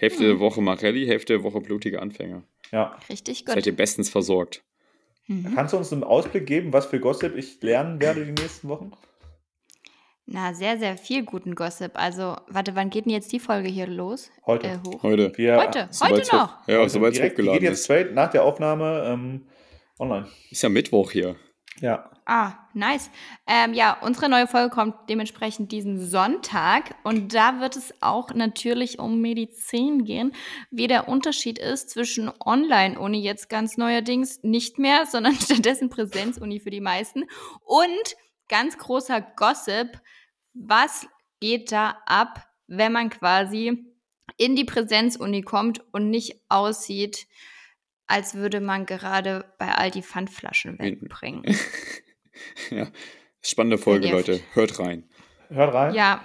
Hälfte 0.00 0.26
der 0.26 0.38
Woche 0.40 0.62
Marelli, 0.62 1.06
Hälfte 1.06 1.34
der 1.34 1.42
Woche 1.42 1.60
blutige 1.60 2.00
Anfänger. 2.00 2.42
Ja. 2.72 2.96
Richtig 3.10 3.44
Seid 3.46 3.56
gut. 3.56 3.66
ihr 3.66 3.76
bestens 3.76 4.08
versorgt. 4.08 4.62
Mhm. 5.26 5.52
Kannst 5.54 5.74
du 5.74 5.76
uns 5.76 5.92
einen 5.92 6.04
Ausblick 6.04 6.46
geben, 6.46 6.72
was 6.72 6.86
für 6.86 7.00
Gossip 7.00 7.36
ich 7.36 7.60
lernen 7.62 8.00
werde 8.00 8.24
die 8.24 8.32
nächsten 8.32 8.68
Wochen? 8.68 8.92
Na, 10.24 10.54
sehr, 10.54 10.78
sehr 10.78 10.96
viel 10.96 11.24
guten 11.24 11.54
Gossip. 11.54 11.92
Also, 11.94 12.36
warte, 12.48 12.74
wann 12.76 12.88
geht 12.88 13.04
denn 13.04 13.12
jetzt 13.12 13.30
die 13.32 13.40
Folge 13.40 13.68
hier 13.68 13.86
los? 13.86 14.30
Heute. 14.46 14.68
Äh, 14.68 14.78
hoch? 14.86 15.02
Heute. 15.02 15.32
Wir, 15.36 15.56
Heute, 15.58 15.88
heute 16.00 16.22
noch. 16.34 16.66
Ja, 16.66 16.78
heute 16.78 16.88
sobald 16.90 17.12
es 17.12 17.18
direkt, 17.18 17.36
die 17.36 17.42
hochgeladen 17.42 17.60
geht 17.60 17.68
jetzt 17.68 17.80
ist. 17.80 17.84
straight 17.84 18.14
nach 18.14 18.30
der 18.30 18.44
Aufnahme 18.44 19.04
ähm, 19.06 19.46
online. 19.98 20.28
Ist 20.50 20.62
ja 20.62 20.70
Mittwoch 20.70 21.10
hier. 21.10 21.36
Ja. 21.80 22.10
Ah, 22.26 22.52
nice. 22.74 23.10
Ähm, 23.46 23.74
ja, 23.74 23.96
unsere 24.02 24.28
neue 24.28 24.46
Folge 24.46 24.70
kommt 24.70 24.94
dementsprechend 25.08 25.72
diesen 25.72 25.98
Sonntag 25.98 26.94
und 27.02 27.34
da 27.34 27.60
wird 27.60 27.76
es 27.76 27.94
auch 28.02 28.32
natürlich 28.34 28.98
um 28.98 29.20
Medizin 29.20 30.04
gehen, 30.04 30.32
wie 30.70 30.86
der 30.86 31.08
Unterschied 31.08 31.58
ist 31.58 31.90
zwischen 31.90 32.30
Online-Uni 32.44 33.20
jetzt 33.20 33.48
ganz 33.48 33.76
neuerdings 33.76 34.42
nicht 34.42 34.78
mehr, 34.78 35.06
sondern 35.10 35.34
stattdessen 35.34 35.88
Präsenz-Uni 35.88 36.60
für 36.60 36.70
die 36.70 36.80
meisten 36.80 37.24
und 37.64 38.16
ganz 38.48 38.78
großer 38.78 39.20
Gossip, 39.20 40.00
was 40.52 41.08
geht 41.40 41.72
da 41.72 41.96
ab, 42.06 42.46
wenn 42.66 42.92
man 42.92 43.10
quasi 43.10 43.86
in 44.36 44.56
die 44.56 44.64
Präsenz-Uni 44.64 45.42
kommt 45.42 45.82
und 45.92 46.10
nicht 46.10 46.40
aussieht, 46.48 47.26
als 48.10 48.34
würde 48.34 48.60
man 48.60 48.86
gerade 48.86 49.44
bei 49.58 49.68
Aldi 49.68 50.02
Pfandflaschen 50.02 50.78
Wie- 50.78 51.00
wegbringen. 51.00 51.42
ja. 52.70 52.86
Spannende 53.42 53.78
Folge, 53.78 54.08
Vergift. 54.08 54.28
Leute. 54.28 54.42
Hört 54.54 54.78
rein. 54.78 55.04
Hört 55.48 55.72
rein. 55.74 55.94
Ja. 55.94 56.20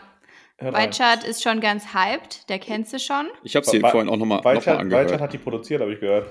Weitschat 0.60 1.26
ist 1.26 1.44
schon 1.44 1.60
ganz 1.60 1.94
hyped, 1.94 2.50
der 2.50 2.60
kennt 2.60 2.88
sie 2.88 3.00
schon. 3.00 3.28
Ich 3.44 3.56
habe 3.56 3.66
sie 3.66 3.82
Wei- 3.84 3.92
vorhin 3.92 4.10
auch 4.10 4.16
nochmal 4.18 4.38
noch 4.38 4.44
mal 4.66 4.78
angehört. 4.78 5.06
Weitschat 5.06 5.22
hat 5.22 5.34
die 5.34 5.38
produziert, 5.38 5.82
habe 5.82 5.94
ich 5.94 6.00
gehört. 6.00 6.28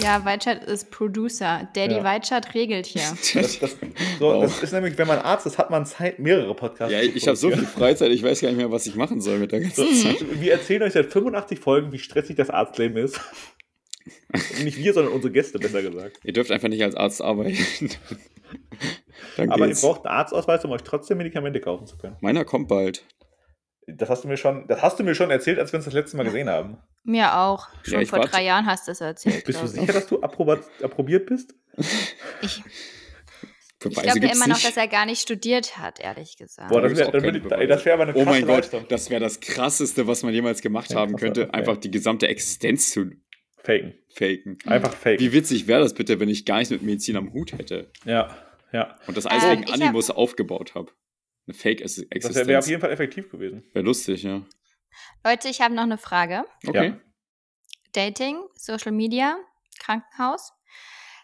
Ja, 0.00 0.24
Weitschat 0.24 0.64
ist 0.64 0.90
Producer. 0.90 1.68
Daddy 1.74 1.96
Ja. 1.96 2.04
Weitschat 2.04 2.54
regelt 2.54 2.86
hier. 2.86 3.02
Das, 3.34 3.58
das, 3.60 3.76
so, 4.18 4.26
Wow. 4.34 4.42
das 4.44 4.62
ist 4.62 4.72
nämlich, 4.72 4.96
wenn 4.98 5.06
man 5.06 5.18
Arzt 5.18 5.46
ist, 5.46 5.58
hat 5.58 5.70
man 5.70 5.84
Zeit, 5.86 6.18
mehrere 6.18 6.54
Podcasts 6.54 6.92
ja, 6.92 7.00
zu 7.02 7.06
ich 7.16 7.26
habe 7.28 7.36
so 7.36 7.50
viel. 7.50 7.66
Freizeit, 7.66 8.10
ich 8.10 8.22
weiß 8.22 8.40
gar 8.40 8.48
nicht 8.48 8.56
mehr, 8.56 8.70
was 8.70 8.86
ich 8.86 8.94
machen 8.96 9.20
soll 9.20 9.38
mit 9.38 9.52
der 9.52 9.60
ganzen 9.62 9.94
So, 9.94 10.08
Zeit. 10.12 10.40
wir 10.40 10.52
erzählen 10.52 10.82
euch 10.82 10.92
seit 10.94 11.12
85 11.12 11.58
Folgen, 11.60 11.92
wie 11.92 11.98
stressig 11.98 12.36
das 12.36 12.48
Arztleben 12.50 12.96
ist. 12.96 13.20
Nicht 14.62 14.76
wir, 14.78 14.92
sondern 14.94 15.12
unsere 15.12 15.32
Gäste, 15.32 15.58
besser 15.58 15.82
gesagt. 15.82 16.18
Ihr 16.24 16.32
dürft 16.32 16.50
einfach 16.50 16.68
nicht 16.68 16.82
als 16.82 16.94
Arzt 16.94 17.20
arbeiten. 17.22 17.56
Dann 19.36 19.50
Aber 19.50 19.66
geht's. 19.66 19.82
ihr 19.82 19.88
braucht 19.88 20.04
einen 20.06 20.14
Arztausweis, 20.16 20.64
um 20.64 20.70
euch 20.72 20.82
trotzdem 20.82 21.18
Medikamente 21.18 21.60
kaufen 21.60 21.86
zu 21.86 21.96
können. 21.96 22.16
Meiner 22.20 22.44
kommt 22.44 22.68
bald. 22.68 23.04
Das 23.86 24.08
hast 24.08 24.24
du 24.24 24.28
mir 24.28 24.36
schon, 24.36 24.66
das 24.68 24.80
hast 24.82 24.98
du 24.98 25.04
mir 25.04 25.14
schon 25.14 25.30
erzählt, 25.30 25.58
als 25.58 25.72
wir 25.72 25.78
uns 25.78 25.86
das 25.86 25.94
letzte 25.94 26.16
Mal 26.16 26.24
gesehen 26.24 26.48
haben. 26.48 26.78
Mir 27.04 27.36
auch. 27.36 27.68
Schon 27.82 28.00
ich 28.00 28.08
vor 28.10 28.18
warte- 28.20 28.30
drei 28.30 28.44
Jahren 28.44 28.66
hast 28.66 28.86
du 28.86 28.92
es 28.92 29.00
erzählt. 29.00 29.44
Bist 29.44 29.60
du 29.62 29.66
sicher, 29.66 29.92
dass 29.92 30.06
du 30.06 30.20
approbat, 30.22 30.60
approbiert 30.82 31.26
bist? 31.26 31.54
Ich, 32.42 32.62
ich 33.84 33.94
glaube 34.02 34.20
ja 34.20 34.32
immer 34.32 34.46
noch, 34.46 34.54
nicht. 34.56 34.66
dass 34.68 34.76
er 34.76 34.86
gar 34.86 35.04
nicht 35.06 35.20
studiert 35.20 35.78
hat, 35.78 35.98
ehrlich 35.98 36.36
gesagt. 36.36 36.68
Boah, 36.70 36.80
das 36.82 36.96
wäre 36.96 37.12
wär, 37.12 37.94
aber 37.94 38.02
eine 38.04 38.12
Oh 38.12 38.22
krasse 38.22 38.26
mein 38.30 38.46
Gott, 38.46 38.56
Leistung. 38.58 38.86
das 38.88 39.10
wäre 39.10 39.20
das 39.20 39.40
krasseste, 39.40 40.06
was 40.06 40.22
man 40.22 40.32
jemals 40.32 40.60
gemacht 40.62 40.90
Ja, 40.92 41.00
haben 41.00 41.12
krass, 41.12 41.20
könnte. 41.20 41.52
Einfach 41.52 41.76
die 41.76 41.90
gesamte 41.90 42.28
Existenz 42.28 42.90
zu 42.92 43.10
Faken. 43.64 43.94
faken. 44.14 44.58
Einfach 44.66 44.92
faken. 44.94 45.20
Wie 45.20 45.32
witzig 45.32 45.66
wäre 45.66 45.80
das 45.80 45.94
bitte, 45.94 46.18
wenn 46.20 46.28
ich 46.28 46.44
gar 46.44 46.58
nichts 46.58 46.70
mit 46.70 46.82
Medizin 46.82 47.16
am 47.16 47.32
Hut 47.32 47.52
hätte 47.52 47.90
Ja, 48.04 48.36
ja. 48.72 48.98
und 49.06 49.16
das 49.16 49.26
alles 49.26 49.44
Ähm, 49.44 49.50
wegen 49.50 49.62
ich 49.64 49.72
hab- 49.72 49.80
Animus 49.80 50.10
aufgebaut 50.10 50.74
habe? 50.74 50.90
Eine 51.46 51.54
Das 51.54 51.56
Fake-Existenz. 51.62 52.34
wäre 52.36 52.46
wär 52.46 52.58
auf 52.60 52.68
jeden 52.68 52.80
Fall 52.80 52.90
effektiv 52.92 53.30
gewesen. 53.30 53.64
Wäre 53.72 53.84
lustig, 53.84 54.22
ja. 54.22 54.42
Leute, 55.24 55.48
ich 55.48 55.60
habe 55.60 55.74
noch 55.74 55.82
eine 55.84 55.98
Frage. 55.98 56.44
Okay. 56.66 56.88
Ja. 56.88 57.00
Dating, 57.92 58.36
Social 58.54 58.92
Media, 58.92 59.36
Krankenhaus. 59.80 60.52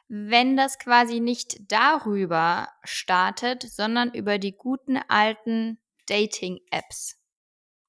Wenn 0.09 0.57
das 0.57 0.79
quasi 0.79 1.21
nicht 1.21 1.71
darüber 1.71 2.69
startet, 2.83 3.63
sondern 3.63 4.13
über 4.15 4.39
die 4.39 4.53
guten 4.57 4.97
alten 5.09 5.79
Dating-Apps. 6.09 7.17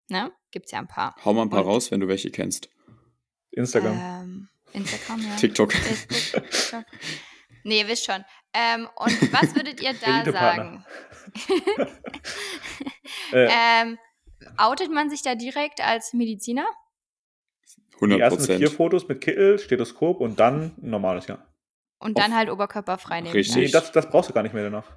Ne? 0.09 0.31
Gibt's 0.51 0.71
ja 0.71 0.79
ein 0.79 0.87
paar. 0.87 1.15
Hau 1.23 1.33
mal 1.33 1.43
ein 1.43 1.49
paar 1.49 1.65
Und- 1.65 1.71
raus, 1.71 1.91
wenn 1.91 1.99
du 1.99 2.07
welche 2.07 2.31
kennst. 2.31 2.69
Instagram. 3.51 3.93
Ähm, 3.99 4.49
Instagram, 4.73 5.21
ja. 5.21 5.35
TikTok. 5.35 5.73
Facebook, 5.73 6.49
TikTok. 6.51 6.85
Nee, 7.63 7.79
ihr 7.81 7.87
wisst 7.87 8.05
schon. 8.05 8.23
Ähm, 8.53 8.87
und 8.95 9.33
was 9.33 9.55
würdet 9.55 9.81
ihr 9.81 9.93
da 10.05 10.31
sagen? 10.31 10.85
Äh, 13.31 13.47
Ähm, 13.51 13.97
outet 14.57 14.91
man 14.91 15.09
sich 15.09 15.21
da 15.21 15.35
direkt 15.35 15.81
als 15.81 16.13
Mediziner? 16.13 16.65
die 17.99 18.05
100 18.05 18.19
ersten 18.21 18.57
vier. 18.57 18.71
Fotos 18.71 19.07
mit 19.07 19.19
Kittel, 19.21 19.59
Stethoskop 19.59 20.21
und 20.21 20.39
dann 20.39 20.73
ein 20.81 20.89
normales, 20.89 21.27
ja. 21.27 21.45
Und 21.99 22.15
Auf- 22.17 22.23
dann 22.23 22.33
halt 22.35 22.49
oberkörperfrei 22.49 23.19
nehmen. 23.21 23.33
Richtig. 23.33 23.55
Nee, 23.57 23.67
das, 23.69 23.91
das 23.91 24.09
brauchst 24.09 24.29
du 24.29 24.33
gar 24.33 24.41
nicht 24.43 24.53
mehr 24.53 24.63
danach. 24.63 24.89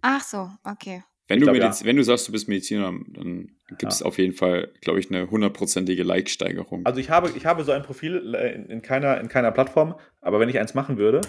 Ach 0.00 0.22
so, 0.22 0.50
okay. 0.64 1.04
Wenn, 1.28 1.40
du 1.40 1.46
glaub, 1.46 1.56
Mediz- 1.56 1.84
wenn 1.84 1.96
du 1.96 2.02
sagst, 2.04 2.28
du 2.28 2.32
bist 2.32 2.48
Mediziner, 2.48 2.92
dann 3.08 3.56
gibt 3.78 3.92
es 3.92 4.00
Ja. 4.00 4.06
auf 4.06 4.18
jeden 4.18 4.32
Fall, 4.34 4.70
glaube 4.80 5.00
ich, 5.00 5.10
eine 5.10 5.28
hundertprozentige 5.30 6.02
Like-Steigerung. 6.04 6.86
Also 6.86 7.00
ich 7.00 7.10
habe, 7.10 7.30
ich 7.36 7.44
habe 7.46 7.64
so 7.64 7.72
ein 7.72 7.82
Profil 7.82 8.34
äh, 8.34 8.54
in, 8.54 8.66
in, 8.66 8.82
keiner, 8.82 9.20
in 9.20 9.28
keiner 9.28 9.50
Plattform, 9.50 9.96
aber 10.20 10.38
wenn 10.38 10.48
ich 10.48 10.58
eins 10.58 10.74
machen 10.74 10.98
würde, 10.98 11.20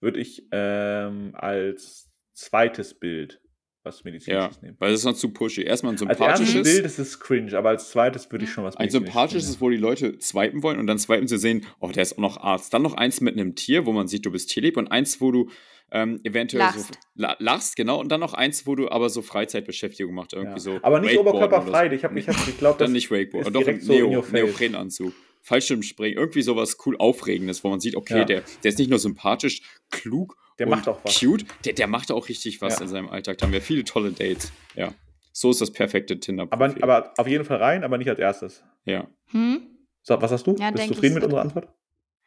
würde 0.00 0.20
ich 0.20 0.46
ähm, 0.52 1.30
als 1.34 2.10
zweites 2.34 2.94
Bild 2.94 3.40
was 3.84 3.98
ja, 3.98 4.02
Medizinisches 4.04 4.62
nehmen. 4.62 4.76
weil 4.78 4.90
das 4.90 5.00
ist 5.00 5.04
noch 5.06 5.14
zu 5.14 5.30
pushy. 5.30 5.62
Erstmal 5.62 5.92
ein 5.94 5.98
Als 6.08 6.20
erstes 6.20 6.48
sympathisches. 6.48 6.62
Bild 6.74 6.84
ist 6.86 6.98
es 6.98 7.20
cringe, 7.20 7.56
aber 7.56 7.70
als 7.70 7.90
zweites 7.90 8.30
würde 8.30 8.44
ich 8.44 8.50
schon 8.50 8.64
was 8.64 8.76
Ein 8.76 8.90
sympathisches, 8.90 9.48
nehmen. 9.50 9.60
wo 9.60 9.70
die 9.70 9.76
Leute 9.76 10.18
swipen 10.20 10.62
wollen 10.62 10.78
und 10.78 10.86
dann 10.86 10.98
swipen 10.98 11.28
sie 11.28 11.38
sehen, 11.38 11.64
oh, 11.80 11.88
der 11.88 12.02
ist 12.02 12.14
auch 12.14 12.18
noch 12.22 12.36
Arzt. 12.38 12.74
Dann 12.74 12.82
noch 12.82 12.94
eins 12.94 13.20
mit 13.20 13.34
einem 13.34 13.54
Tier, 13.54 13.86
wo 13.86 13.92
man 13.92 14.08
sieht, 14.08 14.26
du 14.26 14.30
bist 14.30 14.50
tierlieb 14.50 14.76
und 14.76 14.88
eins, 14.88 15.20
wo 15.20 15.30
du 15.32 15.50
ähm, 15.90 16.20
eventuell 16.22 16.60
Lachst. 16.64 16.86
so 16.88 16.92
la 17.14 17.34
lachst, 17.38 17.76
genau. 17.76 17.98
Und 17.98 18.10
dann 18.12 18.20
noch 18.20 18.34
eins, 18.34 18.66
wo 18.66 18.74
du 18.74 18.90
aber 18.90 19.08
so 19.08 19.22
Freizeitbeschäftigung 19.22 20.14
machst, 20.14 20.34
irgendwie 20.34 20.52
Ja. 20.52 20.58
so. 20.58 20.78
aber 20.82 21.00
nicht 21.00 21.16
oberkörperfrei. 21.18 21.88
so. 21.88 21.94
Ich, 21.94 22.04
hab, 22.04 22.14
ich, 22.14 22.28
hab, 22.28 22.36
ich 22.46 22.58
glaube, 22.58 22.78
Dann 22.78 22.92
nicht 22.92 23.10
Wakeboard, 23.10 23.46
ist 23.46 23.54
doch 23.54 23.60
direkt 23.62 23.82
ein 23.82 23.86
so 23.86 23.92
Neo. 23.94 24.24
Neoprenanzug. 24.30 25.14
Fallschirmspringen, 25.40 26.18
irgendwie 26.18 26.42
sowas 26.42 26.76
cool 26.84 26.96
Aufregendes, 26.98 27.64
wo 27.64 27.70
man 27.70 27.80
sieht, 27.80 27.96
okay, 27.96 28.18
Ja. 28.18 28.24
der, 28.24 28.42
der 28.62 28.68
ist 28.68 28.78
nicht 28.78 28.90
nur 28.90 28.98
sympathisch, 28.98 29.62
klug 29.90 30.36
Der 30.58 30.66
und 30.66 30.70
macht 30.72 30.88
auch 30.88 30.98
was. 31.04 31.18
cute, 31.20 31.44
der, 31.64 31.72
der 31.74 31.86
macht 31.86 32.10
auch 32.10 32.28
richtig 32.28 32.60
was 32.60 32.76
Ja. 32.76 32.82
in 32.82 32.88
seinem 32.88 33.08
Alltag. 33.08 33.38
Da 33.38 33.46
haben 33.46 33.52
wir 33.52 33.62
viele 33.62 33.84
tolle 33.84 34.10
Dates. 34.12 34.52
Ja. 34.74 34.92
So 35.32 35.50
ist 35.50 35.60
das 35.60 35.72
perfekte 35.72 36.18
tinder 36.18 36.48
aber, 36.50 36.74
aber 36.82 37.12
auf 37.16 37.28
jeden 37.28 37.44
Fall 37.44 37.58
rein, 37.58 37.84
aber 37.84 37.96
nicht 37.98 38.08
als 38.08 38.18
erstes. 38.18 38.62
ja. 38.84 39.06
Hm? 39.30 39.60
So, 40.02 40.20
was 40.22 40.30
hast 40.32 40.46
du? 40.46 40.56
Ja, 40.58 40.70
Bist 40.70 40.88
du 40.88 40.94
zufrieden 40.94 41.14
mit 41.14 41.24
unserer 41.24 41.42
Antwort? 41.42 41.68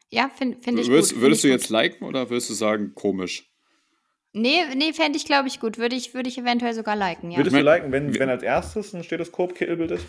Ja, 0.10 0.30
finde 0.30 0.58
find 0.60 0.78
ich 0.80 0.88
Würdest, 0.88 1.10
gut. 1.10 1.16
find 1.16 1.22
würdest 1.24 1.44
du 1.44 1.48
ich 1.48 1.54
jetzt 1.54 1.64
gut. 1.64 1.72
liken 1.72 2.06
oder 2.06 2.30
würdest 2.30 2.50
du 2.50 2.54
sagen, 2.54 2.94
komisch? 2.94 3.50
Nee, 4.34 4.60
nee 4.76 4.94
fände 4.94 5.18
ich, 5.18 5.26
glaube 5.26 5.48
ich, 5.48 5.60
gut. 5.60 5.78
Würde 5.78 5.96
ich, 5.96 6.14
würde 6.14 6.30
ich 6.30 6.38
eventuell 6.38 6.74
sogar 6.74 6.96
liken, 6.96 7.32
ja. 7.32 7.38
Würdest 7.38 7.56
du 7.56 7.62
liken, 7.62 7.92
wenn, 7.92 8.18
wenn 8.20 8.30
als 8.30 8.44
erstes 8.44 8.94
ein 8.94 9.04
Stethoskop-Kittelbild 9.04 9.92
ist? 9.92 10.06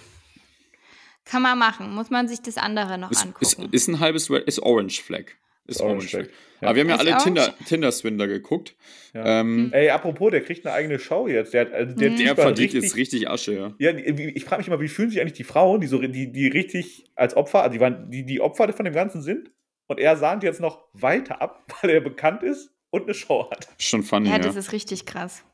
Kann 1.25 1.43
man 1.43 1.59
machen. 1.59 1.95
Muss 1.95 2.11
man 2.11 2.29
sich 2.29 2.43
das 2.43 2.59
andere 2.59 2.99
noch 2.99 3.11
Ist, 3.11 3.21
ist, 3.41 3.57
angucken. 3.59 3.69
ist 3.73 3.89
ein 3.89 4.01
halbes 4.01 4.31
Red, 4.31 4.45
ist 4.45 4.61
Orange 4.61 5.01
Flag. 5.03 5.25
Ist 5.67 5.81
Orange, 5.81 6.09
Flag. 6.09 6.27
Ja. 6.61 6.69
Aber 6.69 6.77
wir 6.77 6.83
haben 6.83 6.89
ja 6.91 6.95
Ist 6.97 7.01
alle? 7.13 7.23
Tinder, 7.25 7.55
Tinder-Swindler 7.67 8.27
geguckt. 8.29 8.75
Ja. 9.15 9.41
Ähm, 9.41 9.71
Ey, 9.73 9.91
apropos, 9.91 10.31
der 10.31 10.41
kriegt 10.43 10.67
eine 10.67 10.75
eigene 10.75 10.99
Show 10.99 11.29
jetzt. 11.29 11.55
Der, 11.55 11.73
also 11.73 11.95
der, 11.95 12.11
Mhm. 12.11 12.17
Typ 12.17 12.27
der 12.27 12.37
verdient 12.37 12.73
jetzt 12.73 12.97
richtig 12.97 13.29
Asche, 13.29 13.53
ja. 13.55 13.75
Ja, 13.79 13.97
ich 13.97 14.45
frage 14.45 14.61
mich 14.61 14.69
immer, 14.69 14.81
wie 14.81 14.89
fühlen 14.89 15.11
sich 15.11 15.21
eigentlich 15.21 15.33
die 15.35 15.45
Frauen, 15.45 15.81
die 15.81 15.87
so 15.87 15.99
die, 16.01 16.33
die 16.33 16.49
richtig 16.49 17.05
als 17.15 17.37
Opfer, 17.37 17.63
also 17.63 17.73
die 17.75 17.81
waren 17.81 18.11
die, 18.11 18.25
die 18.25 18.41
Opfer 18.41 18.73
von 18.73 18.85
dem 18.85 18.95
Ganzen 18.95 19.23
sind 19.23 19.51
und 19.87 20.01
er 20.01 20.17
sahnt 20.17 20.43
jetzt 20.43 20.61
noch 20.61 20.85
weiter 20.95 21.41
ab, 21.43 21.65
weil 21.83 21.91
er 21.91 22.01
bekannt 22.01 22.43
ist 22.43 22.71
und 22.91 23.03
eine 23.05 23.15
Show 23.15 23.49
hat. 23.51 23.69
Schon 23.79 24.03
funny, 24.03 24.29
ja, 24.29 24.37
ja. 24.37 24.39
das 24.43 24.57
ist 24.57 24.73
richtig 24.73 25.07
krass. 25.07 25.45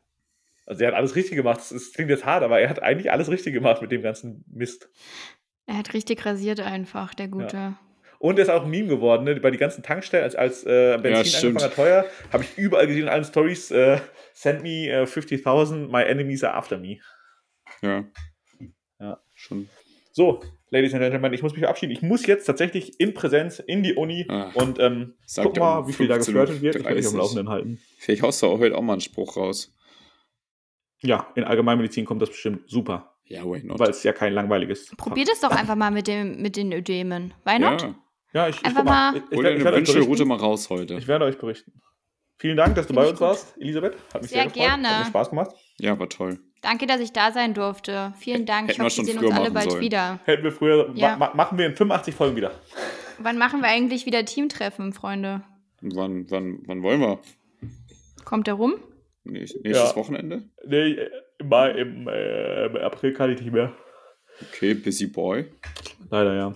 Also 0.66 0.82
er 0.82 0.88
hat 0.88 0.94
alles 0.94 1.16
richtig 1.16 1.36
gemacht. 1.36 1.58
Das, 1.58 1.72
ist- 1.72 1.94
klingt 1.94 2.10
jetzt 2.10 2.24
hart, 2.26 2.42
aber 2.42 2.60
er 2.60 2.68
hat 2.68 2.82
eigentlich 2.82 3.10
alles 3.10 3.28
richtig 3.30 3.54
gemacht 3.54 3.80
mit 3.82 3.90
dem 3.92 4.02
ganzen 4.02 4.44
Mist. 4.52 4.88
Er 5.66 5.76
hat 5.78 5.92
richtig 5.94 6.24
rasiert 6.26 6.60
einfach, 6.60 7.14
der 7.14 7.28
Gute. 7.28 7.76
Und 8.20 8.38
er 8.38 8.42
ist 8.42 8.48
auch 8.50 8.64
ein 8.64 8.70
Meme 8.70 8.88
geworden, 8.88 9.24
ne? 9.24 9.36
bei 9.36 9.50
den 9.50 9.60
ganzen 9.60 9.82
Tankstellen, 9.84 10.24
als, 10.24 10.34
als 10.34 10.64
äh, 10.64 10.98
Benzin 11.00 11.56
hat 11.56 11.74
teuer, 11.74 12.04
habe 12.32 12.42
ich 12.42 12.58
überall 12.58 12.86
gesehen 12.88 13.04
in 13.04 13.08
allen 13.08 13.24
Stories, 13.24 13.70
äh, 13.70 14.00
send 14.34 14.62
me 14.62 14.88
äh, 14.88 15.04
50.000, 15.04 15.88
my 15.88 16.02
enemies 16.02 16.42
are 16.42 16.54
after 16.54 16.78
me. 16.78 16.98
ja. 17.82 18.04
Ja. 19.00 19.20
Schon. 19.36 19.68
So, 20.10 20.40
Ladies 20.70 20.92
and 20.92 21.00
Gentlemen, 21.02 21.32
ich 21.32 21.42
muss 21.44 21.52
mich 21.52 21.60
verabschieden. 21.60 21.92
Ich 21.92 22.02
muss 22.02 22.26
jetzt 22.26 22.44
tatsächlich 22.46 22.98
in 22.98 23.14
Präsenz 23.14 23.60
in 23.60 23.84
die 23.84 23.94
Uni 23.94 24.26
Ah. 24.28 24.50
und 24.54 24.80
ähm, 24.80 25.14
guck 25.36 25.56
mal, 25.56 25.78
um 25.78 25.86
wie 25.88 25.92
viel 25.92 26.08
da 26.08 26.16
15:30. 26.16 26.18
geflirtet 26.26 26.60
wird. 26.62 26.76
Ich 26.76 26.84
werde 26.84 26.96
dich 26.96 27.06
am 27.06 27.16
Laufenden 27.16 27.48
halten. 27.48 27.78
Vielleicht 27.98 28.22
haust 28.22 28.42
du 28.42 28.48
auch 28.48 28.58
heute 28.58 28.76
auch 28.76 28.82
mal 28.82 28.94
einen 28.94 29.00
Spruch 29.00 29.36
raus. 29.36 29.72
Ja, 31.00 31.30
in 31.36 31.44
Allgemeinmedizin 31.44 32.04
kommt 32.04 32.20
das 32.20 32.30
bestimmt 32.30 32.68
super, 32.68 33.14
Ja, 33.26 33.44
why 33.44 33.62
not? 33.64 33.78
weil 33.78 33.90
es 33.90 34.02
ja 34.02 34.12
kein 34.12 34.32
langweiliges 34.32 34.90
Probiert 34.96 35.28
es 35.32 35.40
doch 35.40 35.52
einfach 35.52 35.76
mal 35.76 35.92
mit, 35.92 36.08
dem, 36.08 36.42
mit 36.42 36.56
den 36.56 36.72
Ödemen. 36.72 37.32
Why 37.44 37.60
not? 37.60 37.82
ja. 37.82 37.94
Ja, 38.32 38.48
ich, 38.48 38.56
ich, 38.56 38.64
Einfach 38.64 38.80
guck 38.80 38.84
mal. 38.90 39.12
mal- 39.12 39.16
ich, 39.18 39.22
ich, 39.30 39.36
Hol 39.36 39.44
werd- 39.44 39.52
dir 39.54 39.56
ich 39.60 39.60
eine 39.60 39.64
werde 39.64 39.76
euch 40.00 40.06
berichten. 40.06 40.28
mal 40.28 40.34
raus 40.36 40.70
heute. 40.70 40.94
Ich 40.94 41.08
werde 41.08 41.24
euch 41.24 41.38
berichten. 41.38 41.72
Vielen 42.38 42.56
Dank, 42.56 42.74
dass 42.76 42.86
du 42.86 42.94
Finde 42.94 43.00
bei 43.00 43.04
ich 43.06 43.10
uns 43.12 43.18
gut. 43.18 43.28
warst, 43.28 43.56
Elisabeth. 43.60 43.94
Hat 44.14 44.22
mich 44.22 44.30
Sehr 44.30 44.42
sehr, 44.42 44.44
gefreut. 44.50 44.70
Hat 44.70 44.80
gerne. 44.82 44.98
mir 45.00 45.04
Spaß 45.06 45.30
gemacht. 45.30 45.50
Ja, 45.78 45.98
war 45.98 46.08
toll. 46.08 46.38
Danke, 46.62 46.86
dass 46.86 47.00
ich 47.00 47.12
da 47.12 47.32
sein 47.32 47.54
durfte. 47.54 48.12
Vielen 48.18 48.44
Dank. 48.46 48.70
Ich 48.70 48.78
Hätten 48.78 48.80
wir 48.80 48.84
hoffe, 48.86 48.96
wir 48.98 49.04
schon 49.12 49.20
sehen 49.20 49.24
uns 49.28 49.36
alle 49.36 49.50
bald 49.50 49.70
sollen. 49.70 49.82
wieder. 49.82 50.20
Hätten 50.24 50.44
wir 50.44 50.52
früher, 50.52 50.90
Ja. 50.94 51.16
ma 51.16 51.28
ma 51.28 51.34
machen 51.34 51.58
wir 51.58 51.66
in 51.66 51.74
85 51.76 52.14
Folgen 52.14 52.36
wieder. 52.36 52.52
Wann 53.18 53.38
machen 53.38 53.60
wir 53.60 53.68
eigentlich 53.68 54.06
wieder 54.06 54.24
Teamtreffen, 54.24 54.92
Freunde? 54.92 55.42
Und 55.82 55.96
wann, 55.96 56.30
wann, 56.30 56.58
wann 56.66 56.82
wollen 56.82 57.00
wir? 57.00 57.18
Kommt 58.24 58.46
der 58.46 58.54
rum? 58.54 58.74
Nächst- 59.24 59.56
Nächstes 59.64 59.90
Ja. 59.90 59.96
Wochenende? 59.96 60.44
Nee, 60.66 60.96
im, 61.38 61.48
Mai, 61.48 61.70
im, 61.70 62.08
äh, 62.08 62.66
im 62.66 62.76
April 62.76 63.12
kann 63.12 63.30
ich 63.32 63.40
nicht 63.40 63.52
mehr. 63.52 63.72
Okay, 64.42 64.74
Busy 64.74 65.06
Boy. 65.06 65.46
Leider, 66.10 66.34
ja. 66.34 66.54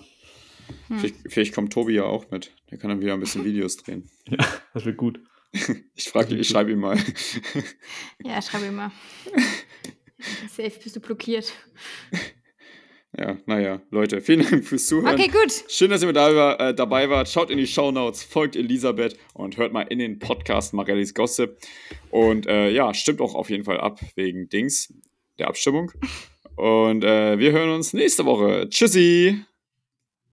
Hm. 0.88 0.98
Vielleicht, 0.98 1.16
vielleicht 1.28 1.54
kommt 1.54 1.72
Tobi 1.72 1.94
ja 1.94 2.04
auch 2.04 2.30
mit. 2.30 2.52
Der 2.70 2.78
kann 2.78 2.90
dann 2.90 3.00
wieder 3.00 3.14
ein 3.14 3.20
bisschen 3.20 3.44
Videos 3.46 3.76
drehen. 3.76 4.08
Das 4.74 4.84
wird 4.84 4.96
gut. 4.96 5.20
Ich 5.94 6.08
frage, 6.08 6.34
ich 6.34 6.48
schreibe 6.48 6.72
ihm 6.72 6.80
mal. 6.80 6.98
Ja, 8.24 8.40
schreib 8.40 8.62
ihm 8.62 8.74
mal. 8.74 8.90
Safe 10.48 10.72
bist 10.82 10.96
du 10.96 11.00
blockiert. 11.00 11.52
Ja, 13.16 13.36
naja, 13.44 13.82
Leute, 13.90 14.22
vielen 14.22 14.48
Dank 14.48 14.64
fürs 14.64 14.86
Zuhören. 14.86 15.14
Okay, 15.14 15.28
gut. 15.28 15.52
Schön, 15.68 15.90
dass 15.90 16.00
ihr 16.00 16.06
mit 16.06 16.16
dabei, 16.16 16.34
war, 16.34 16.60
äh, 16.60 16.74
dabei 16.74 17.10
wart. 17.10 17.28
Schaut 17.28 17.50
in 17.50 17.58
die 17.58 17.66
Shownotes, 17.66 18.22
folgt 18.22 18.56
Elisabeth 18.56 19.18
und 19.34 19.58
hört 19.58 19.74
mal 19.74 19.82
in 19.82 19.98
den 19.98 20.18
Podcast 20.18 20.72
Marellis 20.72 21.12
Gossip. 21.12 21.58
Und 22.10 22.46
äh, 22.46 22.70
ja, 22.70 22.94
stimmt 22.94 23.20
auch 23.20 23.34
auf 23.34 23.50
jeden 23.50 23.64
Fall 23.64 23.78
ab 23.78 24.00
wegen 24.14 24.48
Dings, 24.48 24.94
der 25.38 25.48
Abstimmung. 25.48 25.92
Und 26.56 27.04
äh, 27.04 27.38
wir 27.38 27.52
hören 27.52 27.70
uns 27.70 27.92
nächste 27.92 28.24
Woche. 28.24 28.68
Tschüssi! 28.70 29.44